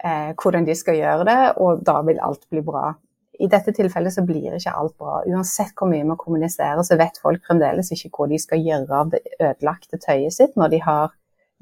eh, 0.03 0.31
hvordan 0.35 0.67
de 0.67 0.75
skal 0.77 0.99
gjøre 0.99 1.25
det, 1.27 1.39
og 1.61 1.83
da 1.85 1.99
vil 2.07 2.21
alt 2.23 2.45
bli 2.51 2.63
bra. 2.65 2.93
I 3.39 3.49
dette 3.51 3.73
tilfellet 3.75 4.13
så 4.15 4.23
blir 4.23 4.55
ikke 4.55 4.73
alt 4.75 4.95
bra. 5.01 5.19
Uansett 5.27 5.73
hvor 5.75 5.89
mye 5.91 6.05
man 6.07 6.19
kommuniserer, 6.19 6.81
så 6.87 6.97
vet 6.99 7.19
folk 7.21 7.43
fremdeles 7.47 7.91
ikke 7.91 8.11
hva 8.15 8.29
de 8.31 8.39
skal 8.39 8.63
gjøre 8.63 9.01
av 9.01 9.11
det 9.11 9.21
ødelagte 9.39 9.99
tøyet 9.99 10.35
sitt 10.35 10.55
når 10.55 10.71
de 10.71 10.79
har 10.85 11.11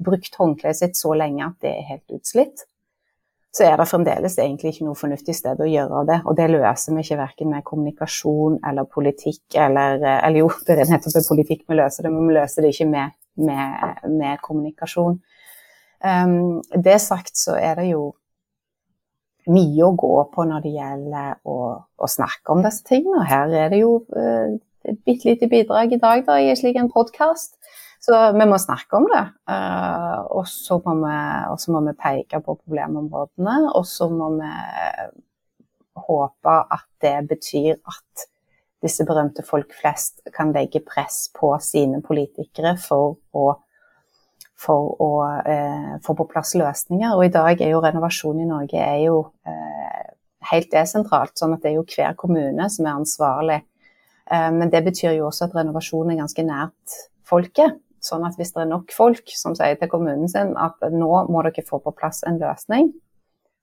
brukt 0.04 0.38
håndkleet 0.38 0.78
sitt 0.78 0.96
så 0.98 1.14
lenge 1.18 1.42
at 1.46 1.58
det 1.64 1.72
er 1.72 1.90
helt 1.90 2.14
utslitt. 2.14 2.64
Så 3.54 3.62
er 3.68 3.76
det 3.78 3.86
fremdeles 3.86 4.34
egentlig 4.42 4.72
ikke 4.74 4.86
noe 4.88 4.98
fornuftig 4.98 5.36
sted 5.38 5.60
å 5.62 5.68
gjøre 5.70 6.00
av 6.00 6.08
det. 6.08 6.16
Og 6.26 6.34
det 6.38 6.48
løser 6.50 6.94
vi 6.94 7.04
ikke 7.04 7.20
verken 7.20 7.52
med 7.54 7.66
kommunikasjon 7.66 8.56
eller 8.66 8.88
politikk 8.90 9.58
eller 9.66 10.02
Eller 10.02 10.40
jo, 10.40 10.48
det 10.66 10.78
er 10.78 10.90
nettopp 10.90 11.28
politikk 11.28 11.62
vi 11.68 11.78
løser 11.78 12.06
det, 12.06 12.12
men 12.14 12.26
vi 12.28 12.34
løser 12.34 12.62
det 12.62 12.74
ikke 12.74 12.88
med, 12.90 13.14
med, 13.38 14.02
med 14.10 14.42
kommunikasjon. 14.42 15.20
Um, 16.04 16.60
det 16.74 16.98
sagt 17.00 17.38
så 17.38 17.54
er 17.56 17.78
det 17.78 17.86
jo 17.92 18.10
mye 19.50 19.86
å 19.86 19.94
gå 19.98 20.12
på 20.34 20.44
når 20.48 20.64
det 20.64 20.74
gjelder 20.76 21.34
å, 21.48 21.56
å 21.84 22.10
snakke 22.10 22.54
om 22.54 22.62
disse 22.64 22.84
tingene. 22.88 23.24
Her 23.28 23.52
er 23.52 23.72
det 23.72 23.82
jo 23.82 23.98
uh, 24.16 24.54
et 24.84 25.00
bitte 25.06 25.30
lite 25.30 25.48
bidrag 25.50 25.94
i 25.94 26.00
dag 26.00 26.24
da, 26.26 26.38
i 26.40 26.50
en 26.52 26.60
slik 26.60 26.78
en 26.80 26.92
podkast. 26.92 27.58
Så 28.04 28.16
vi 28.36 28.46
må 28.48 28.58
snakke 28.60 28.98
om 28.98 29.06
det. 29.08 29.24
Uh, 29.48 30.20
og 30.40 30.48
så 30.50 30.76
må, 30.84 30.96
må, 31.00 31.84
vi 31.88 31.96
peke 31.96 32.40
på 32.44 32.56
problemområdene. 32.58 33.56
Og 33.72 33.86
så 33.88 34.10
må 34.12 34.34
vi 34.36 34.52
håpe 36.04 36.56
at 36.74 36.88
det 37.04 37.16
betyr 37.30 37.78
at 37.78 38.28
disse 38.84 39.06
berømte 39.08 39.44
folk 39.46 39.72
flest 39.72 40.20
kan 40.34 40.52
legge 40.52 40.82
press 40.84 41.30
på 41.32 41.54
sine 41.64 42.02
politikere 42.04 42.74
for 42.80 43.16
å 43.32 43.46
for 44.64 44.96
å 45.02 45.10
eh, 45.44 45.94
få 46.04 46.16
på 46.18 46.26
plass 46.30 46.54
løsninger. 46.58 47.14
Og 47.16 47.26
i 47.26 47.32
dag 47.34 47.60
er 47.60 47.74
jo 47.74 47.82
renovasjon 47.84 48.40
i 48.40 48.48
Norge 48.48 48.80
er 48.80 49.04
jo 49.04 49.20
eh, 49.46 50.10
helt 50.50 50.70
desentralt, 50.72 51.36
sånn 51.38 51.56
at 51.56 51.64
det 51.64 51.72
er 51.72 51.78
jo 51.78 51.86
hver 51.88 52.16
kommune 52.20 52.68
som 52.72 52.88
er 52.88 52.98
ansvarlig. 52.98 53.60
Eh, 54.30 54.50
men 54.56 54.72
det 54.72 54.84
betyr 54.88 55.18
jo 55.18 55.28
også 55.28 55.48
at 55.48 55.56
renovasjon 55.58 56.12
er 56.12 56.20
ganske 56.22 56.46
nært 56.46 56.98
folket. 57.28 57.80
Sånn 58.04 58.26
at 58.26 58.36
hvis 58.36 58.52
det 58.52 58.64
er 58.64 58.68
nok 58.68 58.92
folk 58.92 59.32
som 59.32 59.54
sier 59.56 59.78
til 59.80 59.88
kommunen 59.88 60.28
sin 60.28 60.52
at 60.60 60.82
nå 60.92 61.22
må 61.32 61.44
dere 61.46 61.64
få 61.64 61.80
på 61.80 61.94
plass 61.96 62.20
en 62.28 62.36
løsning, 62.40 62.92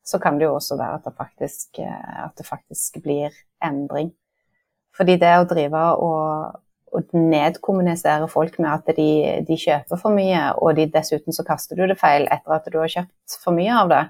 så 0.02 0.18
kan 0.18 0.40
det 0.40 0.48
jo 0.48 0.56
også 0.56 0.80
være 0.80 0.98
at 0.98 1.06
det 1.06 1.14
faktisk, 1.18 1.80
eh, 1.84 2.26
at 2.26 2.34
det 2.38 2.48
faktisk 2.48 3.02
blir 3.04 3.36
endring. 3.64 4.14
Fordi 4.98 5.16
det 5.22 5.36
å 5.40 5.48
drive 5.48 5.84
og 6.04 6.60
og 6.92 7.14
nedkommunisere 7.16 8.28
folk 8.32 8.58
med 8.60 8.72
at 8.72 8.96
de, 8.98 9.12
de, 9.48 9.58
kjøper 9.58 10.00
for 10.00 10.16
mye, 10.16 10.50
og 10.60 10.76
de, 10.76 10.90
dessuten 10.92 11.36
så 11.36 11.46
kaster 11.48 11.80
du 11.80 11.86
det 11.88 12.00
feil 12.00 12.28
etter 12.28 12.58
at 12.58 12.68
du 12.68 12.80
har 12.82 12.92
kjøpt 12.92 13.38
for 13.44 13.56
mye 13.56 13.78
av 13.84 13.92
det, 13.92 14.02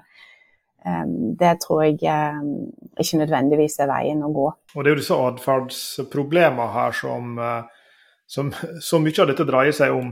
det 1.38 1.52
tror 1.62 1.84
jeg 1.84 2.00
ikke 2.02 3.20
nødvendigvis 3.20 3.78
er 3.82 3.90
veien 3.90 4.24
å 4.26 4.32
gå. 4.34 4.48
Og 4.74 4.82
Det 4.82 4.90
er 4.90 4.96
jo 4.96 5.02
disse 5.02 5.18
atferdsproblemene 5.28 6.72
her 6.74 6.96
som, 6.98 7.38
som 8.26 8.50
så 8.82 8.98
mye 8.98 9.22
av 9.22 9.30
dette 9.30 9.46
dreier 9.46 9.76
seg 9.76 9.94
om. 9.94 10.10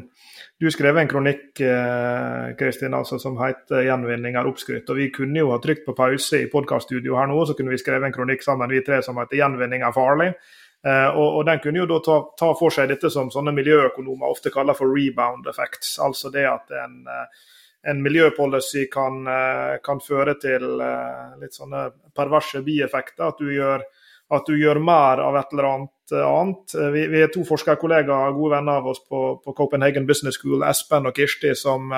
Du 0.60 0.68
skrev 0.70 0.98
en 1.00 1.08
kronikk 1.08 1.58
Kristin, 2.60 2.94
altså, 2.94 3.18
som 3.18 3.38
heter 3.40 3.82
'Gjenvinning 3.82 4.36
er 4.36 4.46
oppskrytt'. 4.46 4.90
og 4.90 4.96
Vi 4.96 5.10
kunne 5.10 5.40
jo 5.40 5.50
ha 5.50 5.58
trykt 5.58 5.86
på 5.86 5.96
pause 5.96 6.42
i 6.42 6.50
podkaststudio 6.52 7.16
her 7.16 7.26
nå, 7.26 7.46
så 7.46 7.56
kunne 7.56 7.70
vi 7.70 7.80
skrevet 7.80 8.06
en 8.06 8.12
kronikk 8.12 8.44
sammen 8.44 8.70
vi 8.70 8.84
tre 8.84 9.02
som 9.02 9.16
heter 9.16 9.36
'Gjenvinning 9.36 9.82
er 9.82 9.96
farlig'. 9.96 10.34
Uh, 10.86 11.12
og, 11.12 11.36
og, 11.36 11.40
Den 11.44 11.60
kunne 11.60 11.82
jo 11.82 11.88
da 11.88 11.98
ta, 12.00 12.16
ta, 12.40 12.54
for 12.56 12.72
seg 12.72 12.88
dette 12.88 13.10
som 13.12 13.28
sånne 13.32 13.52
miljøøkonomer 13.52 14.32
ofte 14.32 14.52
kaller 14.52 14.76
for 14.76 14.88
rebound 14.88 15.48
effects. 15.50 15.98
Altså 16.00 16.32
det 16.32 16.46
at 16.48 16.72
en, 16.72 17.02
uh, 17.04 17.48
en 17.90 18.00
miljøpolicy 18.00 18.86
kan, 18.92 19.20
uh, 19.28 19.76
kan, 19.84 20.00
føre 20.00 20.38
til 20.40 20.64
litt 21.40 21.56
sånne 21.56 21.90
perverse 22.16 22.64
bieffekter. 22.64 23.28
At 23.28 23.42
du, 23.42 23.50
gjør, 23.52 23.84
at 24.32 24.48
du 24.48 24.56
gjør 24.56 24.80
mer 24.80 25.20
av 25.20 25.36
et 25.42 25.52
eller 25.52 25.72
annet 25.74 25.96
annet. 26.16 26.72
Vi, 26.90 27.04
vi 27.12 27.20
er 27.22 27.28
to 27.30 27.44
forskerkollegaer, 27.46 28.32
gode 28.34 28.56
venner 28.56 28.80
av 28.80 28.88
oss 28.90 28.98
på, 29.04 29.20
på 29.44 29.52
Copenhagen 29.54 30.08
Business 30.08 30.40
School, 30.40 30.64
Espen 30.66 31.06
og 31.06 31.14
Kirsti, 31.14 31.52
som, 31.54 31.92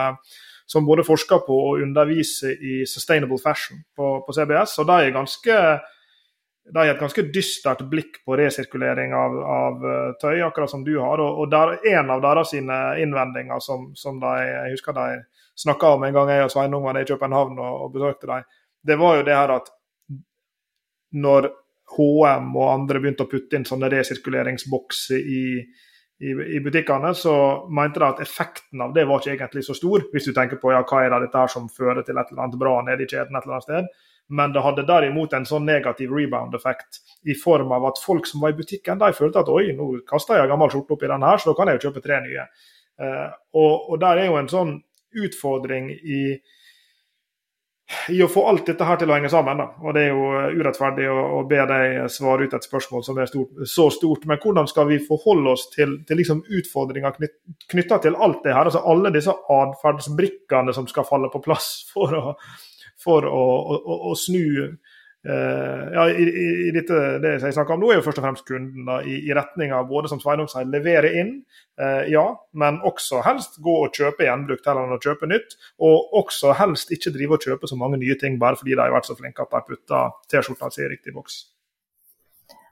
som 0.68 0.84
både 0.84 1.06
forsker 1.06 1.40
på 1.46 1.56
og 1.70 1.80
underviser 1.86 2.60
i 2.60 2.82
sustainable 2.84 3.40
fashion 3.40 3.80
på, 3.96 4.10
på 4.26 4.34
CBS. 4.36 4.74
og 4.82 4.90
de 4.90 4.98
er 4.98 5.14
ganske 5.16 5.56
de 6.70 6.78
har 6.78 6.92
et 6.94 7.00
ganske 7.00 7.24
dystert 7.34 7.82
blikk 7.90 8.20
på 8.26 8.36
resirkulering 8.38 9.14
av, 9.16 9.36
av 9.54 9.86
eh, 9.88 10.10
tøy, 10.22 10.38
akkurat 10.46 10.70
som 10.70 10.84
du 10.86 10.94
har. 11.00 11.20
Og, 11.20 11.42
og 11.42 11.50
der, 11.50 11.74
En 11.90 12.10
av 12.14 12.22
deres 12.22 12.54
innvendinger 12.54 13.60
som, 13.60 13.90
som 13.98 14.20
de, 14.22 14.34
jeg 14.46 14.76
husker 14.76 14.96
de 14.96 15.06
snakka 15.58 15.96
om 15.96 16.06
en 16.06 16.14
gang 16.14 16.30
jeg 16.30 16.46
og 16.46 16.52
Sveinung 16.54 16.86
var 16.86 17.00
i 17.00 17.06
København 17.08 17.58
og, 17.58 17.86
og 17.86 17.96
besøkte 17.96 18.30
dem, 18.30 18.46
det 18.82 18.98
var 18.98 19.18
jo 19.18 19.26
det 19.26 19.36
her 19.36 19.54
at 19.58 19.72
når 21.12 21.50
HM 21.92 22.54
og 22.56 22.70
andre 22.70 23.02
begynte 23.02 23.26
å 23.26 23.30
putte 23.30 23.58
inn 23.58 23.66
sånne 23.68 23.90
resirkuleringsbokser 23.92 25.18
i, 25.18 25.42
i, 26.22 26.30
i, 26.30 26.62
butikkene, 26.64 27.10
så 27.18 27.34
mente 27.68 28.00
de 28.00 28.06
at 28.06 28.22
effekten 28.24 28.80
av 28.86 28.94
det 28.96 29.04
var 29.10 29.20
ikke 29.20 29.34
egentlig 29.34 29.66
så 29.66 29.76
stor, 29.76 30.06
hvis 30.14 30.30
du 30.30 30.32
tenker 30.32 30.62
på 30.62 30.72
ja, 30.72 30.80
hva 30.88 31.02
er 31.02 31.12
det 31.12 31.26
dette 31.26 31.42
her 31.42 31.52
som 31.52 31.68
fører 31.68 32.06
til 32.06 32.16
et 32.16 32.32
eller 32.32 32.46
annet 32.46 32.58
bra 32.62 32.78
nede 32.86 33.04
i 33.04 33.10
kjeden 33.10 33.36
et 33.36 33.44
eller 33.44 33.58
annet 33.58 33.68
sted 33.68 33.92
men 34.28 34.52
det 34.52 34.62
hadde 34.64 34.84
derimot 34.88 35.32
en 35.36 35.46
sånn 35.48 35.66
negativ 35.68 36.12
rebound-effekt 36.14 37.02
i 37.28 37.34
form 37.38 37.72
av 37.76 37.90
at 37.90 38.00
folk 38.02 38.26
som 38.28 38.44
var 38.44 38.54
i 38.54 38.58
butikken, 38.58 39.00
de 39.00 39.12
følte 39.16 39.42
at 39.42 39.50
oi, 39.52 39.72
nå 39.76 39.90
kaster 40.08 40.40
jeg 40.40 40.50
gammel 40.50 40.72
skjorte 40.72 40.96
oppi 40.96 41.10
denne 41.10 41.28
her, 41.28 41.42
så 41.42 41.50
da 41.50 41.58
kan 41.58 41.70
jeg 41.70 41.78
jo 41.78 41.88
kjøpe 41.88 42.04
tre 42.04 42.22
nye. 42.24 42.46
Uh, 43.02 43.28
og, 43.58 43.92
og, 43.92 43.94
der 44.00 44.22
er 44.22 44.30
jo 44.30 44.38
en 44.40 44.50
sånn 44.52 44.72
utfordring 45.22 45.90
i, 45.92 46.22
i 48.14 48.22
å 48.24 48.30
få 48.30 48.46
alt 48.48 48.66
dette 48.70 48.86
her 48.88 49.00
til 49.00 49.12
å 49.12 49.16
henge 49.16 49.30
sammen. 49.32 49.60
Da. 49.60 49.68
Og 49.84 49.96
Det 49.96 50.06
er 50.06 50.14
jo 50.14 50.58
urettferdig 50.62 51.08
å, 51.12 51.18
å 51.36 51.44
be 51.48 51.60
deg 51.68 51.98
svare 52.12 52.48
ut 52.48 52.56
et 52.56 52.68
spørsmål 52.68 53.04
som 53.04 53.20
er 53.20 53.28
stort, 53.28 53.64
så 53.68 53.88
stort. 53.92 54.24
Men 54.28 54.40
hvordan 54.40 54.68
skal 54.70 54.88
vi 54.88 55.00
forholde 55.04 55.56
oss 55.56 55.66
til, 55.74 55.98
til 56.08 56.22
liksom 56.22 56.44
utfordringer 56.48 57.16
knyt, 57.18 57.36
knytta 57.74 58.00
til 58.06 58.16
alt 58.16 58.40
det 58.46 58.56
her? 58.56 58.70
Altså 58.70 58.84
Alle 58.88 59.12
disse 59.12 59.34
atferdsbrikkene 59.58 60.76
som 60.76 60.88
skal 60.88 61.08
falle 61.08 61.32
på 61.32 61.42
plass 61.44 61.72
for 61.92 62.16
å, 62.16 62.36
for 63.02 63.26
å, 63.28 63.44
å, 63.76 63.96
å 64.10 64.16
snu 64.18 64.42
uh, 65.28 65.84
ja, 65.94 66.06
i, 66.10 66.26
i, 66.68 66.70
dette, 66.74 66.98
det 67.22 67.34
jeg 67.38 67.54
snakker 67.54 67.76
om 67.76 67.84
nå, 67.84 67.92
er 67.92 68.00
jo 68.00 68.06
først 68.06 68.20
og 68.20 68.26
fremst 68.26 68.46
kunden 68.48 68.88
da, 68.88 69.00
i, 69.06 69.20
i 69.28 69.36
retning 69.36 69.74
av 69.76 69.88
både 69.90 70.10
som 70.10 70.20
Sveinung 70.22 70.50
sier, 70.50 70.68
levere 70.70 71.12
inn, 71.20 71.34
uh, 71.80 72.02
ja, 72.10 72.24
men 72.58 72.80
også 72.88 73.22
helst 73.26 73.60
gå 73.64 73.78
og 73.84 73.96
kjøpe 73.96 74.26
gjenbrukt 74.26 74.68
heller 74.68 74.88
enn 74.88 74.98
å 74.98 75.00
kjøpe 75.02 75.30
nytt. 75.30 75.56
Og 75.82 76.18
også 76.22 76.56
helst 76.58 76.92
ikke 76.94 77.14
drive 77.14 77.38
og 77.38 77.48
kjøpe 77.48 77.70
så 77.70 77.78
mange 77.80 78.00
nye 78.02 78.18
ting 78.20 78.38
bare 78.42 78.58
fordi 78.60 78.76
de 78.76 78.84
har 78.84 78.94
vært 78.94 79.10
så 79.10 79.18
flinke 79.18 79.46
at 79.46 79.54
de 79.54 79.64
putter 79.70 80.14
T-skjorta 80.32 80.70
si 80.74 80.84
i 80.84 80.92
riktig 80.92 81.16
boks. 81.16 81.42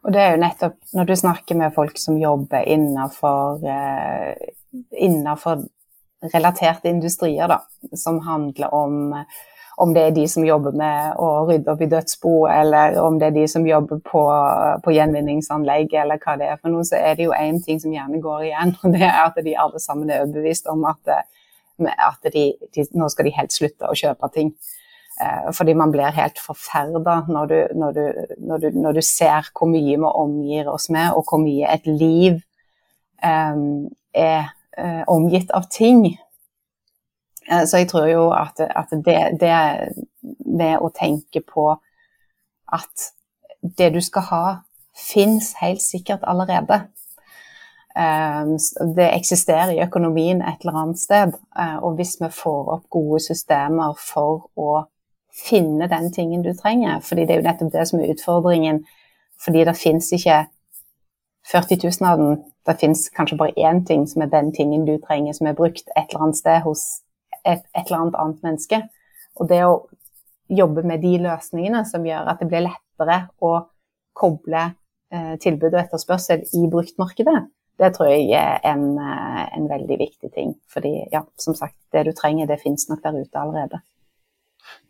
Og 0.00 0.14
det 0.14 0.20
er 0.22 0.30
jo 0.32 0.40
nettopp 0.40 0.94
når 0.96 1.10
du 1.10 1.18
snakker 1.20 1.58
med 1.60 1.74
folk 1.76 1.98
som 2.00 2.16
jobber 2.16 2.64
innenfor, 2.72 3.60
uh, 3.60 4.80
innenfor 4.96 5.66
relaterte 6.32 6.88
industrier, 6.88 7.48
da, 7.48 7.60
som 7.96 8.20
handler 8.24 8.74
om 8.76 9.14
om 9.80 9.94
det 9.96 10.02
er 10.04 10.14
de 10.16 10.26
som 10.28 10.44
jobber 10.44 10.74
med 10.76 11.20
å 11.20 11.28
rydde 11.48 11.72
opp 11.72 11.80
i 11.80 11.88
dødsbo, 11.88 12.34
eller 12.52 12.98
om 13.00 13.16
det 13.20 13.30
er 13.30 13.36
de 13.38 13.44
som 13.48 13.64
jobber 13.66 14.02
på, 14.04 14.24
på 14.84 14.92
gjenvinningsanlegg, 14.92 15.94
eller 16.02 16.20
hva 16.20 16.36
det 16.40 16.50
er 16.50 16.58
for 16.60 16.72
noe, 16.72 16.84
så 16.84 16.98
er 17.00 17.16
det 17.16 17.28
jo 17.28 17.36
én 17.36 17.62
ting 17.64 17.80
som 17.80 17.94
gjerne 17.94 18.20
går 18.20 18.50
igjen, 18.50 18.74
og 18.82 18.96
det 18.96 19.06
er 19.06 19.22
at 19.22 19.40
de 19.46 19.56
alle 19.56 19.80
sammen 19.80 20.10
er 20.10 20.26
overbevist 20.26 20.68
om 20.72 20.84
at, 20.90 21.14
at 21.80 22.28
de, 22.34 22.50
de, 22.76 22.86
nå 22.92 23.08
skal 23.12 23.30
de 23.30 23.36
helt 23.38 23.56
slutte 23.56 23.88
å 23.88 23.96
kjøpe 23.96 24.30
ting. 24.36 24.52
Eh, 25.20 25.48
fordi 25.56 25.74
man 25.76 25.90
blir 25.92 26.12
helt 26.16 26.38
forferda 26.40 27.18
når, 27.28 27.56
når, 27.76 27.98
når, 28.38 28.70
når, 28.72 28.92
du 28.96 29.02
ser 29.04 29.50
hvor 29.52 29.68
mye 29.68 29.96
vi 29.98 30.12
omgir 30.12 30.70
oss 30.72 30.88
med, 30.92 31.12
og 31.12 31.28
hvor 31.28 31.42
mye 31.42 31.68
et 31.68 31.88
liv 31.88 32.38
um, 33.24 33.90
er 34.16 34.48
uh, 34.78 35.02
omgitt 35.12 35.52
av 35.52 35.68
ting. 35.72 36.06
Eh, 37.50 37.66
så 37.66 37.76
jeg 37.76 37.88
tror 37.88 38.06
jo 38.06 38.30
at, 38.30 38.60
at 38.60 38.90
det, 38.90 39.18
det, 39.40 39.54
med 40.46 40.78
å 40.78 40.90
tenke 40.94 41.42
på 41.42 41.72
at 42.72 43.10
det 43.78 43.92
du 43.94 44.00
skal 44.00 44.26
ha, 44.30 44.44
fins 44.96 45.54
helt 45.60 45.82
sikkert 45.82 46.24
allerede. 46.28 46.82
Eh, 47.96 48.54
det 48.96 49.08
eksisterer 49.10 49.74
i 49.74 49.82
økonomien 49.82 50.42
et 50.42 50.62
eller 50.62 50.82
annet 50.84 51.02
sted. 51.02 51.34
Eh, 51.58 51.76
og 51.82 51.98
hvis 51.98 52.16
vi 52.20 52.30
får 52.34 52.72
opp 52.76 52.86
gode 52.90 53.22
systemer 53.24 53.98
for 53.98 54.48
å 54.56 54.84
finne 55.30 55.86
den 55.90 56.10
tingen 56.12 56.42
du 56.42 56.52
trenger, 56.54 57.00
fordi 57.06 57.26
det 57.26 57.34
er 57.34 57.42
jo 57.42 57.48
nettopp 57.48 57.74
det 57.74 57.86
som 57.88 58.00
er 58.00 58.14
utfordringen, 58.14 58.82
fordi 59.40 59.64
det 59.64 59.76
fins 59.78 60.10
ikke 60.12 60.42
40 61.50 61.78
000 61.86 62.08
av 62.10 62.18
den, 62.18 62.40
det 62.66 62.76
fins 62.80 63.06
kanskje 63.16 63.38
bare 63.38 63.54
én 63.56 63.80
ting 63.86 64.02
som 64.10 64.22
er 64.22 64.32
den 64.32 64.50
tingen 64.52 64.84
du 64.84 64.98
trenger, 65.00 65.32
som 65.32 65.46
er 65.46 65.56
brukt 65.56 65.86
et 65.96 66.10
eller 66.10 66.26
annet 66.26 66.36
sted 66.36 66.60
hos 66.66 66.82
et, 67.44 67.62
et 67.74 67.84
eller 67.86 68.00
annet 68.00 68.18
annet 68.22 68.46
menneske. 68.46 68.82
Og 69.40 69.48
det 69.50 69.62
å 69.66 69.74
jobbe 70.50 70.82
med 70.86 71.02
de 71.04 71.14
løsningene 71.22 71.84
som 71.88 72.04
gjør 72.06 72.32
at 72.32 72.42
det 72.42 72.48
blir 72.50 72.66
lettere 72.66 73.20
å 73.46 73.54
koble 74.16 74.64
eh, 74.66 75.36
tilbud 75.42 75.70
og 75.72 75.80
etterspørsel 75.84 76.42
i 76.58 76.66
bruktmarkedet, 76.70 77.38
det 77.80 77.92
tror 77.96 78.10
jeg 78.10 78.34
er 78.36 78.58
en, 78.68 78.90
eh, 78.98 79.44
en, 79.56 79.68
veldig 79.70 79.96
viktig 80.00 80.32
ting. 80.34 80.56
Fordi 80.72 80.92
ja, 81.12 81.22
som 81.40 81.56
sagt, 81.56 81.78
det 81.94 82.04
du 82.08 82.12
trenger, 82.16 82.50
det 82.50 82.60
finnes 82.62 82.88
nok 82.90 83.02
der 83.04 83.22
ute 83.22 83.40
allerede. 83.40 83.80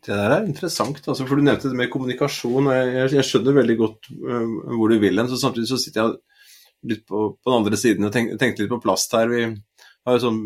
Det 0.01 0.17
der 0.17 0.33
er 0.35 0.43
interessant, 0.45 0.99
altså, 1.07 1.25
for 1.25 1.39
du 1.39 1.45
nevnte 1.45 1.69
det 1.71 1.77
med 1.77 1.89
kommunikasjon. 1.93 2.67
og 2.67 2.73
Jeg, 2.75 3.13
jeg 3.15 3.27
skjønner 3.29 3.55
veldig 3.61 3.77
godt 3.79 4.09
uh, 4.11 4.75
hvor 4.75 4.91
du 4.91 4.97
vil 4.99 5.17
hen. 5.17 5.29
så 5.29 5.39
Samtidig 5.39 5.69
så 5.69 5.79
sitter 5.79 6.01
jeg 6.01 6.91
litt 6.91 7.05
på, 7.07 7.21
på 7.37 7.51
den 7.51 7.57
andre 7.61 7.79
siden 7.79 8.05
og 8.05 8.11
tenk, 8.13 8.59
litt 8.59 8.69
på 8.69 8.81
plast 8.83 9.13
her. 9.15 9.31
Vi 9.31 9.45
har 9.47 10.17
jo 10.17 10.23
sånn 10.25 10.41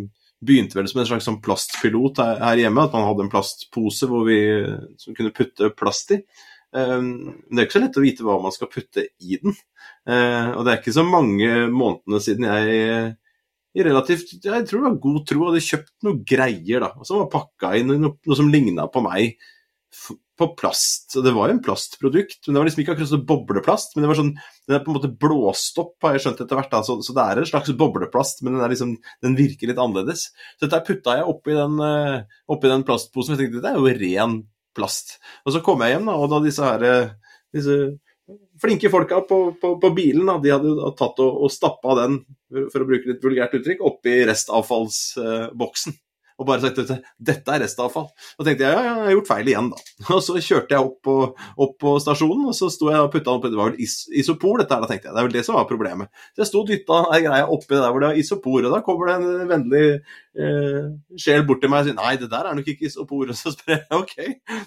begynte 0.46 0.78
vel 0.78 0.90
som 0.90 1.02
en 1.02 1.10
slags 1.10 1.28
sånn 1.28 1.42
plastpilot 1.44 2.22
her, 2.24 2.42
her, 2.44 2.62
hjemme. 2.66 2.86
At 2.86 2.96
man 2.96 3.08
hadde 3.08 3.26
en 3.26 3.32
plastpose 3.34 4.10
vi 4.28 4.40
som 5.02 5.18
kunne 5.18 5.34
putte 5.36 5.72
plast 5.78 6.16
i. 6.16 6.22
Um, 6.76 7.38
det 7.50 7.62
er 7.62 7.68
ikke 7.68 7.78
så 7.78 7.84
lett 7.86 8.00
å 8.00 8.04
vite 8.04 8.26
hva 8.28 8.40
man 8.44 8.54
skal 8.56 8.72
putte 8.72 9.06
i 9.24 9.40
den. 9.42 9.56
Uh, 10.08 10.56
og 10.58 10.66
det 10.66 10.74
er 10.74 10.82
ikke 10.82 10.96
så 10.98 11.06
mange 11.08 11.52
månedene 11.72 12.24
siden 12.24 12.50
jeg 12.50 13.16
i 13.76 13.84
relativt 13.84 14.30
jeg 14.38 14.68
tror 14.70 14.80
det 14.80 14.86
var 14.86 15.02
god 15.04 15.24
tro 15.28 15.48
hadde 15.50 15.64
kjøpt 15.66 16.06
noe 16.08 16.22
greier 16.28 16.86
da, 16.86 16.94
som 17.04 17.20
var 17.20 17.32
pakka 17.34 17.74
inn 17.76 17.90
noe, 17.92 18.14
noe 18.16 18.38
som 18.40 18.48
ligna 18.52 18.88
på 18.92 19.04
meg 19.04 19.36
på 20.38 20.48
plast. 20.60 21.16
Det 21.24 21.32
var 21.32 21.50
jo 21.50 21.56
en 21.56 21.62
plastprodukt, 21.64 22.42
men 22.46 22.56
det 22.56 22.60
var 22.60 22.68
liksom 22.68 22.82
ikke 22.84 22.96
akkurat 22.96 23.12
sånn 23.12 23.28
bobleplast. 23.30 23.96
Men 23.96 24.06
det 24.06 24.10
var 24.12 24.20
sånn, 24.20 24.32
den 24.68 24.78
er 24.78 24.84
på 24.84 24.92
en 24.92 24.98
måte 24.98 25.12
blåst 25.24 25.80
opp, 25.82 25.94
har 26.04 26.16
jeg 26.16 26.26
skjønt 26.26 26.42
etter 26.44 26.60
hvert. 26.60 26.76
Så, 26.88 26.98
så, 27.06 27.16
det 27.16 27.26
er 27.26 27.42
en 27.42 27.50
slags 27.50 27.76
bobleplast, 27.80 28.44
men 28.46 28.58
den, 28.58 28.66
liksom, 28.74 28.96
den 29.26 29.38
virker 29.40 29.72
litt 29.72 29.82
annerledes. 29.82 30.28
Så 30.58 30.68
dette 30.68 30.84
putta 30.88 31.18
jeg 31.20 31.30
oppi 31.32 31.56
den, 31.56 31.78
eh, 31.86 32.40
oppi 32.52 32.72
den 32.72 32.86
plastposen, 32.88 33.36
jeg 33.36 33.46
tenkte 33.46 33.64
det 33.64 33.72
er 33.72 33.80
jo 33.80 34.00
ren 34.02 34.40
plast. 34.76 35.18
Og 35.46 35.56
så 35.56 35.64
kom 35.64 35.86
jeg 35.86 35.96
hjem, 35.96 36.10
da, 36.12 36.18
og 36.20 36.32
da 36.34 36.42
disse 36.44 36.66
her 36.66 36.88
eh, 36.90 37.14
disse 37.56 37.80
flinke 38.60 38.90
folka 38.90 39.22
på, 39.28 39.40
på, 39.62 39.76
på 39.80 39.92
bilen 39.96 40.28
da, 40.28 40.40
de 40.42 40.52
hadde 40.52 40.94
tatt 41.00 41.20
og, 41.22 41.44
og 41.46 41.52
stappa 41.54 41.96
den, 42.02 42.24
for 42.74 42.82
å 42.82 42.88
bruke 42.90 43.12
litt 43.12 43.24
vulgært 43.24 43.56
uttrykk, 43.60 43.84
oppi 43.86 44.24
restavfallsboksen 44.28 45.96
og 46.36 46.48
bare 46.50 46.64
sagt 46.66 46.82
at 46.84 47.06
dette 47.30 47.54
er 47.54 47.62
restavfall. 47.64 48.10
Da 48.36 48.48
tenkte 48.48 48.66
jeg 48.66 48.76
ja, 48.76 48.82
jeg 48.84 49.06
har 49.06 49.14
gjort 49.16 49.30
feil 49.30 49.52
igjen, 49.52 49.70
da. 49.72 49.84
Og 50.18 50.22
så 50.26 50.36
kjørte 50.36 50.76
jeg 50.76 50.84
opp 50.84 50.98
på, 51.08 51.16
opp 51.66 51.76
på 51.82 51.96
stasjonen, 52.04 52.44
og 52.52 52.58
så 52.58 52.68
sto 52.74 52.90
jeg 52.92 53.06
og 53.06 53.12
putta 53.14 53.32
oppi 53.32 53.52
Det 53.54 53.60
var 53.60 53.72
vel 53.72 53.80
is 53.86 53.96
isopor, 54.12 54.60
dette 54.60 54.76
her, 54.76 54.84
da 54.84 54.90
tenkte 54.92 55.10
jeg. 55.10 55.16
Det 55.16 55.22
er 55.22 55.30
vel 55.30 55.38
det 55.38 55.46
som 55.48 55.58
var 55.58 55.70
problemet. 55.70 56.12
Så 56.34 56.44
jeg 56.44 56.52
sto 56.52 56.64
og 56.64 56.70
dytta 56.72 57.00
ei 57.16 57.22
greie 57.24 57.48
oppi 57.56 57.78
der 57.78 57.88
hvor 57.88 58.04
det 58.04 58.12
var 58.12 58.22
isopor, 58.22 58.60
og 58.62 58.76
da 58.76 58.82
kommer 58.86 59.12
det 59.12 59.18
en 59.22 59.52
vennlig 59.54 59.86
sjel 60.36 61.46
bort 61.48 61.62
til 61.64 61.72
meg 61.72 61.84
og 61.84 61.88
sier 61.88 61.98
nei, 61.98 62.14
det 62.20 62.28
der 62.32 62.50
er 62.50 62.58
nok 62.58 62.68
ikke 62.68 62.90
isopor. 62.90 63.32
Og 63.32 63.38
så 63.40 63.54
spør 63.56 63.78
jeg 63.78 64.00
ok, 64.00 64.16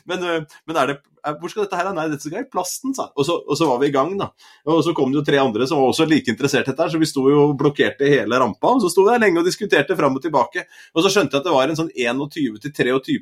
men, 0.09 0.25
eh, 0.25 0.59
men 0.67 0.77
det, 0.77 0.85
er, 0.85 1.39
hvor 1.41 1.53
skal 1.53 1.67
dette 1.67 1.81
her? 1.81 1.91
Nei, 1.97 2.09
dette 2.13 2.25
skal 2.25 2.45
i 2.45 2.51
plasten, 2.51 2.95
sa 2.97 3.11
og, 3.13 3.25
så, 3.29 3.39
og 3.45 3.59
så 3.59 3.69
var 3.71 3.83
vi 3.83 3.91
i 3.91 3.95
gang, 3.95 4.15
da. 4.21 4.31
Og 4.69 4.83
så 4.87 4.95
kom 4.97 5.13
det 5.13 5.21
jo 5.21 5.27
tre 5.29 5.41
andre 5.43 5.69
som 5.69 5.83
var 5.83 5.93
også 5.93 6.09
like 6.09 6.33
interessert 6.33 6.69
i 6.69 6.73
dette, 6.73 6.91
så 6.93 7.01
vi 7.01 7.11
sto 7.11 7.27
jo 7.31 7.49
og 7.51 7.57
blokkerte 7.61 8.09
hele 8.09 8.41
rampa. 8.41 8.75
Og 8.75 8.85
så 8.85 8.93
sto 8.93 9.07
vi 9.07 9.13
der 9.15 9.27
lenge 9.27 9.43
og 9.43 9.49
diskuterte 9.49 9.97
fram 9.99 10.17
og 10.17 10.25
tilbake. 10.25 10.69
Og 10.95 11.05
så 11.05 11.13
skjønte 11.13 11.37
jeg 11.37 11.45
at 11.45 11.51
det 11.51 11.59
var 11.59 11.73
en 11.73 11.83
sånn 11.83 11.93
21 11.97 12.63
til 12.65 12.79
23 12.83 13.21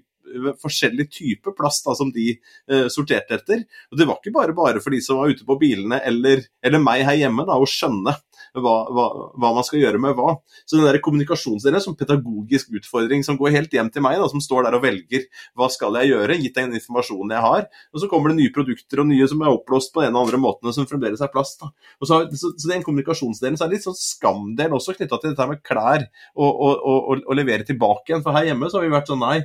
forskjellig 0.60 1.06
type 1.12 1.52
plast 1.56 1.86
da, 1.86 1.94
som 1.94 2.10
de 2.12 2.32
eh, 2.34 2.86
sorterte 2.92 3.38
etter. 3.38 3.62
Og 3.92 3.98
Det 3.98 4.06
var 4.08 4.18
ikke 4.20 4.34
bare 4.34 4.56
bare 4.56 4.82
for 4.82 4.94
de 4.94 5.00
som 5.04 5.20
var 5.20 5.32
ute 5.32 5.46
på 5.46 5.58
bilene 5.60 6.00
eller, 6.06 6.42
eller 6.62 6.82
meg 6.82 7.04
her 7.06 7.18
hjemme, 7.24 7.46
da, 7.48 7.58
å 7.58 7.68
skjønne 7.70 8.16
hva, 8.64 8.74
hva, 8.92 9.06
hva, 9.34 9.50
man 9.56 9.64
skal 9.66 9.80
gjøre 9.82 10.00
med 10.02 10.16
hva. 10.18 10.36
Så 10.64 10.78
den 10.78 10.86
der 10.86 10.98
kommunikasjonsdelen 11.04 11.82
som 11.82 11.96
pedagogisk 11.98 12.72
utfordring 12.78 13.24
som 13.26 13.38
går 13.40 13.54
helt 13.54 13.74
hjem 13.76 13.90
til 13.92 14.04
meg, 14.04 14.18
da, 14.20 14.28
som 14.32 14.42
står 14.42 14.66
der 14.66 14.78
og 14.78 14.84
velger 14.84 15.26
hva 15.58 15.68
skal 15.72 15.98
jeg 16.00 16.12
gjøre, 16.12 16.38
gitt 16.42 16.58
den 16.58 16.76
informasjonen 16.78 17.34
jeg 17.36 17.44
har. 17.46 17.68
Og 17.92 18.02
så 18.02 18.10
kommer 18.12 18.32
det 18.32 18.40
nye 18.40 18.54
produkter 18.54 19.02
og 19.02 19.10
nye 19.10 19.28
som 19.30 19.44
er 19.44 19.52
oppblåst 19.52 19.92
på 19.94 20.02
den 20.02 20.10
ene 20.10 20.20
og 20.20 20.28
andre 20.28 20.42
måten, 20.42 20.72
som 20.76 20.88
fremdeles 20.88 21.22
er 21.24 21.32
plast. 21.32 21.60
Da. 21.62 21.70
Og 22.00 22.10
så, 22.10 22.22
så, 22.32 22.52
så 22.56 22.72
den 22.72 22.84
kommunikasjonsdelen 22.86 23.58
så 23.58 23.66
er 23.66 23.76
litt 23.76 23.86
sånn 23.86 23.98
skamdel 23.98 24.76
også 24.76 24.96
knytta 24.96 25.20
til 25.20 25.32
dette 25.34 25.48
med 25.50 25.62
klær 25.66 26.06
og, 26.34 26.50
og, 26.50 26.74
og, 26.74 27.22
og, 27.22 27.32
levere 27.36 27.66
tilbake 27.68 28.12
igjen. 28.12 28.24
For 28.26 28.36
her 28.36 28.50
hjemme 28.50 28.70
så 28.70 28.80
har 28.80 28.86
vi 28.86 28.94
vært 28.96 29.12
sånn 29.12 29.24
nei, 29.24 29.38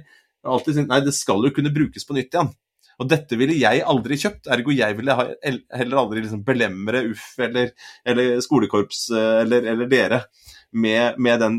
alltid 0.47 0.83
nei, 0.87 1.01
det 1.05 1.15
skal 1.15 1.43
jo 1.45 1.53
kunne 1.55 1.73
brukes 1.73 2.07
på 2.07 2.17
nytt 2.17 2.33
igjen. 2.33 2.51
Og 2.99 3.09
dette 3.11 3.37
ville 3.39 3.55
jeg 3.57 3.83
aldri 3.87 4.17
kjøpt, 4.19 4.49
ergo 4.51 4.75
jeg 4.75 4.97
ville 4.99 5.15
heller 5.77 6.01
aldri 6.03 6.23
liksom 6.23 6.43
belemre 6.47 7.05
Uff 7.11 7.33
eller, 7.41 7.71
eller 8.05 8.41
skolekorps 8.43 9.07
eh, 9.15 9.37
eller, 9.45 9.67
eller 9.73 9.91
dere 9.91 10.23
med, 10.71 11.17
med, 11.19 11.41
den 11.41 11.57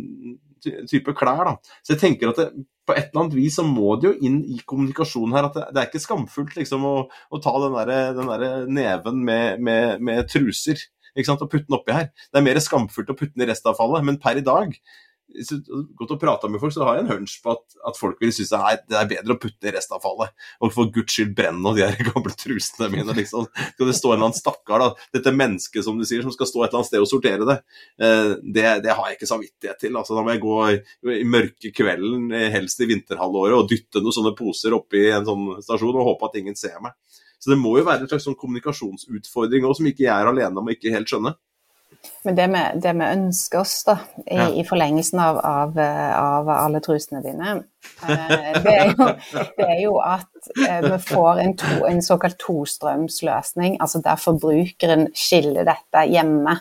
type 0.91 1.15
klær. 1.19 1.45
da. 1.49 1.57
Så 1.83 1.95
jeg 1.97 2.03
tenker 2.05 2.31
at 2.31 2.39
det, 2.39 2.49
på 2.87 2.95
et 2.97 3.11
eller 3.11 3.25
annet 3.25 3.37
vis 3.39 3.59
så 3.59 3.65
må 3.67 3.95
det 4.01 4.11
jo 4.11 4.27
inn 4.27 4.41
i 4.51 4.59
kommunikasjonen 4.67 5.37
her 5.37 5.49
at 5.49 5.59
det, 5.59 5.69
det 5.71 5.83
er 5.83 5.91
ikke 5.91 6.03
skamfullt 6.03 6.57
liksom 6.59 6.87
å, 6.87 6.97
å 7.07 7.43
ta 7.43 7.53
den 7.63 7.77
der, 7.79 8.19
der 8.19 8.67
neven 8.71 9.23
med, 9.27 9.63
med, 9.63 10.03
med 10.03 10.27
truser 10.31 10.81
og 11.13 11.49
putte 11.51 11.67
den 11.69 11.77
oppi 11.77 11.93
her. 11.93 12.07
Det 12.33 12.41
er 12.41 12.47
mer 12.47 12.59
skamfullt 12.65 13.11
å 13.13 13.17
putte 13.19 13.37
den 13.37 13.45
i 13.45 13.51
restavfallet, 13.51 14.05
men 14.07 14.17
per 14.23 14.39
i 14.41 14.45
dag 14.47 14.73
gått 15.99 16.15
og 16.15 16.21
prata 16.21 16.49
med 16.51 16.61
folk, 16.63 16.75
så 16.75 16.85
har 16.87 16.99
jeg 16.99 17.05
en 17.07 17.13
hunch 17.13 17.39
på 17.45 17.55
at, 17.55 17.77
at 17.89 17.99
folk 17.99 18.21
vil 18.23 18.33
synes 18.35 18.53
det 18.89 18.99
er 18.99 19.09
bedre 19.11 19.37
å 19.37 19.41
putte 19.41 19.73
restavfallet. 19.75 20.35
Og 20.63 20.73
for 20.75 20.91
guds 20.95 21.17
skyld 21.17 21.35
brenne 21.39 21.63
noe 21.63 21.77
de 21.79 21.85
her 21.87 21.99
gamle 22.11 22.35
trusene 22.37 22.91
mine, 22.93 23.17
liksom. 23.17 23.49
Skal 23.75 23.91
det 23.91 23.97
stå 23.99 24.13
en 24.13 24.19
eller 24.19 24.29
annen 24.29 24.39
stakkar, 24.39 24.85
da, 24.85 25.09
dette 25.17 25.35
mennesket 25.37 25.87
som 25.87 25.99
du 25.99 26.07
sier, 26.09 26.25
som 26.25 26.35
skal 26.35 26.51
stå 26.51 26.65
et 26.65 26.69
eller 26.69 26.83
annet 26.83 26.91
sted 26.91 27.05
og 27.05 27.11
sortere 27.11 27.49
det, 27.49 27.59
eh, 28.03 28.35
det, 28.43 28.67
det 28.87 28.97
har 28.97 29.09
jeg 29.09 29.19
ikke 29.19 29.31
samvittighet 29.33 29.83
til. 29.87 29.99
Altså, 30.01 30.17
da 30.19 30.25
må 30.27 30.35
jeg 30.35 30.45
gå 30.45 30.59
i, 30.73 30.79
i 31.23 31.29
mørke 31.29 31.73
kvelden, 31.77 32.29
eh, 32.37 32.51
helst 32.55 32.83
i 32.83 32.91
vinterhalvåret, 32.91 33.59
og 33.59 33.71
dytte 33.73 34.03
noen 34.03 34.19
sånne 34.19 34.37
poser 34.39 34.77
oppi 34.77 35.09
en 35.11 35.29
sånn 35.29 35.49
stasjon 35.65 35.97
og 35.97 36.13
håpe 36.13 36.31
at 36.31 36.41
ingen 36.43 36.59
ser 36.59 36.79
meg. 36.85 36.97
Så 37.43 37.51
det 37.51 37.59
må 37.59 37.75
jo 37.75 37.87
være 37.87 38.05
en 38.05 38.11
slags 38.11 38.29
sånn 38.29 38.39
kommunikasjonsutfordring 38.39 39.65
også, 39.67 39.81
som 39.81 39.89
ikke 39.91 40.05
jeg 40.05 40.15
er 40.15 40.31
alene 40.31 40.61
om 40.61 40.69
å 40.69 40.75
ikke 40.77 40.93
helt 40.95 41.11
skjønne. 41.11 41.35
Men 42.23 42.37
det 42.39 42.47
vi, 42.51 42.63
det 42.83 42.93
vi, 42.99 43.07
ønsker 43.07 43.61
oss 43.63 43.77
da, 43.87 43.97
i, 44.25 44.37
ja. 44.39 44.49
i 44.59 44.65
forlengelsen 44.67 45.21
av, 45.23 45.39
av, 45.47 45.79
av, 45.79 46.51
alle 46.55 46.81
trusene 46.83 47.23
dine, 47.25 47.55
eh, 48.07 48.59
det, 48.63 48.75
er 48.75 48.93
jo, 48.93 49.09
det, 49.59 49.67
er 49.67 49.81
jo, 49.83 49.97
at 50.03 50.53
eh, 50.69 50.81
vi 50.87 50.99
får 51.07 51.43
en, 51.43 51.57
to, 51.59 51.79
en 51.89 52.03
såkalt 52.03 52.39
tostrømsløsning, 52.43 53.79
altså 53.83 54.03
der 54.05 54.23
forbrukeren 54.23 55.09
skiller 55.19 55.67
dette 55.69 56.07
hjemme 56.11 56.61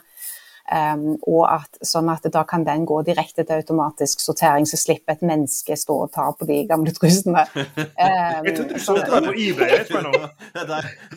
og 0.71 1.41
at, 1.49 1.79
sånn 1.83 2.09
at 2.13 2.25
da 2.31 2.43
kan 2.47 2.63
den 2.63 2.85
gå 2.87 3.01
direkte 3.03 3.43
til 3.43 3.59
automatisk 3.59 4.21
sortering, 4.23 4.67
så 4.69 4.79
slipper 4.79 5.17
et 5.17 5.25
menneske 5.27 5.75
stå 5.75 5.97
og 6.05 6.11
ta 6.15 6.29
på 6.37 6.47
de 6.47 6.61
gamle 6.69 6.93
trusene. 6.95 7.43
Um, 7.51 8.45
jeg 8.47 8.55
trodde 8.55 8.77
du 8.77 8.79
så 8.79 8.95
det 8.99 9.07
på 9.09 9.33
eBay. 9.35 9.81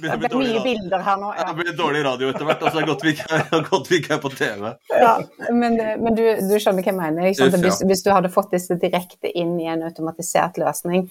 Det 0.05 0.19
blir 0.21 0.35
mye 0.37 0.63
bilder 0.65 1.03
her 1.05 1.19
nå. 1.21 1.31
Ja. 1.39 1.47
Det 1.51 1.55
blir 1.61 1.77
dårlig 1.79 2.03
radio 2.05 2.31
etter 2.33 2.49
hvert. 2.49 2.65
altså 2.67 2.83
Godt 2.89 3.91
vi 3.91 4.01
ikke 4.01 4.17
er 4.17 4.23
på 4.23 4.31
TV. 4.35 4.73
Ja, 4.91 5.15
men, 5.51 5.79
men 5.79 6.19
du, 6.19 6.23
du, 6.23 6.55
skjønner 6.59 6.83
hva 6.83 6.91
jeg 6.91 6.99
mener. 6.99 7.31
Hvis, 7.31 7.83
hvis, 7.87 8.03
du 8.05 8.11
hadde 8.15 8.33
fått 8.33 8.55
disse 8.55 8.77
direkte 8.81 9.31
inn 9.31 9.55
i 9.63 9.69
en 9.71 9.87
automatisert 9.87 10.59
løsning, 10.61 11.09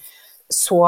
så, 0.48 0.86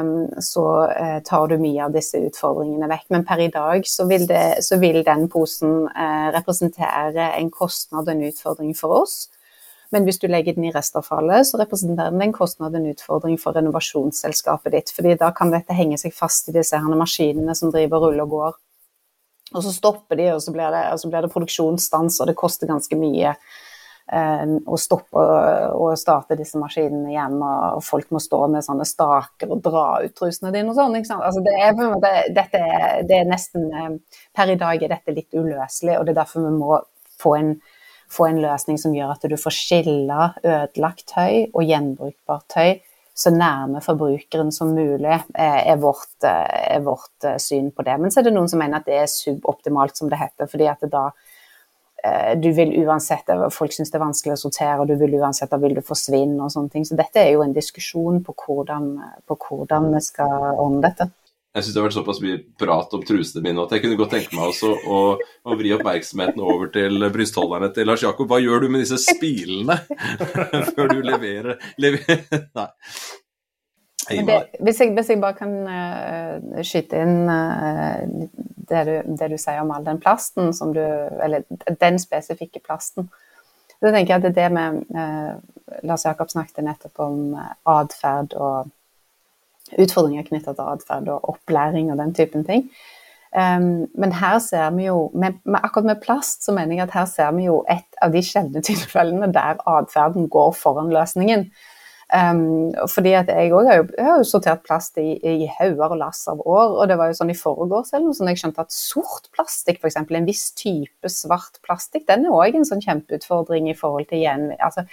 um, 0.00 0.28
så 0.40 0.64
uh, 0.86 1.18
tar 1.24 1.48
du 1.48 1.56
mye 1.58 1.84
av 1.84 1.94
disse 1.94 2.20
utfordringene 2.20 2.88
vekk. 2.90 3.06
Men 3.14 3.26
per 3.26 3.42
i 3.42 3.50
dag 3.52 3.86
så 3.88 4.06
vil, 4.10 4.26
det, 4.28 4.60
så 4.66 4.78
vil 4.82 5.02
den 5.06 5.26
posen 5.32 5.86
uh, 5.88 6.28
representere 6.34 7.30
en 7.38 7.50
kostnad 7.54 8.08
og 8.08 8.14
en 8.14 8.26
utfordring 8.28 8.74
for 8.78 9.02
oss. 9.02 9.22
Men 9.90 10.04
hvis 10.06 10.20
du 10.22 10.28
legger 10.30 10.54
den 10.54 10.68
i 10.68 10.72
restavfallet, 10.74 11.48
så 11.48 11.58
representerer 11.58 12.14
den 12.14 12.28
en 12.28 12.34
kostnad 12.36 12.76
og 12.76 12.78
en 12.78 12.92
utfordring 12.92 13.40
for 13.42 13.56
renovasjonsselskapet 13.58 14.76
ditt. 14.76 14.92
fordi 14.94 15.16
da 15.18 15.32
kan 15.34 15.50
dette 15.50 15.74
henge 15.74 15.98
seg 15.98 16.14
fast 16.14 16.48
i 16.48 16.54
disse 16.54 16.78
maskinene 16.78 17.56
som 17.58 17.72
driver 17.74 18.04
rull 18.06 18.22
og 18.22 18.36
går. 18.36 18.60
Og 19.50 19.64
så 19.66 19.72
stopper 19.74 20.20
de, 20.20 20.28
og 20.36 20.44
så 20.44 20.54
blir 20.54 20.70
det, 20.70 20.84
så 21.00 21.10
blir 21.10 21.26
det 21.26 21.32
produksjonsstans, 21.32 22.20
og 22.20 22.30
det 22.30 22.38
koster 22.38 22.70
ganske 22.70 22.94
mye 22.94 23.34
Eh, 23.34 23.69
å 24.10 24.76
stoppe 24.80 25.22
å 25.70 25.90
starte 25.98 26.34
disse 26.38 26.58
maskinene 26.58 27.12
igjen, 27.12 27.36
og 27.38 27.82
folk 27.86 28.10
må 28.10 28.18
stå 28.22 28.40
med 28.50 28.66
sånne 28.66 28.86
staker 28.88 29.52
og 29.52 29.62
dra 29.62 30.00
ut 30.02 30.14
trusene 30.18 30.50
dine 30.54 30.72
og 30.72 30.78
sånn. 30.78 30.96
Altså 30.96 31.42
det, 31.46 31.54
er, 31.54 31.76
dette 32.34 32.58
er, 32.58 33.04
det 33.06 33.20
er 33.20 33.30
nesten 33.30 33.68
eh, 33.70 34.18
Per 34.34 34.50
i 34.50 34.58
dag 34.58 34.82
er 34.82 34.90
dette 34.94 35.14
litt 35.14 35.34
uløselig, 35.34 35.98
og 35.98 36.06
det 36.06 36.14
er 36.14 36.20
derfor 36.22 36.46
vi 36.46 36.52
må 36.56 36.80
få 37.20 37.36
en, 37.38 37.54
få 38.10 38.26
en 38.30 38.42
løsning 38.42 38.78
som 38.82 38.94
gjør 38.96 39.14
at 39.14 39.26
du 39.30 39.36
får 39.38 39.54
skille 39.54 40.30
ødelagt 40.42 41.06
tøy 41.12 41.50
og 41.52 41.62
gjenbrukbart 41.66 42.46
tøy 42.50 42.80
så 43.20 43.30
nærme 43.34 43.82
forbrukeren 43.84 44.48
som 44.54 44.70
mulig, 44.72 45.18
eh, 45.36 45.58
er 45.70 45.80
vårt, 45.82 46.14
er 46.24 46.80
vårt, 46.82 47.26
syn 47.42 47.68
på 47.74 47.84
det. 47.84 47.98
Men 48.00 48.10
så 48.10 48.22
er 48.22 48.30
det 48.30 48.34
noen 48.34 48.48
som 48.48 48.62
mener 48.62 48.80
at 48.80 48.86
det 48.88 49.02
er 49.02 49.10
suboptimalt, 49.12 49.98
som 49.98 50.08
det 50.08 50.18
heter. 50.18 50.48
fordi 50.48 50.70
at 50.70 50.80
det 50.80 50.90
da 50.94 51.10
Eh, 51.10 51.29
du 52.40 52.50
vil 52.56 52.72
uansett 52.84 53.28
eh, 53.28 53.46
Folk 53.52 53.74
syns 53.76 53.92
det 53.92 53.98
er 53.98 54.06
vanskelig 54.06 54.36
å 54.36 54.42
sortere, 54.46 54.80
og 54.82 54.90
du 54.90 54.96
vil 55.00 55.18
uansett 55.20 55.50
da 55.52 55.60
vil 55.60 55.76
du 55.76 55.82
forsvinne 55.84 56.40
og 56.44 56.52
sånne 56.52 56.72
ting. 56.72 56.86
Så 56.88 56.98
dette 56.98 57.22
er 57.22 57.34
jo 57.34 57.44
en 57.44 57.56
diskusjon 57.56 58.22
på 58.24 58.36
hvordan, 58.44 58.92
på 59.28 59.38
hvordan 59.46 59.90
vi 59.94 60.04
skal 60.04 60.52
ordne 60.52 60.84
dette. 60.88 61.10
Jeg 61.50 61.66
syns 61.66 61.74
det 61.74 61.80
har 61.80 61.86
vært 61.88 61.96
såpass 61.96 62.20
mye 62.22 62.36
prat 62.62 62.92
om 62.94 63.00
trusene 63.02 63.42
mine 63.42 63.62
at 63.64 63.72
jeg 63.74 63.82
kunne 63.82 63.96
godt 63.98 64.12
tenke 64.14 64.36
meg 64.38 64.52
også 64.52 64.68
å, 64.70 64.98
å 65.18 65.56
vri 65.58 65.72
oppmerksomheten 65.74 66.44
over 66.46 66.70
til 66.70 67.08
brystholderne 67.10 67.72
til 67.74 67.90
Lars 67.90 68.04
Jakob. 68.06 68.30
Hva 68.30 68.38
gjør 68.38 68.62
du 68.62 68.68
med 68.70 68.84
disse 68.84 69.00
spilene 69.02 69.80
før 70.76 70.92
du 70.94 71.00
leverer, 71.02 71.58
leverer 71.82 72.46
Nei. 72.54 72.68
Det, 74.08 74.36
hvis, 74.60 74.80
jeg, 74.80 74.92
hvis, 74.96 75.10
jeg, 75.10 75.20
bare 75.20 75.36
kan 75.36 75.50
uh, 75.68 76.60
skyte 76.64 77.02
inn 77.04 77.28
uh, 77.28 78.28
det, 78.70 78.84
du, 78.88 78.92
det, 79.12 79.28
du, 79.28 79.36
sier 79.38 79.60
om 79.60 79.72
all 79.74 79.84
den 79.84 80.00
plasten 80.00 80.54
som 80.56 80.72
du 80.74 80.80
Eller 80.80 81.44
den 81.68 81.98
spesifikke 82.00 82.62
plasten. 82.64 83.10
Så 83.80 83.92
tenker 83.92 84.14
jeg 84.14 84.20
at 84.20 84.24
det 84.24 84.30
er 84.30 84.48
det 84.48 84.52
med 84.56 84.80
uh, 84.96 85.34
Lars 85.84 86.06
Jakob 86.08 86.32
snakket 86.32 86.64
nettopp 86.64 87.02
om 87.04 87.36
atferd 87.68 88.32
og 88.36 88.70
utfordringer 89.78 90.26
knytta 90.26 90.56
til 90.56 90.72
atferd 90.72 91.12
og 91.12 91.28
opplæring 91.34 91.92
og 91.92 92.00
den 92.00 92.14
typen 92.16 92.44
ting. 92.46 92.70
Um, 93.30 93.86
men 93.94 94.12
her 94.18 94.38
ser 94.42 94.70
vi 94.74 94.88
jo, 94.88 95.10
med, 95.14 95.36
med, 95.44 95.60
akkurat 95.62 95.86
med 95.86 96.00
plast, 96.02 96.44
så 96.44 96.52
mener 96.52 96.74
jeg 96.74 96.88
at 96.88 96.94
her 96.96 97.04
ser 97.06 97.30
vi 97.36 97.44
jo 97.44 97.60
et 97.70 98.00
av 98.02 98.10
de 98.10 98.22
sjeldne 98.26 98.62
tilfellene 98.66 99.30
der 99.34 99.60
atferden 99.70 100.26
går 100.28 100.50
foran 100.58 100.90
løsningen. 100.90 101.46
Um, 102.10 102.72
fordi 102.90 103.12
at 103.14 103.28
jeg 103.30 103.52
òg 103.54 103.68
har, 103.68 103.84
har, 103.94 104.16
jo 104.18 104.26
sortert 104.26 104.64
plast 104.66 104.98
i, 104.98 105.12
i 105.22 105.46
hauger 105.60 105.92
og 105.94 106.00
lass 106.00 106.24
av 106.30 106.40
år. 106.42 106.74
Og 106.80 106.90
det 106.90 106.96
var 106.98 107.12
jo 107.12 107.18
sånn 107.20 107.30
i 107.30 107.38
forgårs 107.38 107.92
eller 107.92 108.08
noe 108.08 108.18
sånn 108.18 108.32
jeg 108.32 108.40
skjønte 108.42 108.64
at 108.64 108.74
sort 108.74 109.30
plastikk, 109.36 109.78
f.eks. 109.78 110.00
en 110.02 110.26
viss 110.26 110.48
type 110.58 111.12
svart 111.12 111.60
plastikk, 111.66 112.08
den 112.10 112.26
er 112.26 112.34
òg 112.34 112.58
en 112.58 112.66
sånn 112.66 112.82
kjempeutfordring 112.82 113.70
i 113.70 113.76
forhold 113.78 114.10
til 114.10 114.24
igjen 114.24 114.48
altså, 114.58 114.88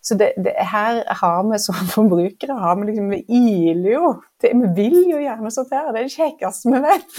så 0.00 0.16
det, 0.16 0.30
det, 0.40 0.54
her 0.56 1.02
har 1.20 1.42
vi 1.50 1.58
som 1.60 1.88
forbrukere 1.96 2.56
har 2.56 2.78
vi 2.78 2.90
liksom, 2.90 3.10
vi 3.12 3.24
iler 3.28 3.90
jo. 3.92 4.12
Det, 4.40 4.54
vi 4.54 4.70
vil 4.76 5.02
jo 5.10 5.18
gjerne 5.20 5.52
sortere, 5.52 5.92
det 5.92 6.04
er 6.04 6.08
det 6.08 6.14
kjekkeste 6.16 6.72
vi 6.72 6.80
vet. 6.86 7.18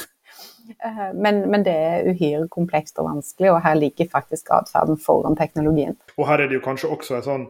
Uh, 0.86 1.10
men, 1.14 1.44
men, 1.50 1.64
det 1.66 1.74
er 1.74 2.10
uhyre 2.10 2.48
komplekst 2.54 3.00
og 3.02 3.10
vanskelig, 3.10 3.52
og 3.52 3.62
her 3.66 3.78
ligger 3.78 4.10
faktisk 4.10 4.52
atferden 4.54 5.00
foran 5.02 5.38
teknologien. 5.38 5.98
Og 6.18 6.28
her 6.30 6.42
er 6.42 6.50
det 6.50 6.60
jo 6.60 6.66
kanskje 6.66 6.92
også 6.94 7.20
en 7.20 7.26
sånn 7.26 7.48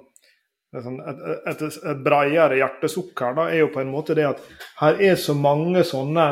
Sånn, 0.69 0.99
et, 1.01 1.21
et, 1.49 1.61
et, 1.65 2.01
bredere 2.05 2.59
hjertesukk 2.59 3.17
her 3.25 3.33
da, 3.37 3.47
er 3.49 3.63
jo 3.63 3.71
på 3.73 3.81
en 3.81 3.89
måte 3.89 4.13
det 4.17 4.27
at 4.29 4.41
her 4.83 4.99
er 5.01 5.15
så 5.17 5.33
mange 5.33 5.81
sånne 5.87 6.25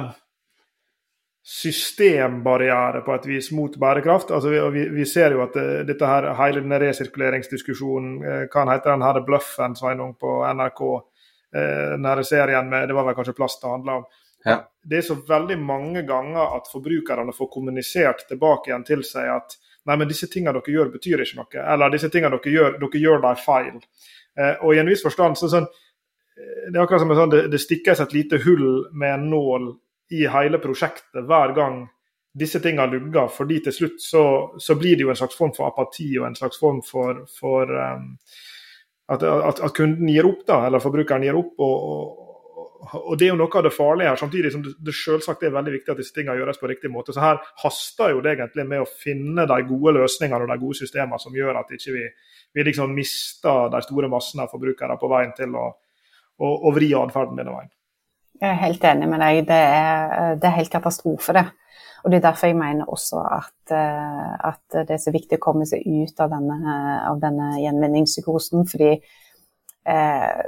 systembarrierer 1.48 3.02
på 3.02 3.16
et 3.16 3.26
vis 3.26 3.50
mot 3.56 3.78
bærekraft. 3.80 4.34
Altså, 4.36 4.52
vi, 4.74 4.84
vi 4.94 5.06
ser 5.08 5.34
jo 5.34 5.42
at 5.46 5.56
eh, 5.58 5.84
dette 5.88 6.10
her, 6.10 6.28
hele 6.42 6.60
denne 6.60 6.80
resirkuleringsdiskusjonen, 6.84 8.18
eh, 8.20 8.42
hva 8.52 8.66
heter 8.74 8.94
den 8.94 9.06
her 9.08 9.22
bløffen 9.26 9.78
Sveinung, 9.80 10.12
på 10.20 10.42
NRK, 10.60 10.82
eh, 11.56 11.94
denne 11.96 12.26
serien 12.28 12.68
med 12.70 12.92
Det 12.92 12.98
var 12.98 13.08
vel 13.08 13.16
kanskje 13.18 13.38
plast 13.38 13.64
det 13.64 13.72
handla 13.72 13.96
om. 14.02 14.06
Ja. 14.44 14.58
Det 14.84 15.00
er 15.00 15.08
så 15.08 15.18
veldig 15.28 15.58
mange 15.60 16.04
ganger 16.08 16.60
at 16.60 16.68
forbrukerne 16.72 17.34
får 17.36 17.50
kommunisert 17.52 18.28
tilbake 18.28 18.70
igjen 18.70 18.86
til 18.88 19.02
seg 19.08 19.32
at 19.40 19.58
nei, 19.88 19.96
men 19.96 20.08
disse 20.12 20.28
tingene 20.28 20.60
dere 20.60 20.76
gjør, 20.76 20.92
betyr 20.94 21.24
ikke 21.24 21.40
noe. 21.40 21.64
Eller 21.64 21.96
disse 21.96 22.12
tingene 22.12 22.38
dere 22.38 22.54
gjør, 22.54 22.78
dere 22.84 23.02
gjør 23.02 23.24
dem 23.24 23.40
feil. 23.40 23.82
Eh, 24.38 24.56
og 24.62 24.76
i 24.76 24.82
en 24.82 24.90
viss 24.90 25.04
forstand 25.06 25.38
så 25.40 25.50
sånn 25.50 25.66
eh, 25.66 26.66
Det 26.70 26.76
er 26.76 26.84
akkurat 26.84 27.04
som 27.04 27.14
sånn, 27.18 27.34
det, 27.34 27.44
det 27.54 27.62
stikkes 27.64 28.04
et 28.04 28.16
lite 28.16 28.42
hull 28.46 28.88
med 28.94 29.16
en 29.16 29.30
nål 29.32 29.72
i 30.14 30.28
hele 30.32 30.60
prosjektet 30.64 31.26
hver 31.28 31.56
gang 31.58 31.82
disse 32.38 32.62
tingene 32.62 32.92
lugger. 32.92 33.28
fordi 33.34 33.60
til 33.66 33.74
slutt 33.74 34.02
så, 34.02 34.24
så, 34.62 34.76
blir 34.76 34.96
det 34.96 35.08
jo 35.08 35.10
en 35.10 35.20
slags 35.20 35.38
form 35.38 35.56
for 35.56 35.68
apati 35.68 36.12
og 36.20 36.28
en 36.28 36.38
slags 36.38 36.60
form 36.62 36.84
for, 36.86 37.24
for 37.40 37.72
um, 37.74 38.12
at, 39.10 39.24
at, 39.24 39.60
at, 39.60 39.74
kunden 39.74 40.10
gir 40.12 40.28
opp, 40.28 40.46
da, 40.48 40.62
eller 40.68 40.84
forbrukeren 40.84 41.26
gir 41.26 41.40
opp. 41.40 41.56
og, 41.58 41.76
og 41.90 42.27
og 42.78 43.18
Det 43.18 43.26
er 43.28 43.32
jo 43.32 43.38
noe 43.40 43.60
av 43.60 43.64
det 43.66 43.74
farlige 43.74 44.12
her, 44.12 44.20
samtidig 44.20 44.52
som 44.54 44.64
det, 44.64 44.94
selvsagt 44.96 45.44
er 45.44 45.54
veldig 45.56 45.74
viktig 45.74 45.94
at 45.94 46.02
disse 46.02 46.14
tingene 46.16 46.38
gjøres 46.40 46.60
på 46.62 46.70
riktig 46.70 46.92
måte. 46.94 47.14
Så 47.16 47.24
her 47.24 47.40
haster 47.64 48.14
jo 48.14 48.22
det 48.24 48.36
egentlig 48.36 48.68
med 48.70 48.84
å 48.84 48.90
finne 48.90 49.48
de 49.50 49.58
gode 49.70 49.96
løsningene 49.98 50.46
og 50.46 50.52
de 50.52 50.60
gode 50.62 50.80
systemene 50.80 51.20
som 51.22 51.36
gjør 51.36 51.62
at 51.62 51.74
ikke 51.74 51.96
vi, 51.96 52.06
vi 52.54 52.68
liksom 52.70 52.94
mister 52.96 53.72
de 53.74 53.82
store 53.86 54.10
massene 54.12 54.46
av 54.46 54.54
forbrukere 54.54 55.00
på 55.02 55.12
veien 55.12 55.34
til 55.38 55.56
å, 55.58 55.70
å, 56.38 56.52
å 56.70 56.74
vri 56.76 56.92
atferden 56.98 57.40
denne 57.40 57.56
veien. 57.56 57.72
Jeg 58.38 58.52
er 58.52 58.60
helt 58.62 58.84
enig 58.86 59.08
med 59.10 59.24
deg. 59.24 59.40
Det 59.50 59.62
er, 59.78 60.36
det 60.38 60.50
er 60.50 60.60
helt 60.60 60.74
katastrofe, 60.74 61.34
det. 61.34 61.48
Og 62.06 62.12
Det 62.12 62.20
er 62.20 62.28
derfor 62.28 62.48
jeg 62.48 62.56
mener 62.60 62.86
også 62.94 63.24
at, 63.26 63.72
eh, 63.74 64.36
at, 64.48 64.62
det 64.88 64.94
er 64.96 65.02
så 65.02 65.12
viktig 65.12 65.40
å 65.40 65.44
komme 65.44 65.66
seg 65.68 65.82
ut 65.84 66.22
av 66.24 66.30
denne, 66.32 66.76
av 67.10 67.18
denne 67.20 67.56
gjenvinningspsykosen. 67.64 68.68
Fordi 68.70 68.92
eh, 68.94 70.44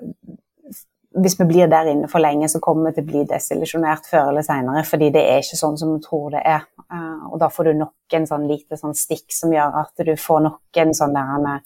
hvis 1.17 1.39
vi 1.39 1.45
blir 1.49 1.69
der 1.71 1.89
inne 1.89 2.07
for 2.11 2.21
lenge, 2.21 2.49
så 2.51 2.61
kommer 2.61 2.89
vi 2.89 2.99
til 2.99 3.07
å 3.07 3.09
bli 3.09 3.23
desillusjonert 3.29 4.05
før 4.09 4.29
eller 4.29 4.45
seinere. 4.45 4.83
Fordi 4.85 5.09
det 5.15 5.23
er 5.25 5.41
ikke 5.41 5.57
sånn 5.57 5.79
som 5.81 5.95
vi 5.95 6.03
tror 6.05 6.29
det 6.35 6.43
er. 6.45 6.67
Uh, 6.85 7.31
og 7.31 7.39
da 7.41 7.49
får 7.53 7.69
du 7.69 7.79
nok 7.79 8.17
en 8.19 8.29
sånn 8.29 8.45
lite 8.49 8.77
sånn 8.77 8.93
stikk 8.97 9.33
som 9.33 9.53
gjør 9.53 9.81
at 9.81 10.05
du 10.05 10.13
får 10.19 10.45
nok 10.45 10.81
en 10.83 10.93
sånn 10.97 11.17
der 11.17 11.49
uh, 11.49 11.57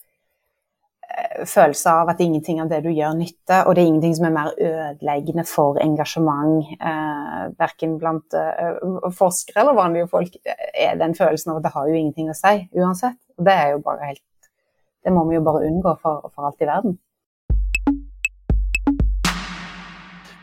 følelse 1.46 1.91
av 1.91 2.10
at 2.14 2.22
ingenting 2.24 2.62
av 2.62 2.70
det 2.72 2.82
du 2.86 2.89
gjør, 2.91 3.16
nytter. 3.18 3.68
Og 3.68 3.76
det 3.76 3.84
er 3.84 3.89
ingenting 3.91 4.16
som 4.18 4.28
er 4.28 4.36
mer 4.36 4.52
ødeleggende 4.58 5.46
for 5.48 5.80
engasjement, 5.82 6.74
eh, 6.74 7.46
verken 7.60 7.98
blant 8.02 8.38
eh, 8.38 8.80
forskere 9.18 9.64
eller 9.64 9.78
vanlige 9.78 10.10
folk, 10.12 10.38
er 10.46 10.98
den 11.00 11.16
følelsen 11.18 11.54
av 11.54 11.60
at 11.60 11.68
det 11.68 11.74
har 11.76 11.89
jo 11.89 11.98
ingenting 12.00 12.32
å 12.32 12.38
si 12.38 12.56
uansett. 12.80 13.20
Og 13.38 13.48
det 13.48 13.58
er 13.58 13.74
jo 13.74 13.84
bare 13.86 14.14
helt 14.14 14.24
Det 15.04 15.12
må 15.12 15.26
vi 15.28 15.36
jo 15.36 15.41
bare 15.44 15.66
unngå 15.68 15.98
for, 16.00 16.30
for 16.32 16.46
alt 16.48 16.62
i 16.64 16.68
verden. 16.70 16.94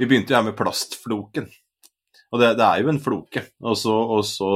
Vi 0.01 0.07
begynte 0.09 0.33
jo 0.33 0.39
her 0.39 0.47
med 0.47 0.57
plastfloken. 0.57 1.51
Og 2.31 2.39
det, 2.41 2.55
det, 2.57 2.65
er 2.65 2.81
jo 2.81 2.93
en 2.93 3.01
floke. 3.03 3.43
Og 3.67 3.75
så, 3.77 3.93
og 3.93 4.23
så, 4.25 4.51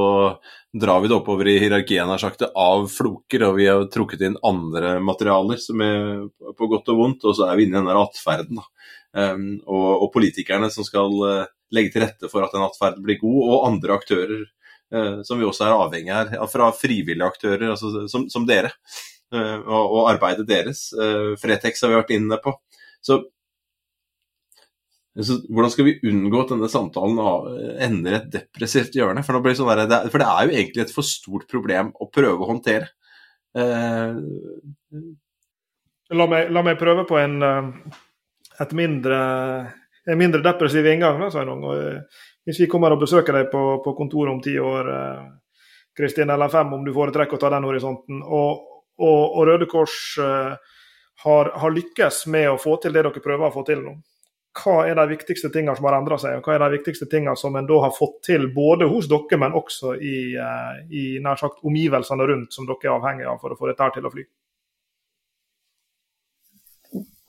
drar 0.73 1.03
vi 1.03 1.11
det 1.11 1.17
oppover 1.19 1.49
i 1.51 1.57
hierarkien 1.61 2.09
her 2.09 2.21
sagt, 2.21 2.41
av 2.47 2.87
floker, 2.91 3.45
og 3.45 3.59
vi 3.59 3.67
har 3.69 3.83
trukket 3.91 4.23
inn 4.25 4.39
andre 4.47 4.95
materialer 5.03 5.59
som 5.61 5.83
er 5.85 6.23
på 6.57 6.69
godt 6.71 6.89
og 6.93 7.01
vondt, 7.01 7.27
og 7.27 7.37
så 7.37 7.45
er 7.49 7.59
vi 7.59 7.67
inne 7.67 7.83
i 7.83 7.85
den 7.85 7.99
atferden. 8.01 8.63
Um, 9.15 9.45
og, 9.63 9.85
og, 9.91 10.09
politikerne 10.15 10.71
som 10.73 10.87
skal 10.87 11.13
uh, 11.21 11.45
legge 11.71 11.93
til 11.93 12.03
rette 12.03 12.27
for 12.31 12.43
at 12.43 12.55
den 12.55 12.65
atferden 12.65 13.05
blir 13.05 13.21
god, 13.21 13.37
og 13.45 13.67
andre 13.69 13.95
aktører 13.95 14.41
uh, 14.41 15.21
som 15.27 15.39
vi 15.39 15.47
også 15.47 15.67
er 15.67 15.77
avhengig 15.77 16.11
av, 16.15 16.33
fra 16.51 16.73
frivillige 16.75 17.29
aktører, 17.29 17.69
altså, 17.75 18.07
som, 18.11 18.25
som, 18.33 18.49
dere, 18.49 18.73
uh, 19.31 19.61
og, 19.61 19.83
og, 19.85 20.01
arbeidet 20.15 20.49
deres. 20.49 20.89
Fretex 21.39 21.85
har 21.85 21.93
vi 21.93 22.01
vært 22.01 22.17
inne 22.17 22.41
på. 22.43 22.57
Så 23.05 23.21
så 25.23 25.37
hvordan 25.47 25.71
skal 25.71 25.85
vi 25.87 25.99
unngå 26.09 26.41
at 26.41 26.49
denne 26.51 26.67
samtalen 26.67 27.19
ender 27.85 28.17
et 28.17 28.25
depressivt 28.33 28.97
hjørne? 28.97 29.21
For, 29.23 29.39
det, 29.39 29.53
sånn 29.55 29.69
der, 29.87 30.09
for 30.11 30.19
det 30.19 30.27
er 30.27 30.47
jo 30.47 30.55
egentlig 30.57 30.81
et 30.83 30.91
for 30.91 31.07
stort 31.07 31.45
problem 31.51 31.93
å 32.03 32.09
prøve 32.11 32.43
å 32.43 32.49
håndtere. 32.49 32.89
Eh... 33.55 34.17
La, 36.11 36.25
meg, 36.27 36.51
la, 36.51 36.63
meg, 36.67 36.75
prøve 36.77 37.05
på 37.07 37.15
en, 37.17 37.37
eh, 37.41 38.73
mindre, 38.75 39.19
en 40.03 40.19
mindre 40.19 40.43
depressiv 40.43 40.85
inngang. 40.91 41.21
Da, 41.23 41.29
Sveinung. 41.31 41.63
Eh, 41.71 42.25
hvis 42.45 42.59
vi 42.61 42.67
kommer 42.69 42.93
og 42.93 43.05
besøker 43.05 43.39
deg 43.39 43.47
på, 43.53 43.61
på 43.85 43.93
kontoret 43.97 44.33
om 44.35 44.41
ti 44.43 44.57
år, 44.59 44.89
eh, 44.97 45.23
Kristin, 45.95 46.33
eller 46.35 46.51
fem, 46.51 46.75
om 46.75 46.83
du 46.83 46.91
foretrekker 46.93 47.39
å 47.39 47.41
ta 47.41 47.53
den 47.55 47.69
horisonten, 47.69 48.19
og, 48.19 48.67
og, 48.99 49.21
og 49.23 49.47
Røde 49.47 49.69
Kors 49.71 49.95
har, 50.19 51.49
har 51.55 51.71
lykkes 51.71 52.25
med 52.35 52.49
å 52.51 52.59
få 52.59 52.75
til 52.83 52.91
det 52.91 53.05
dere 53.07 53.23
prøver 53.23 53.47
å 53.47 53.55
få 53.55 53.63
til 53.63 53.79
nå 53.79 53.95
hva 54.55 54.75
er 54.87 54.95
de 54.95 55.05
viktigste 55.09 55.49
tingene 55.51 55.75
som 55.75 55.87
har 55.89 55.97
endra 55.97 56.17
seg, 56.21 56.37
og 56.37 56.47
hva 56.47 56.55
er 56.55 56.63
de 56.63 56.77
viktigste 56.77 57.07
tingene 57.11 57.35
som 57.39 57.55
en 57.59 57.67
da 57.67 57.81
har 57.83 57.93
fått 57.95 58.21
til 58.29 58.47
både 58.55 58.87
hos 58.91 59.09
dere, 59.11 59.39
men 59.41 59.55
også 59.57 59.95
i, 59.99 60.17
eh, 60.39 60.81
i 60.89 61.05
nær 61.23 61.39
sagt 61.41 61.63
omgivelsene 61.67 62.27
rundt 62.31 62.55
som 62.55 62.67
dere 62.69 62.87
er 62.87 62.95
avhengige 62.95 63.31
av 63.31 63.39
for 63.41 63.51
å 63.51 63.59
få 63.59 63.71
dette 63.71 63.91
til 63.97 64.07
å 64.07 64.13
fly? 64.13 64.25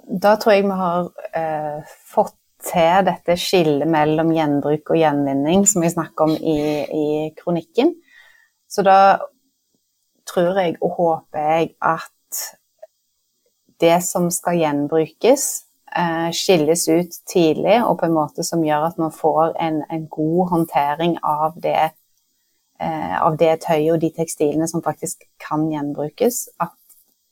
Da 0.07 0.37
tror 0.39 0.55
jeg 0.55 0.66
vi 0.68 0.81
har 0.81 1.09
eh, 1.35 1.95
fått 2.14 2.37
til 2.66 3.07
dette 3.07 3.37
skillet 3.39 3.89
mellom 3.91 4.31
gjenbruk 4.35 4.95
og 4.95 5.01
gjenvinning, 5.01 5.66
som 5.68 5.83
vi 5.85 5.93
snakker 5.93 6.31
om 6.31 6.37
i, 6.37 6.59
i 6.87 7.07
kronikken. 7.37 7.93
Så 8.70 8.87
da 8.87 9.18
tror 10.27 10.59
jeg 10.62 10.79
og 10.81 10.97
håper 10.97 11.51
jeg 11.51 11.74
at 11.85 12.43
det 13.83 13.99
som 14.07 14.31
skal 14.33 14.59
gjenbrukes, 14.62 15.66
skilles 16.35 16.89
ut 16.89 17.15
tidlig, 17.33 17.79
og 17.85 17.99
på 18.01 18.09
en 18.09 18.17
måte 18.17 18.45
som 18.45 18.65
gjør 18.65 18.91
at 18.91 18.99
man 19.01 19.15
får 19.15 19.55
en, 19.63 19.81
en 19.91 20.03
god 20.13 20.51
håndtering 20.51 21.17
av 21.25 21.57
det, 21.63 21.91
eh, 22.81 23.15
av 23.23 23.39
det 23.41 23.55
tøyet 23.65 23.95
og 23.95 24.03
de 24.03 24.11
tekstilene 24.19 24.69
som 24.69 24.85
faktisk 24.85 25.25
kan 25.41 25.65
gjenbrukes. 25.73 26.43
At 26.61 26.77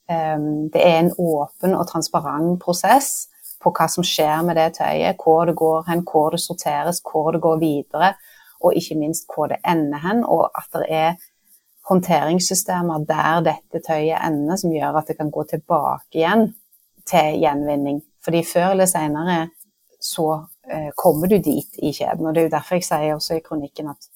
eh, 0.09 0.39
det 0.73 0.81
er 0.81 0.99
en 1.03 1.13
åpen 1.19 1.77
og 1.77 1.87
transparent 1.91 2.57
prosess 2.65 3.29
på 3.65 3.73
hva 3.73 3.89
som 3.89 4.05
skjer 4.05 4.43
med 4.47 4.59
det 4.61 4.71
tøyet, 4.79 5.21
hvor 5.21 5.45
det 5.49 5.57
går 5.61 5.85
hen, 5.89 6.05
hvor 6.09 6.33
det 6.35 6.41
sorteres, 6.45 7.03
hvor 7.05 7.33
det 7.37 7.43
går 7.45 7.61
videre, 7.61 8.15
og 8.65 8.77
ikke 8.81 8.97
minst 8.97 9.29
hvor 9.29 9.53
det 9.53 9.61
ender 9.69 10.01
hen, 10.05 10.25
og 10.25 10.49
at 10.57 10.81
det 10.81 10.89
er 10.89 11.15
håndteringssystemer 11.89 13.05
der 13.09 13.45
dette 13.45 13.85
tøyet 13.85 14.21
ender, 14.25 14.57
som 14.57 14.73
gjør 14.73 15.01
at 15.01 15.09
det 15.09 15.19
kan 15.21 15.33
gå 15.33 15.45
tilbake 15.51 16.23
igjen 16.23 16.49
til 17.09 17.41
gjenvinning. 17.43 18.01
Fordi 18.25 18.43
før 18.47 18.73
eller 18.73 18.89
senere 18.89 19.39
så 20.05 20.45
eh, 20.71 20.91
kommer 20.97 21.29
du 21.29 21.39
dit 21.39 21.79
i 21.83 21.93
kjeden. 21.93 22.27
Og 22.27 22.35
det 22.35 22.43
er 22.43 22.49
jo 22.49 22.57
derfor 22.57 22.79
jeg 22.79 22.89
sier 22.89 23.15
også 23.15 23.39
i 23.39 23.45
kronikken 23.45 23.89
at 23.93 24.11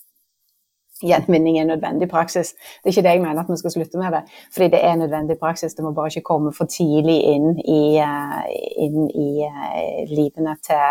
gjenvinning 1.03 1.61
er 1.61 1.69
nødvendig 1.69 2.09
praksis. 2.11 2.53
Det 2.53 2.91
er 2.91 2.95
ikke 2.95 3.05
det 3.07 3.15
jeg 3.15 3.23
mener 3.23 3.43
at 3.43 3.51
vi 3.51 3.57
skal 3.61 3.71
slutte 3.71 4.01
med 4.01 4.13
det, 4.17 4.23
fordi 4.55 4.69
det 4.73 4.81
er 4.85 4.97
nødvendig 4.97 5.39
praksis. 5.39 5.75
Det 5.75 5.85
må 5.85 5.93
bare 5.95 6.11
ikke 6.11 6.27
komme 6.27 6.53
for 6.53 6.67
tidlig 6.67 7.19
inn 7.35 7.53
i, 7.63 7.83
uh, 8.03 8.43
inn 8.85 9.07
i 9.07 9.29
uh, 9.47 10.11
livene 10.11 10.57
til, 10.67 10.83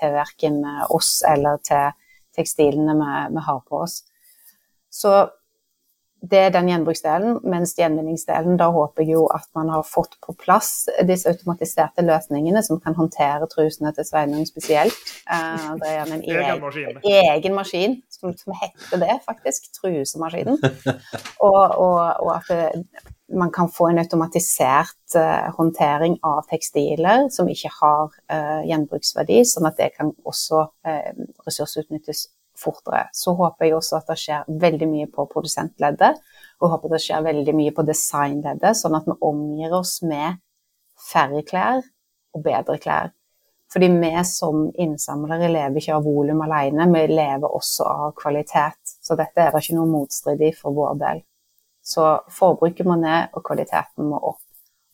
til 0.00 0.16
verken 0.18 0.64
oss 0.90 1.22
eller 1.28 1.62
til 1.68 1.94
tekstilene 2.36 2.96
vi, 2.98 3.12
vi 3.36 3.44
har 3.46 3.62
på 3.68 3.84
oss. 3.86 4.02
Så 4.90 5.28
det 6.20 6.38
er 6.38 6.50
den 6.50 6.66
gjenbruksdelen, 6.66 7.36
mens 7.46 7.74
gjenvinningsdelen, 7.78 8.56
da 8.58 8.68
håper 8.74 9.04
jeg 9.04 9.14
jo 9.14 9.26
at 9.30 9.46
man 9.54 9.68
har 9.70 9.84
fått 9.86 10.16
på 10.24 10.34
plass 10.40 10.88
disse 11.06 11.30
automatiserte 11.30 12.02
løsningene 12.02 12.62
som 12.66 12.80
kan 12.82 12.96
håndtere 12.98 13.46
trusene 13.52 13.92
til 13.94 14.06
Sveinung 14.06 14.46
spesielt. 14.48 14.96
Uh, 15.30 15.76
det 15.78 15.92
er 15.92 16.00
en 16.10 16.24
egen 16.24 16.64
maskin, 16.64 16.98
egen 17.12 17.54
maskin 17.54 17.94
som, 18.10 18.34
som, 18.34 18.56
heter 18.58 19.04
det, 19.04 19.20
faktisk. 19.28 19.70
Trusemaskinen. 19.78 20.58
Og, 21.38 21.62
og, 21.78 22.00
og 22.24 22.32
at 22.34 22.50
det, 22.50 22.96
man 23.38 23.52
kan 23.54 23.68
få 23.70 23.90
en 23.92 24.00
automatisert 24.02 25.14
uh, 25.14 25.52
håndtering 25.54 26.16
av 26.26 26.48
tekstiler 26.50 27.28
som 27.30 27.50
ikke 27.52 27.70
har 27.78 28.08
uh, 28.10 28.64
gjenbruksverdi, 28.66 29.44
sånn 29.46 29.70
at 29.70 29.78
det 29.78 29.92
kan 29.94 30.10
også 30.26 30.66
ressursutnyttes 31.46 32.26
fortere. 32.58 33.06
Så 33.14 33.34
håper 33.38 33.66
jeg 33.66 33.76
også 33.76 33.98
at 34.00 34.10
det 34.10 34.18
skjer 34.20 34.48
veldig 34.64 34.88
mye 34.90 35.10
på 35.12 35.26
produsentleddet, 35.30 36.18
og 36.58 36.72
håper 36.74 36.94
det 36.94 37.02
skjer 37.04 37.22
veldig 37.26 37.54
mye 37.54 37.74
på 37.76 37.84
designleddet, 37.86 38.78
sånn 38.78 38.98
at 38.98 39.06
vi 39.08 39.16
omgir 39.28 39.76
oss 39.78 40.00
med 40.02 40.40
færre 41.10 41.44
klær 41.46 41.84
og 42.34 42.44
bedre 42.44 42.78
klær. 42.82 43.14
Fordi 43.72 43.88
vi 44.00 44.24
som 44.24 44.68
innsamlere 44.80 45.50
lever 45.52 45.80
ikke 45.80 45.96
av 45.98 46.06
volum 46.06 46.40
alene, 46.46 46.86
vi 46.88 47.02
lever 47.12 47.52
også 47.52 47.84
av 47.84 48.14
kvalitet. 48.16 48.80
Så 49.04 49.16
dette 49.18 49.44
er 49.44 49.52
det 49.52 49.60
ikke 49.60 49.76
noe 49.76 49.90
motstridig 49.90 50.54
for 50.56 50.76
vår 50.76 50.94
del. 51.02 51.20
Så 51.84 52.06
forbruket 52.32 52.88
må 52.88 52.96
ned, 53.00 53.28
og 53.36 53.44
kvaliteten 53.44 54.08
må 54.08 54.20
opp. 54.32 54.40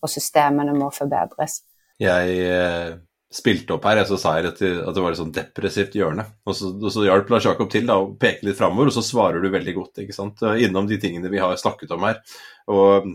Og 0.02 0.10
systemene 0.10 0.74
må 0.76 0.90
forbedres. 0.94 1.62
Jeg 2.02 2.34
eh, 2.42 2.96
spilte 3.34 3.74
opp 3.74 3.86
her, 3.88 4.00
så 4.06 4.18
sa 4.20 4.36
jeg 4.38 4.52
at 4.52 4.60
det, 4.62 5.00
var 5.02 5.10
et 5.14 5.18
sånn 5.18 5.34
depressivt 5.34 5.96
hjørne. 5.98 6.26
Og 6.46 6.56
så, 6.56 6.70
så 6.92 7.06
hjalp 7.06 7.32
Lars 7.32 7.48
Jakob 7.48 7.70
til 7.72 7.88
da, 7.88 7.98
å 7.98 8.12
peke 8.20 8.46
litt 8.46 8.58
framover, 8.58 8.90
og 8.90 8.96
så 8.96 9.02
svarer 9.04 9.42
du 9.42 9.50
veldig 9.52 9.74
godt 9.78 10.04
ikke 10.04 10.16
sant? 10.16 10.44
innom 10.62 10.86
de 10.90 11.00
tingene 11.02 11.32
vi 11.32 11.42
har 11.42 11.56
snakket 11.58 11.96
om 11.96 12.06
her. 12.06 12.20
Og 12.70 13.10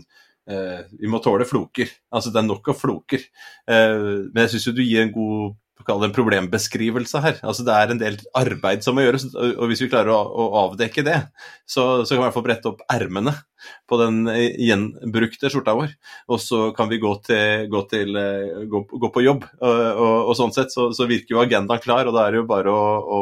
eh, 0.50 0.82
vi 1.00 1.10
må 1.10 1.22
tåle 1.24 1.48
floker. 1.48 1.92
Altså 2.12 2.34
det 2.34 2.42
er 2.42 2.48
nok 2.50 2.72
av 2.72 2.78
floker. 2.80 3.24
Eh, 3.64 3.96
men 4.28 4.44
jeg 4.44 4.54
syns 4.54 4.68
jo 4.68 4.76
du 4.76 4.84
gir 4.84 5.06
en 5.06 5.14
god 5.14 5.56
kalle 5.86 6.04
det 6.04 6.10
en 6.10 6.16
problembeskrivelse 6.16 7.22
her. 7.24 7.38
Altså 7.46 7.66
Det 7.66 7.76
er 7.76 7.92
en 7.92 8.00
del 8.00 8.18
arbeid 8.36 8.84
som 8.84 8.96
må 8.96 9.04
gjøres, 9.04 9.28
og 9.34 9.66
hvis 9.70 9.84
vi 9.84 9.90
klarer 9.92 10.12
å, 10.14 10.20
å 10.20 10.48
avdekke 10.66 11.04
det, 11.06 11.20
så, 11.68 12.02
så, 12.04 12.14
kan 12.14 12.18
vi 12.18 12.22
i 12.22 12.26
hvert 12.26 12.36
fall 12.36 12.46
brette 12.48 12.70
opp 12.72 12.84
ermene 12.90 13.34
på 13.90 13.98
den 14.00 14.24
gjenbrukte 14.30 15.50
skjorta 15.52 15.74
vår. 15.76 15.92
Og 16.32 16.40
så 16.42 16.60
kan 16.76 16.88
vi 16.90 17.00
gå, 17.02 17.12
til, 17.26 17.66
gå, 17.72 17.82
til, 17.90 18.16
eh, 18.16 18.64
gå, 18.70 18.82
gå 19.04 19.10
på 19.12 19.24
jobb. 19.24 19.44
Og, 19.60 19.82
og, 19.90 20.16
og 20.30 20.34
sånn 20.38 20.54
sett 20.56 20.74
så, 20.74 20.88
så, 20.96 21.06
virker 21.10 21.36
jo 21.36 21.42
agendaen 21.42 21.82
klar, 21.82 22.08
og 22.08 22.16
da 22.16 22.24
er 22.24 22.34
det 22.34 22.42
jo 22.42 22.48
bare 22.50 22.72
å, 22.72 22.88
å, 23.00 23.20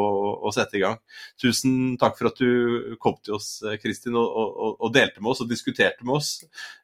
å, 0.48 0.54
sette 0.54 0.78
i 0.78 0.84
gang. 0.84 0.98
Tusen 1.40 1.96
takk 2.00 2.18
for 2.20 2.30
at 2.30 2.40
du 2.40 2.96
kom 3.02 3.18
til 3.22 3.38
oss, 3.38 3.50
Kristin, 3.82 4.16
og, 4.18 4.88
delte 4.94 5.22
med 5.22 5.34
oss 5.34 5.44
og 5.44 5.50
diskuterte 5.50 6.06
med 6.06 6.18
oss. 6.20 6.32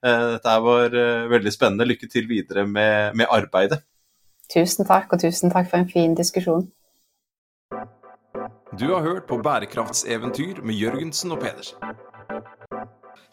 Eh, 0.05 0.29
dette 0.37 0.61
var 0.67 1.01
eh, 1.01 1.27
veldig 1.33 1.55
spennende. 1.55 1.89
Lykke 1.89 2.11
til 2.11 2.29
videre 2.31 2.67
med, 2.69 3.15
med 3.19 3.31
arbeidet. 3.31 3.83
Tusen 4.53 4.85
takk, 4.87 5.13
og 5.13 5.21
tusen 5.21 5.51
takk 5.51 5.71
for 5.71 5.81
en 5.81 5.91
fin 5.91 6.15
diskusjon. 6.15 6.69
Du 8.81 8.91
har 8.91 9.03
hørt 9.03 9.25
på 9.29 9.39
Bærekraftseventyr 9.39 10.63
med 10.63 10.75
Jørgensen 10.75 11.33
og 11.33 11.39
Pedersen. 11.39 11.79